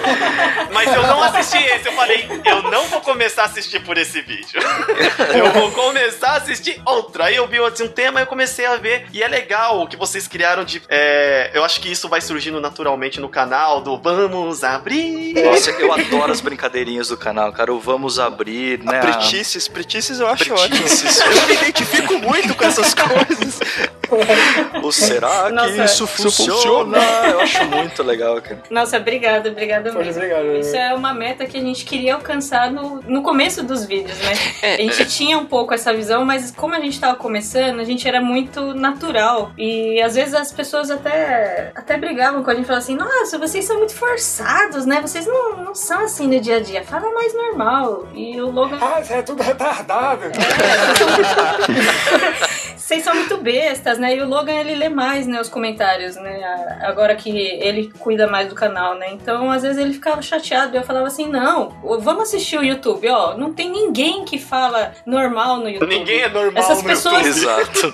[0.72, 1.88] Mas eu não assisti esse.
[1.88, 4.60] Eu falei, eu não vou começar a assistir por esse vídeo.
[5.36, 7.13] eu vou começar a assistir outro.
[7.22, 9.06] Aí eu vi assim, um tema e eu comecei a ver.
[9.12, 10.82] E é legal o que vocês criaram de.
[10.88, 15.34] É, eu acho que isso vai surgindo naturalmente no canal do Vamos Abrir.
[15.44, 17.72] Nossa, eu adoro as brincadeirinhas do canal, cara.
[17.72, 19.00] O Vamos Abrir, né?
[19.00, 21.20] Pretices, pretices eu acho Pretices.
[21.20, 21.34] ótimo.
[21.34, 23.60] Eu me identifico muito com essas coisas.
[24.82, 25.84] O será que Nossa.
[25.84, 26.98] isso funciona?
[27.30, 28.62] Eu acho muito legal, cara.
[28.70, 30.22] Nossa, obrigada, obrigada Poxa, mesmo.
[30.22, 30.56] obrigado.
[30.58, 34.74] Isso é uma meta que a gente queria alcançar no, no começo dos vídeos, né?
[34.74, 38.06] A gente tinha um pouco essa visão, mas como a gente tava começando, a gente
[38.06, 39.52] era muito natural.
[39.56, 43.64] E às vezes as pessoas até, até brigavam com a gente, falavam assim, nossa, vocês
[43.64, 45.00] são muito forçados, né?
[45.00, 48.08] Vocês não, não são assim no dia a dia, fala mais normal.
[48.14, 48.78] E o Logan...
[48.80, 50.22] Ah, você é tudo retardado.
[52.84, 54.14] Vocês são muito bestas, né?
[54.14, 56.42] E o Logan, ele lê mais, né, os comentários, né?
[56.82, 59.06] Agora que ele cuida mais do canal, né?
[59.10, 61.70] Então, às vezes ele ficava chateado e eu falava assim, não,
[62.00, 63.38] vamos assistir o YouTube, ó.
[63.38, 65.88] Não tem ninguém que fala normal no YouTube.
[65.88, 67.86] Ninguém é normal Essas no pessoas- Exato.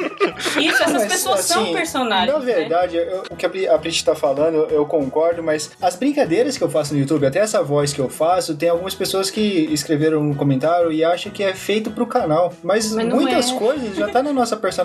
[0.60, 2.52] Isso, essas Mas, pessoas são assim, personagens, Na né?
[2.52, 6.58] verdade, eu- o que a Pri- a Prit tá falando, eu, concordo, mas as brincadeiras
[6.58, 9.40] que eu faço no YouTube, até essa voz que eu faço, tem algumas pessoas que
[9.72, 12.52] escreveram um comentário e acham que é feito pro canal.
[12.60, 13.54] Mas, Mas muitas é.
[13.54, 14.79] coisas já tá na nossa personalidade.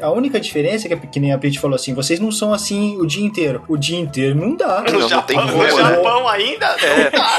[0.00, 2.96] A única diferença é que, que nem a Prit falou assim, vocês não são assim
[2.98, 3.64] o dia inteiro.
[3.68, 4.80] O dia inteiro não dá.
[4.82, 5.70] No Não, não Japão, tem no como, né?
[5.70, 6.76] Japão ainda?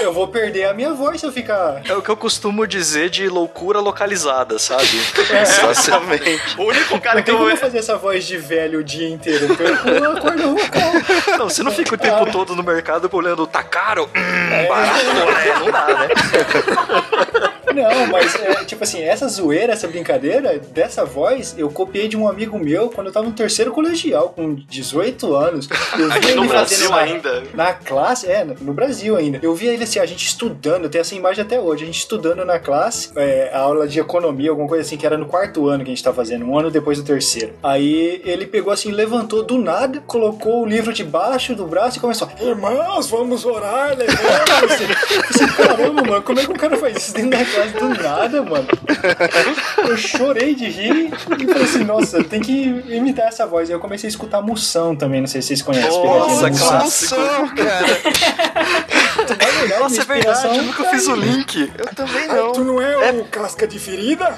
[0.01, 1.81] Eu vou perder a minha voz se eu ficar.
[1.87, 4.83] É o que eu costumo dizer de loucura localizada, sabe?
[5.41, 6.57] Exatamente.
[6.57, 7.49] O único cara Não que eu.
[7.49, 9.45] eu fazer essa voz de velho o dia inteiro.
[9.47, 10.91] Eu perco a corda vocal.
[11.37, 14.09] Não, você não fica o tempo todo no mercado olhando, tá caro?
[14.15, 15.59] Hum, barato, né?
[15.59, 16.07] Não dá, né?
[17.73, 22.27] Não, mas é, tipo assim, essa zoeira, essa brincadeira, dessa voz, eu copiei de um
[22.27, 25.69] amigo meu quando eu tava no terceiro colegial, com 18 anos.
[25.97, 27.43] Eu vi Aqui no ele Brasil fazendo na- ainda.
[27.53, 29.39] Na classe, é, no Brasil ainda.
[29.41, 32.43] Eu via ele assim, a gente estudando, tem essa imagem até hoje, a gente estudando
[32.45, 35.83] na classe, é, a aula de economia, alguma coisa assim, que era no quarto ano
[35.83, 37.53] que a gente tá fazendo, um ano depois do terceiro.
[37.63, 42.29] Aí ele pegou assim, levantou do nada, colocou o livro debaixo do braço e começou,
[42.39, 44.87] irmãos, vamos orar, levanta-se.
[45.55, 48.67] Caramba, mano, como é que o cara faz isso dentro da classe do nada, mano?
[49.77, 53.69] Eu chorei de rir e falei assim, nossa, tem que imitar essa voz.
[53.69, 56.03] Aí eu comecei a escutar Moção também, não sei se vocês conhecem.
[56.03, 57.15] Nossa, clássico.
[57.17, 57.43] Na
[59.35, 61.19] verdade, Nossa, é verdade, eu nunca tá fiz o aí.
[61.19, 61.71] link.
[61.77, 62.51] Eu também Ah, não.
[62.53, 64.37] tu não é, o casca de ferida?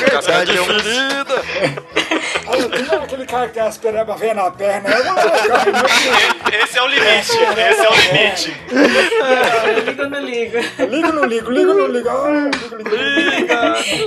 [0.00, 1.42] Verdade, é um- Ferida.
[2.32, 4.88] Tu não é aquele cara que tem as perebas velhas na perna.
[4.90, 7.10] É, Esse é o limite.
[7.18, 8.56] Esse é o limite.
[8.70, 10.58] Eu ligo ou não ligo?
[10.58, 12.08] ligo ou não ligo, ligo ou não ligo.
[12.08, 12.50] Ah.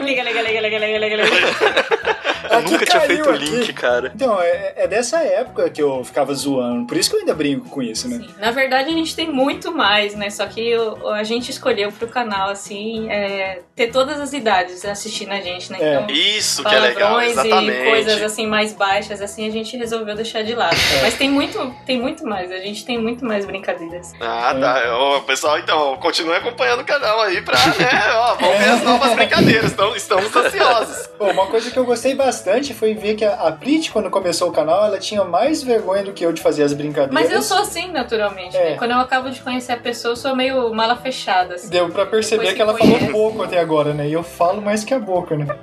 [0.03, 2.32] Liga, liga, liga, liga, liga, liga, liga.
[2.49, 4.11] Eu Aqui nunca tinha feito o link, cara.
[4.15, 6.85] Então, é, é dessa época que eu ficava zoando.
[6.87, 8.17] Por isso que eu ainda brinco com isso, né?
[8.17, 8.29] Sim.
[8.39, 10.29] Na verdade, a gente tem muito mais, né?
[10.29, 15.31] Só que o- a gente escolheu pro canal, assim, é, ter todas as idades assistindo
[15.31, 15.77] a gente, né?
[15.81, 15.93] É.
[15.95, 17.83] Então, Isso que é legal, palavrões e exatamente.
[17.89, 20.75] coisas assim mais baixas, assim, a gente resolveu deixar de lado.
[20.97, 21.01] É.
[21.01, 24.11] Mas tem muito, tem muito mais, a gente tem muito mais brincadeiras.
[24.19, 24.97] Ah, tá.
[24.99, 29.13] Ô, pessoal, então, continue acompanhando o canal aí pra, né, ó, vamos ver as novas
[29.13, 29.71] brincadeiras.
[29.71, 31.07] Então, estamos ansiosos.
[31.17, 32.32] Pô, uma coisa que eu gostei bastante
[32.73, 36.13] foi ver que a, a Prit, quando começou o canal, ela tinha mais vergonha do
[36.13, 37.13] que eu de fazer as brincadeiras.
[37.13, 38.71] Mas eu sou assim, naturalmente, É.
[38.71, 38.75] né?
[38.77, 41.69] Quando eu acabo de conhecer a pessoa, eu sou meio mala fechada, assim.
[41.69, 43.11] Deu pra perceber Depois que ela se falou conhece.
[43.11, 44.07] pouco até agora, né?
[44.07, 45.45] E eu falo mais que a boca, né?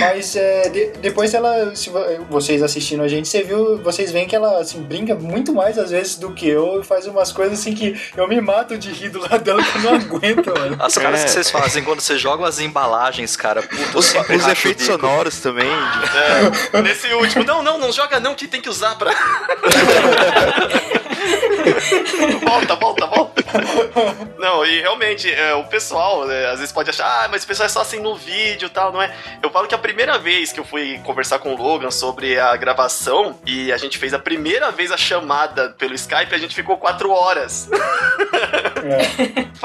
[0.00, 1.98] Mas é, de- depois ela, se vo-
[2.28, 5.90] vocês assistindo a gente, você viu, vocês veem que ela assim, brinca muito mais às
[5.90, 9.08] vezes do que eu e faz umas coisas assim que eu me mato de rir
[9.08, 10.76] do lado dela que eu não aguento, mano.
[10.78, 11.24] As caras É.
[11.24, 13.62] que vocês fazem quando vocês jogam as embalagens, cara.
[13.62, 15.00] Puta, eu Os, efeitos bico.
[15.00, 15.70] sonoros também.
[16.72, 19.12] É, nesse último, não, não, não joga não, que tem que usar pra...
[22.44, 23.44] volta, volta, volta.
[24.38, 27.66] Não, e realmente, é, o pessoal, né, às vezes pode achar, ah, mas o pessoal
[27.66, 29.14] é só assim no vídeo e tal, não é?
[29.42, 32.56] Eu falo que a primeira vez que eu fui conversar com o Logan sobre a
[32.56, 36.76] gravação, e a gente fez a primeira vez a chamada pelo Skype, a gente ficou
[36.76, 37.68] quatro horas.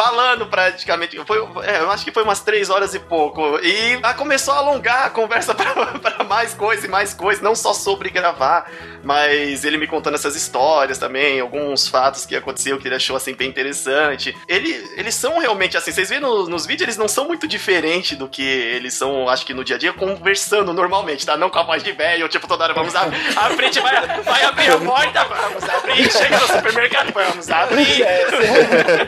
[0.03, 1.17] Falando praticamente.
[1.25, 3.57] Foi, é, eu acho que foi umas três horas e pouco.
[3.59, 7.73] E ah, começou a alongar a conversa para mais coisa e mais coisa, não só
[7.73, 8.69] sobre gravar,
[9.01, 13.34] mas ele me contando essas histórias também, alguns fatos que aconteceu que ele achou assim
[13.34, 14.35] bem interessante.
[14.47, 18.17] Ele, eles são realmente assim, vocês veem no, nos vídeos, eles não são muito diferentes
[18.17, 21.38] do que eles são, acho que no dia a dia, conversando normalmente, tá?
[21.38, 24.43] Não com a voz de velho, tipo, toda hora vamos abrir, a frente vai, vai
[24.43, 28.03] abrir a porta, vamos abrir, chega no supermercado, vamos abrir.
[28.03, 28.25] É,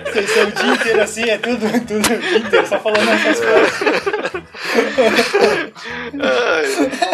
[0.05, 4.44] vocês são o dia assim, é tudo, tudo só falando essas coisas.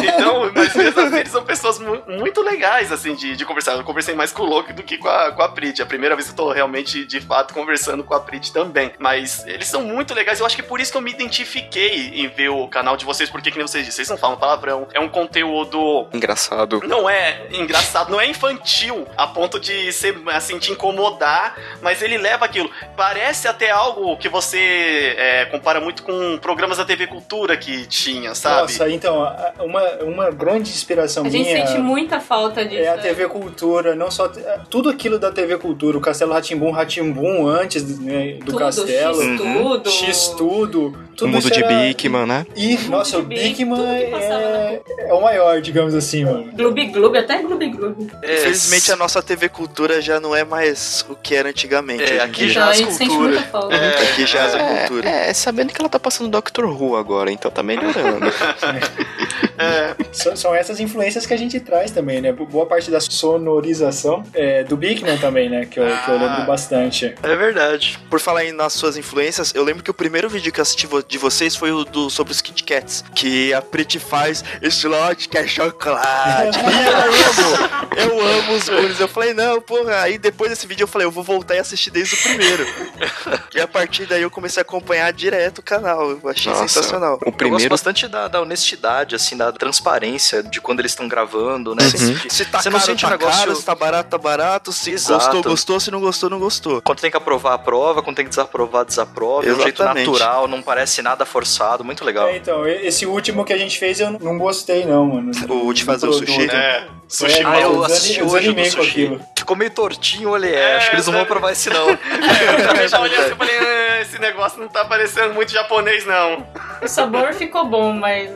[0.03, 3.73] Então, mas mesmo assim, eles são pessoas mu muito legais, assim, de, de conversar.
[3.73, 5.81] Eu conversei mais com o Loki do que com a, com a Prit.
[5.81, 8.91] A primeira vez que eu tô realmente, de fato, conversando com a Prit também.
[8.99, 10.39] Mas eles são muito legais.
[10.39, 13.29] Eu acho que por isso que eu me identifiquei em ver o canal de vocês,
[13.29, 14.87] porque, que nem vocês disseram, vocês não falam palavrão.
[14.93, 16.07] É um conteúdo.
[16.13, 16.81] Engraçado.
[16.85, 22.17] Não é engraçado, não é infantil a ponto de ser, assim, te incomodar, mas ele
[22.17, 22.69] leva aquilo.
[22.95, 28.35] Parece até algo que você é, compara muito com programas da TV Cultura que tinha,
[28.35, 28.61] sabe?
[28.63, 29.27] Nossa, então,
[29.59, 32.81] uma, uma grande inspiração A gente minha sente muita falta disso.
[32.81, 33.01] é a né?
[33.01, 34.27] TV Cultura, não só
[34.69, 39.37] tudo aquilo da TV Cultura, o Castelo Ratimbum, Ratimbum antes né, do Tudo, Castelo, X
[39.37, 39.89] tudo.
[39.89, 41.67] X tudo, O mundo isso de era...
[41.67, 42.45] Bigman, né?
[42.55, 46.51] E, nossa, o Bigman é, é o maior, digamos assim, mano.
[46.53, 48.11] Gloob Gloob, até Gloob Gloob.
[48.21, 52.03] É, Infelizmente a nossa TV Cultura já não é mais o que era antigamente.
[52.03, 53.31] É, aqui já a as gente sente cultura.
[53.31, 53.75] muita falta.
[53.75, 55.09] Aqui já é, a cultura.
[55.09, 58.25] É, é, sabendo que ela tá passando Doctor Who agora, então tá melhorando.
[60.11, 62.31] São, são essas influências que a gente traz também, né?
[62.31, 65.65] Boa parte da sonorização é, do Bigman também, né?
[65.65, 67.13] Que eu, que eu lembro bastante.
[67.23, 67.99] É verdade.
[68.09, 70.87] Por falar em nas suas influências, eu lembro que o primeiro vídeo que eu assisti
[71.07, 75.37] de vocês foi o do, sobre os Kit Kats, que a Pretty faz slot que
[75.37, 76.57] é chocolate.
[77.97, 78.99] Eu amo, eu amo os gurus.
[78.99, 80.01] Eu falei, não, porra.
[80.01, 82.65] Aí depois desse vídeo eu falei, eu vou voltar e assistir desde o primeiro.
[83.53, 86.11] E a partir daí eu comecei a acompanhar direto o canal.
[86.11, 87.15] Eu achei Nossa, sensacional.
[87.15, 87.69] O Eu gosto primeiro.
[87.69, 91.83] bastante da, da honestidade, assim, da transparência de quando eles estão gravando, né?
[91.89, 93.39] Se, Se, se tá você caro, não sente tá negócio.
[93.39, 94.71] caro, se tá barato, tá barato.
[94.71, 95.19] Se Exato.
[95.31, 95.79] gostou, gostou.
[95.79, 96.81] Se não gostou, não gostou.
[96.81, 98.01] Quando tem que aprovar, aprova.
[98.01, 99.47] Quando tem que desaprovar, desaprova.
[99.47, 101.83] É um jeito natural, não parece nada forçado.
[101.83, 102.27] Muito legal.
[102.27, 105.31] É, então, esse último que a gente fez eu não gostei, não, mano.
[105.49, 106.49] O de fazer o sushi?
[106.49, 108.89] É, sushi É, Ah, eu eu assisti eu hoje do com sushi.
[108.89, 109.21] aquilo.
[109.37, 111.89] Ficou meio tortinho, olha, é, acho que eles não vão aprovar esse não.
[111.89, 116.05] Eu também já olhei assim e falei, "Ah, esse negócio não tá parecendo muito japonês,
[116.05, 116.45] não.
[116.81, 118.29] O sabor ficou bom, mas.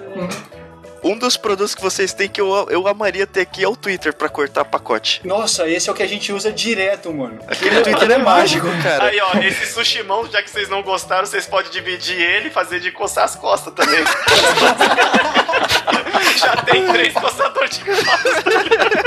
[1.06, 4.12] Um dos produtos que vocês têm que eu, eu amaria ter aqui é o Twitter
[4.12, 5.22] pra cortar pacote.
[5.24, 7.38] Nossa, esse é o que a gente usa direto, mano.
[7.48, 9.04] Aquele Twitter é mágico, cara.
[9.04, 12.80] Aí, ó, esse sushimão, já que vocês não gostaram, vocês podem dividir ele e fazer
[12.80, 14.04] de coçar as costas também.
[16.40, 19.05] já tem três coçadores de costas.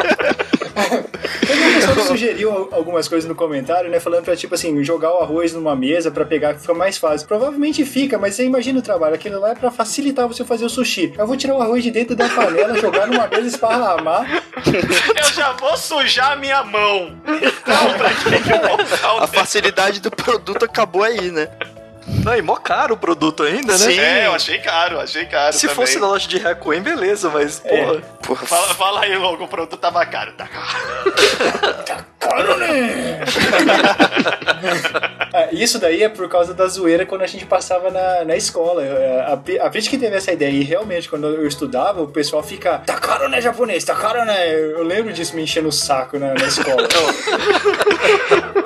[2.01, 4.01] Que sugeriu al- algumas coisas no comentário, né?
[4.01, 7.27] Falando pra, tipo assim, jogar o arroz numa mesa pra pegar, que fica mais fácil.
[7.29, 9.15] Provavelmente fica, mas você imagina o trabalho.
[9.15, 11.12] Aquilo lá é pra facilitar você fazer o sushi.
[11.19, 14.43] Eu vou tirar o arroz de dentro da panela, jogar numa mesa, esparramar.
[14.66, 17.16] Eu já vou sujar a minha mão.
[17.69, 21.49] Então, pra que eu vou usar o A facilidade do produto acabou aí, né?
[22.25, 23.79] Não, e mó caro o produto ainda, né?
[23.79, 23.99] Sim.
[23.99, 25.77] É, eu achei caro, achei caro Se também.
[25.77, 28.01] fosse na loja de Requiem, beleza, mas, porra.
[28.23, 30.33] Porra, Fala, fala aí logo, o produto tava caro.
[30.33, 32.05] Tá caro.
[32.31, 33.21] Caro, né?
[35.33, 38.83] Ah, Isso daí é por causa da zoeira quando a gente passava na, na escola.
[38.83, 39.09] Eu-
[39.63, 42.79] A, a Prit que teve essa ideia, e realmente, quando eu estudava, o pessoal fica,
[42.79, 43.85] tá caro, né, japonês?
[43.85, 44.55] Tá caro, né?
[44.55, 46.87] Eu lembro disso me enchendo o saco na, na escola.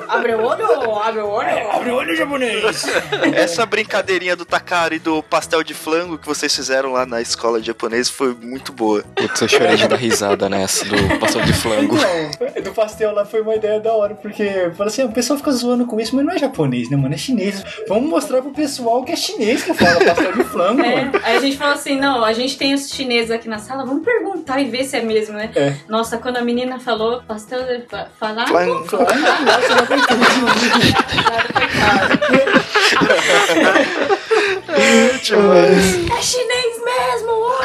[0.07, 0.65] Abre o olho,
[1.01, 1.71] abre o olho.
[1.71, 2.85] Abre o olho, japonês!
[3.33, 7.59] essa brincadeirinha do Takara e do pastel de flango que vocês fizeram lá na escola
[7.59, 9.03] de japonês foi muito boa.
[9.15, 11.95] Putz, eu chorei de dar risada nessa do pastel de flango.
[11.95, 15.51] Não, do pastel lá foi uma ideia da hora, porque fala assim, o pessoal fica
[15.51, 17.13] zoando com isso, mas não é japonês, né, mano?
[17.13, 17.63] É chinês.
[17.87, 21.19] Vamos mostrar pro pessoal que é chinês que fala pastel de flango, É, mano.
[21.23, 24.03] aí a gente falou assim, não, a gente tem os chineses aqui na sala, vamos
[24.03, 25.51] perguntar e ver se é mesmo, né?
[25.55, 25.73] É.
[25.87, 28.85] Nossa, quando a menina falou pastel de fa- falar, Flango.
[28.93, 30.13] Ah, nossa, não acredito.
[36.17, 37.31] é chinês mesmo!
[37.31, 37.59] uau!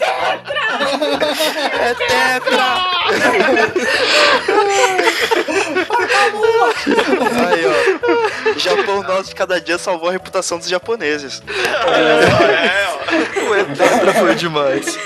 [0.00, 0.13] É
[1.94, 2.64] tetra!
[7.48, 8.58] Aí, ó.
[8.58, 11.42] Japão nosso de cada dia salvou a reputação dos japoneses.
[11.48, 13.50] É, ó.
[13.50, 14.96] O Etetra foi demais.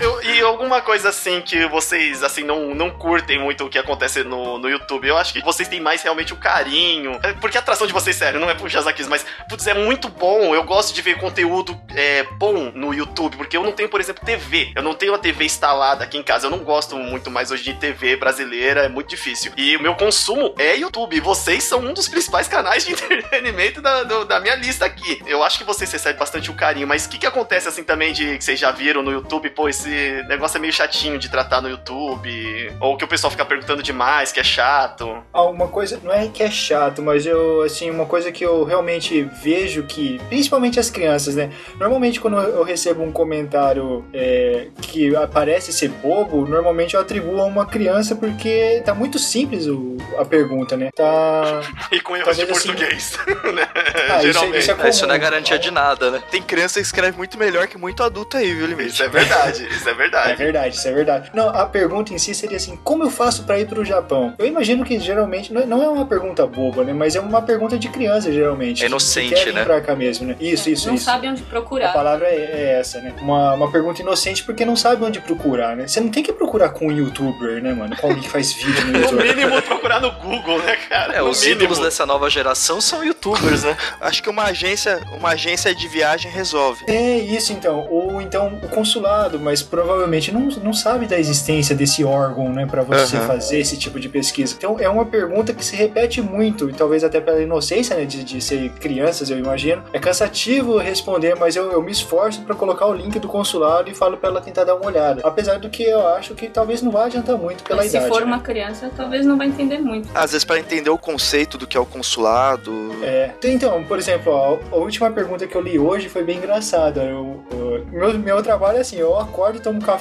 [0.00, 4.24] Eu- algum alguma coisa assim que vocês, assim, não, não curtem muito o que acontece
[4.24, 5.06] no, no YouTube?
[5.06, 7.20] Eu acho que vocês têm mais realmente o carinho.
[7.22, 10.08] É, Porque a atração de vocês, sério, não é puxar Zakis, mas, putz, é muito
[10.08, 10.54] bom.
[10.54, 14.24] Eu gosto de ver conteúdo é, bom no YouTube, porque eu não tenho, por exemplo,
[14.24, 14.72] TV.
[14.74, 16.46] Eu não tenho a TV instalada aqui em casa.
[16.46, 19.52] Eu não gosto muito mais hoje de TV brasileira, é muito difícil.
[19.58, 21.20] E o meu consumo é YouTube.
[21.20, 25.20] Vocês são um dos principais canais de entretenimento da, do- da minha lista aqui.
[25.26, 28.12] Eu acho que vocês recebem bastante o carinho, mas o que, que acontece assim também
[28.14, 29.50] de que vocês já viram no YouTube?
[29.50, 32.72] Pô, esse negócio é meio chatinho de tratar no YouTube.
[32.80, 35.22] Ou que o pessoal fica perguntando demais, que é chato.
[35.32, 38.64] Ah, uma coisa, não é que é chato, mas eu, assim, uma coisa que eu
[38.64, 41.50] realmente vejo que, principalmente as crianças, né?
[41.78, 47.44] Normalmente quando eu recebo um comentário é, que parece ser bobo, normalmente eu atribuo a
[47.44, 50.90] uma criança porque tá muito simples o- a pergunta, né?
[50.94, 51.60] Tá.
[51.92, 53.18] E com erros de assim- português,
[53.54, 53.68] né?
[54.10, 54.58] Ah, isso, Geralmente.
[54.58, 54.88] isso é É, comum.
[54.88, 56.22] isso não é garantia de nada, né?
[56.30, 58.90] Tem criança que escreve muito melhor que muito adulto aí, viu, Limite?
[58.90, 60.36] Isso é verdade, isso é É verdade.
[60.44, 61.30] verdade, isso é verdade.
[61.34, 64.34] Não, a pergunta em si seria assim: como eu faço pra ir pro Japão?
[64.38, 66.92] Eu imagino que geralmente não é- não é uma pergunta boba, né?
[66.92, 68.82] Mas é uma pergunta de criança, geralmente.
[68.82, 69.64] É inocente, que quer vir né?
[69.64, 70.36] pra cá mesmo, né?
[70.40, 71.04] Isso, isso, não isso.
[71.04, 71.92] sabe onde A procurar.
[71.92, 73.12] palavra é, é essa, né?
[73.20, 75.86] Uma, uma pergunta inocente porque não sabe onde procurar, né?
[75.86, 77.96] Você não tem que procurar com um youtuber, né, mano?
[77.96, 79.22] Com alguém que faz vídeo no No YouTube.
[79.24, 81.14] mínimo procurar no Google, né, cara?
[81.14, 81.62] É, no os mínimo.
[81.62, 83.76] ídolos dessa nova geração são youtubers, né?
[84.00, 86.84] Acho que uma agência, uma agência de viagem resolve.
[86.88, 87.86] É isso então.
[87.90, 92.82] Ou então o consulado, mas provavelmente não, não sabe da existência desse órgão, né, Pra
[92.82, 93.26] você Aham.
[93.26, 94.54] fazer esse tipo de pesquisa.
[94.56, 98.24] Então é uma pergunta que se repete muito, e talvez até pela inocência, né, de,
[98.24, 99.82] de ser crianças, eu imagino.
[99.92, 103.94] É cansativo responder, mas eu, eu me esforço pra colocar o link do consulado e
[103.94, 105.20] falo pra ela tentar dar uma olhada.
[105.24, 108.10] Apesar do que eu acho que talvez não vá adiantar muito pela Mas se idade.
[108.12, 108.26] for né?
[108.26, 110.08] uma criança, talvez não vai entender muito.
[110.14, 112.72] Às vezes para entender o conceito do que é o consulado.
[113.02, 113.30] É.
[113.44, 117.02] Então, por exemplo, ó, a última pergunta que eu li hoje foi bem engraçada.
[117.02, 119.93] Eu, eu- meu, meu trabalho é assim, eu acordo, tomo café,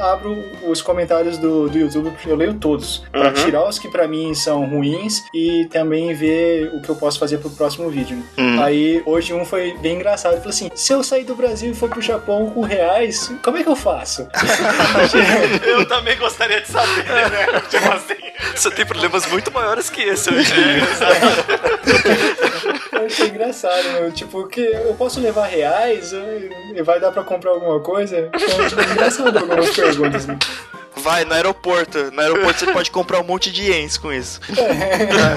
[0.00, 3.02] abro os comentários do, do YouTube, eu leio todos.
[3.10, 3.32] Pra Uhum.
[3.34, 7.38] tirar os que pra mim são ruins e também ver o que eu posso fazer
[7.38, 8.22] pro próximo vídeo.
[8.36, 8.62] Uhum.
[8.62, 10.32] Aí, hoje um foi bem engraçado.
[10.32, 13.56] Ele falou assim, se eu sair do Brasil e for pro Japão com reais, como
[13.58, 14.26] é que eu faço?
[15.64, 17.60] Eu também gostaria de saber, né?
[17.70, 18.14] Tipo assim.
[18.54, 20.52] Você tem problemas muito maiores que esse hoje.
[20.52, 20.86] Eu
[23.08, 24.12] achei engraçado, meu.
[24.12, 28.30] Tipo, que eu posso levar reais e vai dar pra comprar alguma coisa?
[28.32, 30.38] Então, tipo, engraçado algumas perguntas, né?
[30.96, 32.10] Vai no aeroporto.
[32.10, 34.40] No aeroporto você pode comprar um monte de ienes com isso.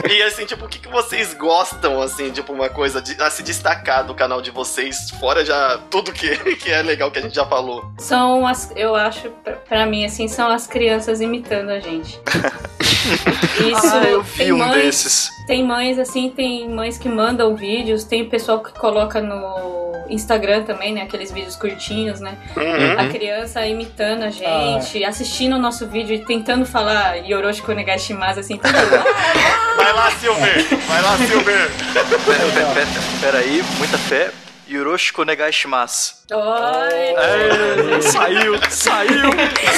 [0.09, 3.43] E assim, tipo, o que, que vocês gostam, assim, tipo, uma coisa de, a se
[3.43, 7.35] destacar do canal de vocês, fora já tudo que, que é legal que a gente
[7.35, 7.91] já falou.
[7.99, 12.19] São as, eu acho, pra, pra mim, assim, são as crianças imitando a gente.
[12.91, 15.31] Isso, Ah, eu vi tem um mães, desses.
[15.47, 20.93] Tem mães, assim, tem mães que mandam vídeos, tem pessoal que coloca no Instagram também,
[20.93, 21.01] né?
[21.01, 22.37] Aqueles vídeos curtinhos, né?
[22.55, 22.99] Uhum.
[22.99, 28.57] A criança imitando a gente, assistindo o nosso vídeo e tentando falar Yoroshiko Negashimasu, assim,
[28.57, 28.73] tudo.
[29.75, 30.65] Vai lá, Silver!
[30.87, 31.71] Vai lá, Silver!
[31.93, 32.05] Pera,
[32.53, 32.87] pera, pera,
[33.21, 34.31] pera aí, muita fé.
[34.71, 36.15] Yoroshiko negaishimasu.
[36.31, 37.15] Oi!
[37.17, 39.31] É, saiu, saiu,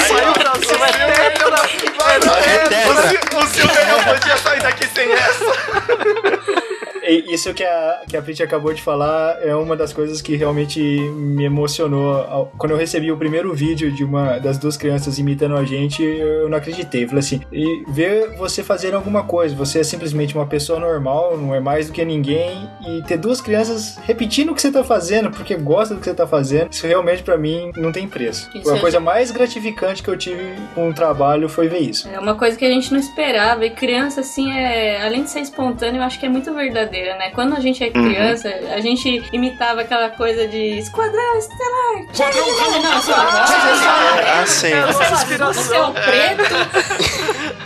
[0.08, 1.56] saiu Brasil, é tetra,
[1.98, 6.63] Vai é, o, Sil- o Silver não podia sair daqui sem essa!
[7.06, 10.80] Isso que a, que a Prit acabou de falar é uma das coisas que realmente
[10.80, 12.52] me emocionou.
[12.56, 16.48] Quando eu recebi o primeiro vídeo de uma das duas crianças imitando a gente, eu
[16.48, 17.06] não acreditei.
[17.06, 21.54] Falei assim, e ver você fazer alguma coisa, você é simplesmente uma pessoa normal, não
[21.54, 25.30] é mais do que ninguém, e ter duas crianças repetindo o que você tá fazendo,
[25.30, 28.50] porque gosta do que você tá fazendo, isso realmente pra mim não tem preço.
[28.54, 32.08] Isso a é- coisa mais gratificante que eu tive com o trabalho foi ver isso.
[32.08, 33.64] É uma coisa que a gente não esperava.
[33.64, 35.02] E criança, assim, é.
[35.02, 36.52] Além de ser espontâneo, eu acho que é muito
[36.94, 37.30] verdadeira, né?
[37.30, 42.06] Quando a gente é criança, a gente imitava aquela coisa de Esquadrão Estelar!
[42.12, 43.50] Esquadrão Não, sua voz,
[44.26, 44.70] Ah, sim.
[45.38, 46.54] Você é o preto.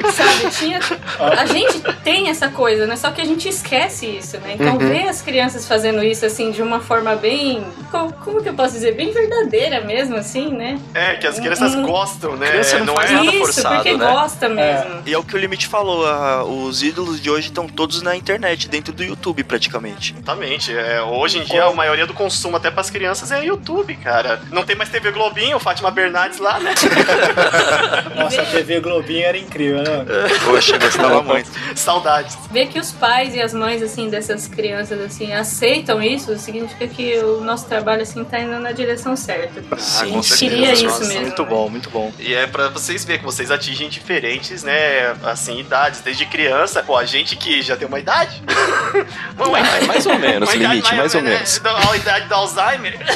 [0.13, 0.81] Sabe, tinha.
[1.19, 2.97] A gente tem essa coisa, né?
[2.97, 4.55] Só que a gente esquece isso, né?
[4.59, 7.65] Então ver as crianças fazendo isso assim de uma forma bem.
[7.91, 8.95] Como, como que eu posso dizer?
[8.95, 10.79] Bem verdadeira mesmo, assim, né?
[10.95, 11.83] É, que as crianças Hum.
[11.83, 12.49] gostam, né?
[12.49, 13.15] Criança não faz é...
[13.15, 14.07] nada isso, forçado, porque né?
[14.07, 15.03] gosta mesmo.
[15.07, 18.17] E é o que o Limite falou, a- os ídolos de hoje estão todos na
[18.17, 20.13] internet, dentro do YouTube praticamente.
[20.15, 20.77] Exatamente.
[20.77, 24.41] É, hoje em dia, a maioria do consumo, até pras crianças, é YouTube, cara.
[24.51, 26.75] Não tem mais TV Globinho, Fátima Bernardes lá, né?
[28.17, 29.98] Nossa, a TV Globinho era incrível, né?
[30.45, 31.49] Poxa, eu gostava muito.
[31.77, 32.37] Saudades.
[32.51, 37.19] Ver que os pais e as mães, assim, dessas crianças, assim, aceitam isso, significa que
[37.19, 39.63] o nosso trabalho, assim, tá indo na direção certa.
[39.71, 40.37] Ah, Eu com certeza.
[40.37, 41.21] queria isso Nossa, mesmo.
[41.23, 41.49] Muito né?
[41.49, 42.13] bom, muito bom.
[42.19, 45.15] E é pra vocês verem que vocês atingem diferentes, né?
[45.25, 46.01] Assim, idades.
[46.01, 48.43] Desde criança, pô, a gente que já tem uma idade.
[49.39, 51.59] Uma É, mais ou menos, idade limite, mais ou né, menos.
[51.59, 52.99] da- A idade do Alzheimer.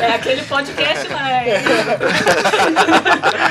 [0.00, 1.26] É aquele podcast lá.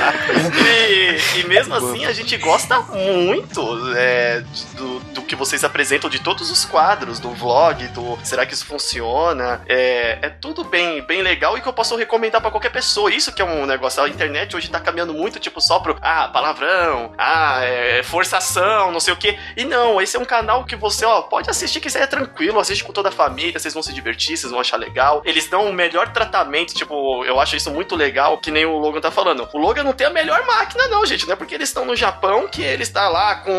[0.09, 0.91] é.
[0.91, 4.43] E, e mesmo assim a gente gosta muito é,
[4.75, 8.65] do, do que vocês apresentam de todos os quadros, do vlog, do será que isso
[8.65, 9.61] funciona?
[9.67, 13.13] É, é tudo bem, bem legal e que eu posso recomendar pra qualquer pessoa.
[13.13, 14.01] Isso que é um negócio.
[14.01, 18.99] A internet hoje tá caminhando muito, tipo, só pro ah, palavrão, ah, é, forçação, não
[18.99, 19.37] sei o que.
[19.55, 22.59] E não, esse é um canal que você, ó, pode assistir que isso é tranquilo,
[22.59, 25.21] assiste com toda a família, vocês vão se divertir, vocês vão achar legal.
[25.25, 29.01] Eles dão o melhor tratamento, tipo, eu acho isso muito legal, que nem o Logan
[29.01, 29.47] tá falando.
[29.53, 31.25] O Logan não tem a melhor máquina, não, gente.
[31.25, 33.51] Não é porque eles estão no Japão que ele está lá com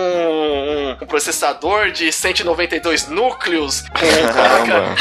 [1.01, 3.89] um, processador de 192 núcleos, com
[4.33, 4.95] placa,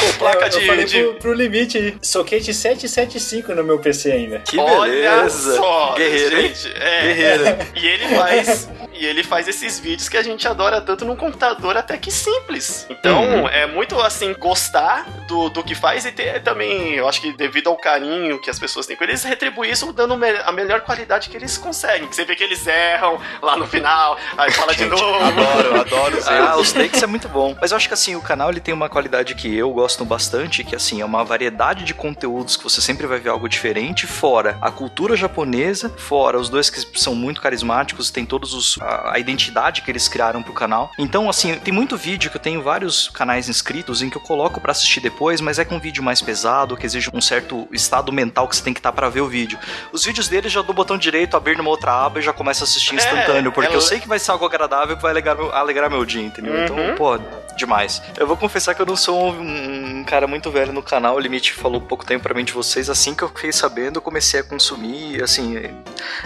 [0.00, 0.56] com placa eu, de.
[0.60, 4.38] eu falei de- pro, pro limite, soquete 775 no meu PC ainda.
[4.40, 5.56] Que Olha beleza.
[5.56, 6.72] só, Guerreiro, gente.
[6.74, 7.44] É, Guerreiro.
[7.74, 8.68] E ele faz.
[8.98, 12.86] E ele faz esses vídeos que a gente adora tanto num computador até que simples.
[12.88, 13.48] Então, Uhum.
[13.48, 17.68] é muito assim, gostar do, do que faz e ter também, eu acho que devido
[17.68, 21.28] ao carinho que as pessoas têm com eles, retribuir isso dando me- a melhor qualidade
[21.28, 22.08] que eles conseguem.
[22.08, 25.04] Que você vê que eles erram lá no final, aí fala de novo.
[25.04, 27.56] Adoro, adoro os Ah, os takes é muito bom.
[27.60, 30.64] Mas eu acho que assim, o canal ele tem uma qualidade que eu gosto bastante,
[30.64, 34.58] que assim, é uma variedade de conteúdos que você sempre vai ver algo diferente, fora
[34.60, 39.18] a cultura japonesa, fora os dois que são muito carismáticos, tem todos os a, a
[39.18, 40.90] identidade que eles criaram pro canal.
[40.98, 44.60] Então, assim, tem muito vídeo que eu tenho vários canais inscritos em que eu coloco
[44.60, 48.12] pra assistir depois, mas é com um vídeo mais pesado, que exige um certo estado
[48.12, 49.58] mental que você tem que estar pra ver o vídeo.
[49.92, 52.62] Os vídeos deles já dou o botão direito, abrir numa outra aba e já começo
[52.62, 55.10] a assistir É, instantâneo, porque ela- eu sei que vai ser algo agradável que vai
[55.12, 56.54] alegrar meu, alegrar meu dia, entendeu?
[56.54, 56.64] Uhum.
[56.64, 57.18] Então, pô,
[57.56, 58.02] demais.
[58.18, 61.18] Eu vou confessar que eu não sou um, um cara muito velho no canal, o
[61.20, 64.40] Limite falou pouco tempo pra mim de vocês, assim que eu fiquei sabendo, eu comecei
[64.40, 65.54] a consumir, assim,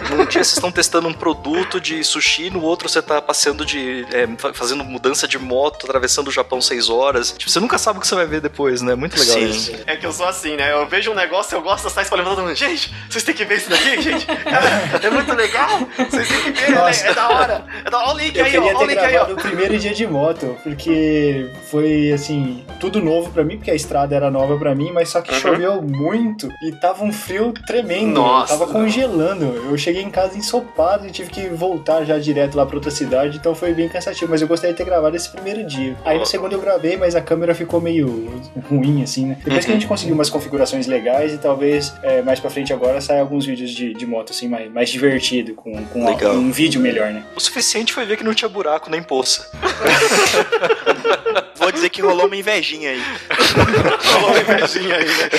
[0.09, 4.05] num dia vocês estão testando um produto de sushi, no outro você tá passeando de,
[4.11, 7.97] é, fa- fazendo mudança de moto, atravessando o Japão seis horas, tipo, você nunca sabe
[7.99, 8.93] o que você vai ver depois, né?
[8.95, 9.49] Muito legal Sim.
[9.49, 9.71] isso.
[9.87, 10.73] É que eu sou assim, né?
[10.73, 12.55] Eu vejo um negócio, eu gosto espalhando todo mundo.
[12.55, 14.25] Gente, vocês têm que ver isso daqui, gente.
[14.25, 14.67] Cara,
[15.01, 15.79] é muito legal.
[16.09, 16.77] Vocês têm que ver, né?
[16.77, 17.07] Nossa.
[17.07, 17.65] é da hora.
[17.85, 17.97] É da...
[17.99, 18.63] Olha o link Eu aí, ó.
[18.63, 19.23] Olha o link aí, ó.
[19.31, 24.15] o primeiro dia de moto, porque foi assim, tudo novo pra mim, porque a estrada
[24.15, 25.39] era nova pra mim, mas só que Uhum.
[25.39, 28.13] choveu muito e tava um frio tremendo.
[28.21, 28.57] Nossa.
[28.57, 29.45] Tava congelando.
[29.69, 33.37] Eu cheguei em casa ensopado e tive que voltar já direto lá pra outra cidade,
[33.37, 35.95] então foi bem cansativo, mas eu gostaria de ter gravado esse primeiro dia.
[36.05, 39.37] Aí no segundo eu gravei, mas a câmera ficou meio ruim, assim, né?
[39.43, 42.99] Depois que a gente conseguiu umas configurações legais e talvez é, mais pra frente agora
[43.01, 46.33] saia alguns vídeos de, de moto, assim, mais, mais divertido, com, com Legal.
[46.33, 47.23] um vídeo melhor, né?
[47.35, 49.49] O suficiente foi ver que não tinha buraco nem poça.
[51.55, 53.01] Vou dizer que rolou uma invejinha aí.
[54.01, 55.29] Falou uma invejinha aí, né?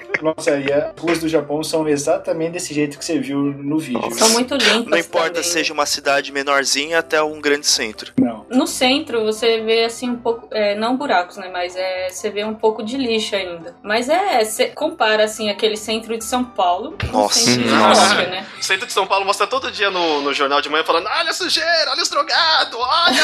[0.22, 4.14] Nossa, e as ruas do Japão são exatamente desse jeito que você viu no vídeo.
[4.14, 4.86] São muito limpas.
[4.86, 5.42] Não importa também.
[5.42, 8.12] se seja uma cidade menorzinha até um grande centro.
[8.18, 8.46] Não.
[8.50, 11.48] No centro você vê assim um pouco, é, não buracos, né?
[11.52, 13.74] Mas é, você vê um pouco de lixo ainda.
[13.82, 17.38] Mas é, você compara assim aquele centro de São Paulo com Nossa.
[17.38, 18.08] o centro de Nossa.
[18.08, 18.46] Tóquio, né?
[18.58, 21.30] O centro de São Paulo mostra todo dia no, no jornal de manhã falando: olha
[21.30, 23.22] a sujeira, olha os drogados, olha,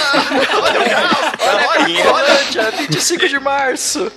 [0.63, 1.33] olha o caos,
[1.69, 4.11] olha, olha, dia 25 de março.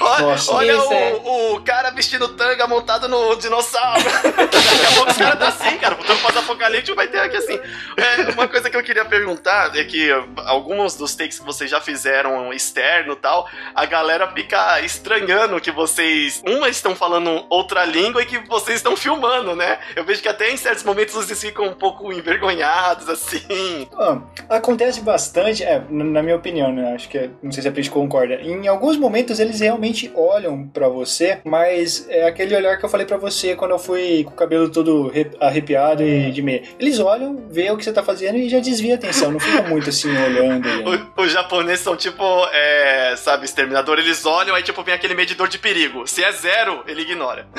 [0.00, 1.20] Olha, olha Isso, é.
[1.24, 4.02] o, o cara vestindo tanga montado no dinossauro.
[4.02, 5.96] Daqui a pouco os caras tá assim, cara.
[5.96, 7.58] Futuro pós-apocalíptico vai ter aqui assim.
[7.96, 10.10] É, uma coisa que eu queria perguntar é que
[10.44, 15.70] alguns dos takes que vocês já fizeram externo e tal, a galera fica estranhando que
[15.70, 19.78] vocês, uma, estão falando outra língua e que vocês estão filmando, né?
[19.94, 23.88] Eu vejo que até em certos momentos vocês ficam um pouco envergonhados, assim.
[23.98, 24.18] Ah,
[24.50, 26.94] acontece bastante, é, na minha opinião, né?
[26.94, 28.34] Acho que é- não sei se a Pris concorda.
[28.34, 33.06] Em alguns momentos eles realmente olham pra você, mas é aquele olhar que eu falei
[33.06, 36.62] pra você quando eu fui com o cabelo todo re- arrepiado e de meia.
[36.78, 39.62] Eles olham, vê o que você tá fazendo e já desvia a atenção, não fica
[39.62, 40.66] muito assim olhando.
[41.16, 42.22] O- Os japoneses são tipo,
[42.52, 46.06] é, sabe, exterminador, eles olham aí tipo vem aquele medidor de perigo.
[46.06, 47.46] Se é zero, ele ignora.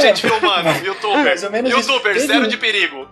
[0.00, 1.24] Gente filmando, youtuber.
[1.24, 1.80] Mais ou menos isso.
[1.90, 3.06] Youtuber, Teve zero um- de perigo.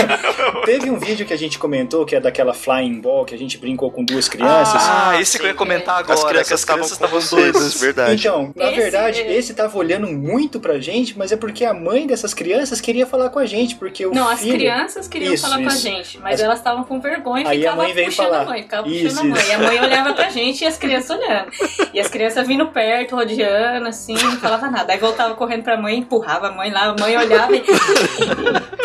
[0.64, 3.58] Teve um vídeo que a gente comentou, que é daquela flying ball, que a gente
[3.58, 4.82] brincou com duas crianças.
[4.84, 6.14] Ah, esse que eu ia comentar agora.
[6.14, 7.04] As crianças que as estavam crianças com
[7.38, 7.80] estavam doidas.
[7.80, 8.14] verdade.
[8.28, 11.72] Então, na Esse verdade, é- esse tava olhando muito pra gente, mas é porque a
[11.74, 14.54] mãe dessas crianças queria falar com a gente, porque o Não, as filho...
[14.54, 15.82] crianças queriam Isso, falar com a isso.
[15.82, 18.42] gente, mas As- elas estavam com vergonha e ficavam puxando falar.
[18.42, 19.40] a mãe, ficava Isso, puxando a mãe.
[19.40, 19.50] isso.
[19.50, 21.50] E a mãe olhava pra gente e as crianças olhando.
[21.92, 24.92] E as crianças vindo perto, rodeando, assim, não falava nada.
[24.92, 27.62] Aí voltava correndo pra mãe, empurrava a mãe lá, a mãe olhava e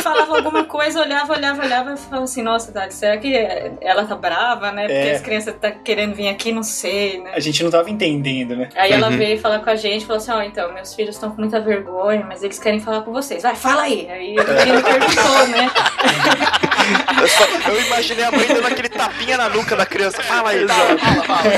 [0.01, 3.33] falava alguma coisa, olhava, olhava, olhava e falava assim, nossa, Tati, será que
[3.81, 4.83] ela tá brava, né?
[4.87, 5.15] Porque É.
[5.15, 7.31] as crianças tá querendo vir aqui, não sei, né?
[7.33, 8.69] A gente não tava entendendo, né?
[8.75, 11.41] Aí ela veio falar com a gente, falou assim, ó, então, meus filhos estão com
[11.41, 13.43] muita vergonha, mas eles querem falar com vocês.
[13.43, 14.07] Vai, fala aí.
[14.09, 15.69] Aí o menino perguntou, né?
[17.21, 20.21] Eu, só- eu imaginei a mãe dando aquele tapinha na nuca da criança.
[20.23, 21.51] Fala aí, fala, fala, fala.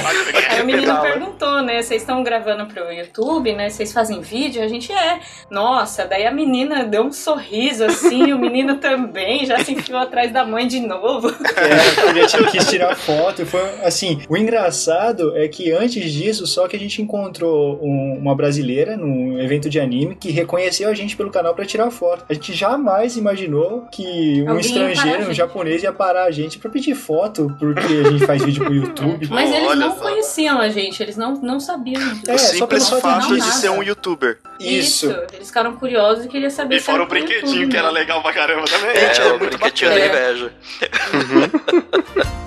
[0.49, 1.01] Aí o menino Pedala.
[1.01, 1.81] perguntou, né?
[1.81, 3.69] Vocês estão gravando pro YouTube, né?
[3.69, 4.63] Vocês fazem vídeo?
[4.63, 5.19] A gente é.
[5.49, 10.31] Nossa, daí a menina deu um sorriso assim, o menino também já se enfiou atrás
[10.31, 11.29] da mãe de novo.
[11.29, 13.45] É, porque tinha quis tirar foto.
[13.45, 14.21] Foi assim.
[14.29, 19.39] O engraçado é que antes disso, só que a gente encontrou um- uma brasileira num
[19.39, 22.25] evento de anime que reconheceu a gente pelo canal pra tirar foto.
[22.29, 25.35] A gente jamais imaginou que um Alguém a estrangeiro, um gente.
[25.49, 29.27] Japonês, ia parar a gente pra pedir foto, porque a gente faz vídeo pro YouTube.
[29.31, 30.01] Mas eles Olha não só.
[30.01, 32.01] conheciam a gente, eles não, não sabiam.
[32.27, 33.79] É, o só simples fato de de não ser nada.
[33.79, 34.39] um youtuber.
[34.59, 35.09] Isso.
[35.33, 37.99] Eles ficaram curiosos e queriam saber E fora era o brinquedinho YouTube que era mesmo.
[37.99, 38.95] legal pra caramba também.
[38.95, 40.19] Gente, É, é o muito brinquedinho da bacana.
[40.29, 40.53] inveja.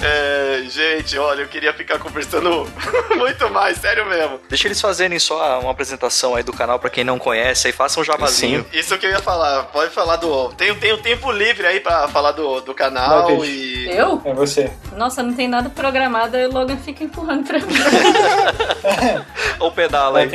[0.04, 2.70] É, gente, olha, eu queria ficar conversando
[3.16, 4.38] muito mais, sério mesmo.
[4.48, 7.98] Deixa eles fazerem só uma apresentação aí do canal pra quem não conhece, aí faça
[7.98, 8.66] um jabazinho.
[8.70, 10.50] Isso que eu ia falar, pode falar do.
[10.50, 13.90] Tem, tem um tempo livre aí pra falar do, do canal Vai, e.
[13.90, 14.20] Eu?
[14.24, 14.70] É você.
[14.94, 17.72] Nossa, não tem nada programado, aí o Logan fica empurrando pra mim.
[19.58, 20.28] Ou pedala aí.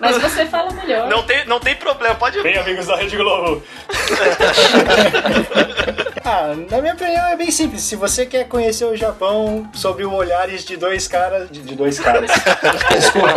[0.00, 1.08] Mas você fala melhor.
[1.08, 2.42] Não tem, não tem problema, pode.
[2.42, 3.62] Bem, amigos da Rede Globo.
[6.24, 7.82] ah, na minha opinião é bem simples.
[7.82, 11.50] Se você quer conhecer o Japão sobre o olhares de dois caras.
[11.50, 12.30] De, de dois caras.
[12.90, 13.28] Desculpa.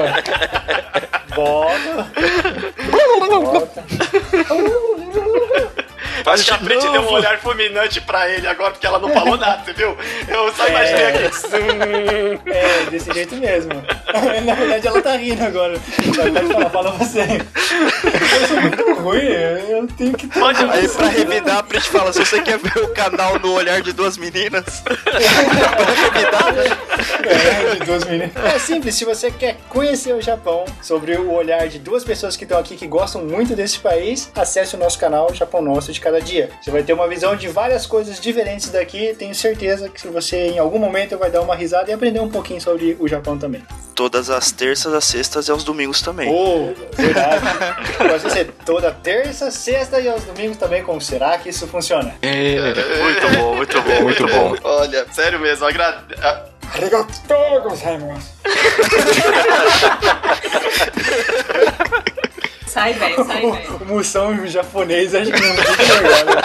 [1.35, 2.07] Volta.
[6.25, 9.37] Acho que a Brit deu um olhar fulminante pra ele agora, porque ela não falou
[9.37, 9.97] nada, você viu?
[10.27, 11.37] Eu só imaginei aqui.
[11.37, 12.41] Zum.
[12.51, 13.71] É, desse jeito mesmo.
[14.45, 15.79] Na verdade, ela tá rindo agora.
[16.15, 17.21] Pode falar, fala você.
[17.21, 20.39] Eu sou muito ruim, eu tenho que ter.
[20.39, 23.81] Pode- Aí pra revidar, a Prit fala: se você quer ver o canal no olhar
[23.81, 24.83] de duas meninas,
[27.23, 28.31] É, de duas meninas.
[28.35, 32.43] É simples, se você quer conhecer o Japão, sobre o olhar de duas pessoas que
[32.43, 36.19] estão aqui que gostam muito desse país, acesse o nosso canal Japão Nosso de Cada
[36.19, 36.49] Dia.
[36.61, 39.15] Você vai ter uma visão de várias coisas diferentes daqui.
[39.17, 42.29] Tenho certeza que se você em algum momento vai dar uma risada e aprender um
[42.29, 43.63] pouquinho sobre o Japão também.
[43.95, 46.29] todas as terças, as sextas e aos domingos também.
[46.33, 47.41] Oh, verdade.
[47.97, 50.81] Pode ser toda terça, sexta e aos domingos também.
[50.83, 52.15] Como será que isso funciona?
[52.21, 54.01] Muito bom, muito bom.
[54.01, 54.55] Muito bom.
[54.63, 56.03] Olha, sério mesmo, agra...
[56.21, 58.29] a- Arigatou gozaimasu.
[62.71, 63.77] Sai, velho, sai, velho.
[63.81, 66.25] O Moção em japonês acho que não fica legal.
[66.25, 66.41] né?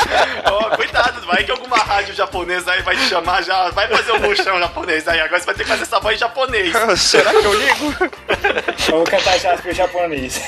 [0.77, 4.59] Cuidado, vai que alguma rádio japonesa aí vai te chamar já, vai fazer um mochão
[4.59, 6.73] japonês aí, agora você vai ter que fazer essa voz em japonês.
[6.99, 7.95] Será que eu ligo?
[8.91, 10.41] Vamos cantar já pro japonês.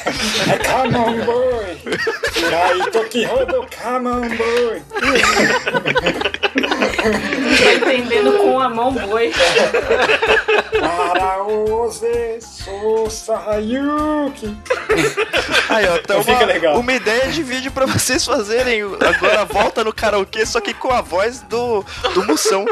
[0.66, 1.78] Come on, boy.
[2.52, 4.82] Ai, Tokihodo, come on, boy.
[7.62, 9.32] Tá entendendo com a mão boi.
[11.28, 13.76] Araose Sosayuki.
[15.68, 16.78] Aí, ó, então Fica uma, legal.
[16.78, 18.82] uma ideia de vídeo pra vocês fazerem.
[18.82, 21.84] Agora volta no karaokê, só que com a voz do,
[22.14, 22.64] do Moção.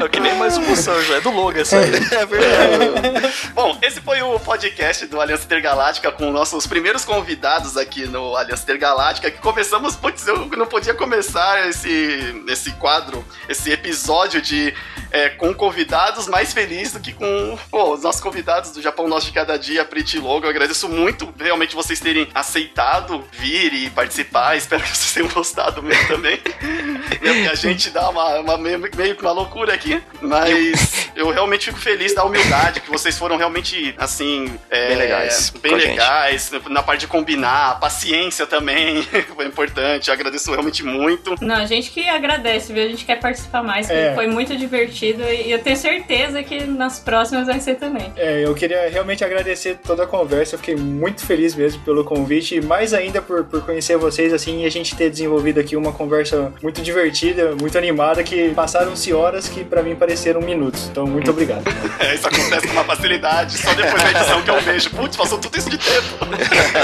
[0.00, 1.90] É que nem mais um moção já, é do Logan essa aí.
[2.12, 3.34] É verdade.
[3.52, 8.62] Bom, esse foi o podcast do Aliança Intergaláctica com nossos primeiros convidados aqui no Aliança
[8.62, 14.72] Intergaláctica, que começamos, putz, eu não podia começar esse, esse quadro, esse episódio de
[15.10, 19.26] é, com convidados mais feliz do que com pô, os nossos convidados do Japão Nosso
[19.26, 20.46] de Cada Dia, Prit e Logo.
[20.46, 24.56] Eu agradeço muito realmente vocês terem aceitado vir e participar.
[24.56, 26.38] Espero que vocês tenham gostado mesmo também.
[26.38, 30.02] Porque a gente dá uma, uma meio, meio que uma loucura aqui.
[30.20, 34.50] Mas eu realmente fico feliz da humildade, que vocês foram realmente, assim...
[34.70, 35.90] é, Bem legais Bem a gente.
[35.90, 39.02] legais, na parte de combinar, a paciência também
[39.34, 40.08] foi importante.
[40.08, 41.34] Eu agradeço realmente muito.
[41.40, 42.82] Não, a gente que agradece, viu?
[42.84, 44.14] A gente quer participar mais, É.
[44.14, 46.07] foi muito divertido e eu tenho certeza
[46.46, 48.12] que nas próximas vai ser também.
[48.16, 50.54] É, eu queria realmente agradecer toda a conversa.
[50.54, 54.62] Eu fiquei muito feliz mesmo pelo convite e mais ainda por, por conhecer vocês assim
[54.62, 59.48] e a gente ter desenvolvido aqui uma conversa muito divertida, muito animada que passaram-se horas
[59.48, 60.88] que pra mim pareceram minutos.
[60.90, 61.64] Então, muito obrigado.
[61.98, 64.90] É, isso acontece com uma facilidade, só depois da edição que eu vejo.
[64.90, 66.06] Putz, passou tudo isso de tempo.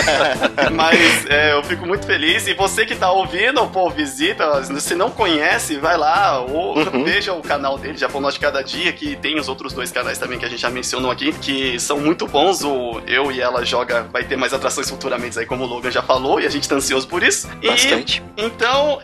[0.74, 2.48] Mas é, eu fico muito feliz.
[2.48, 4.64] E você que tá ouvindo, pô, visita.
[4.80, 6.74] Se não conhece, vai lá ou
[7.04, 10.38] veja o canal dele, Japão Norte Cada Dia, que tem os outros dois canais também
[10.38, 12.62] que a gente já mencionou aqui, que são muito bons.
[12.64, 16.02] O Eu e Ela Joga vai ter mais atrações futuramente aí, como o Logan já
[16.02, 17.48] falou, e a gente tá ansioso por isso.
[17.62, 18.22] E, Bastante.
[18.36, 19.00] então.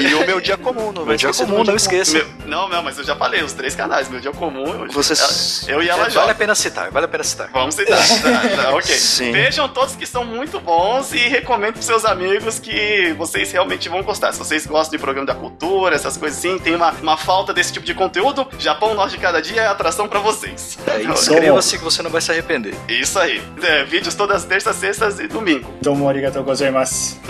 [0.00, 2.12] E o meu dia comum, não Meu dia comum, não esqueça.
[2.18, 4.84] Meu, Não, não, mas eu já falei, os três canais, meu dia comum.
[4.84, 6.30] Eu, Vocês- eu e ela vale já.
[6.30, 7.50] a pena citar, vale a pena citar.
[7.52, 7.98] Vamos citar.
[8.28, 8.94] Tá, tá, ok.
[8.94, 9.32] Sim.
[9.32, 14.02] Vejam todos que são muito bons e recomendo pros seus amigos que vocês realmente vão
[14.02, 14.32] gostar.
[14.32, 17.72] Se vocês gostam de programa da cultura, essas coisas assim, tem uma, uma falta desse
[17.72, 20.76] tipo de conteúdo, Japão Nós de Cada Dia é atração pra vocês.
[20.86, 22.74] É, inscreva-se que você não vai se arrepender.
[22.88, 23.40] Isso aí.
[23.62, 25.72] É, vídeos todas terças, sextas e domingo.
[25.80, 27.16] Domo arigatou gozaimasu.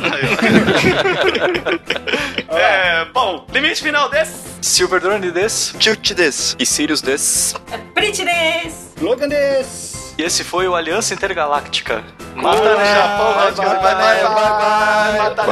[2.51, 4.33] É, bom, limite final desse.
[4.63, 5.77] Silver Drone desse.
[5.77, 6.57] Tilt desse.
[6.59, 7.55] E Sirius des.
[7.95, 8.95] Prettiness!
[9.01, 10.15] Logan des.
[10.17, 12.03] E esse foi o Aliança Intergaláctica.
[12.35, 12.85] Mata Mata, né?
[12.85, 12.95] né?
[12.95, 13.83] Japão Nós de Cada Dia.
[13.83, 15.19] Bye, bye, bye, bye.
[15.19, 15.43] Mata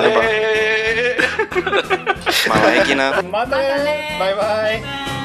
[2.49, 3.23] Bye, né?
[3.23, 3.57] Manda.
[4.19, 5.16] Bye bye.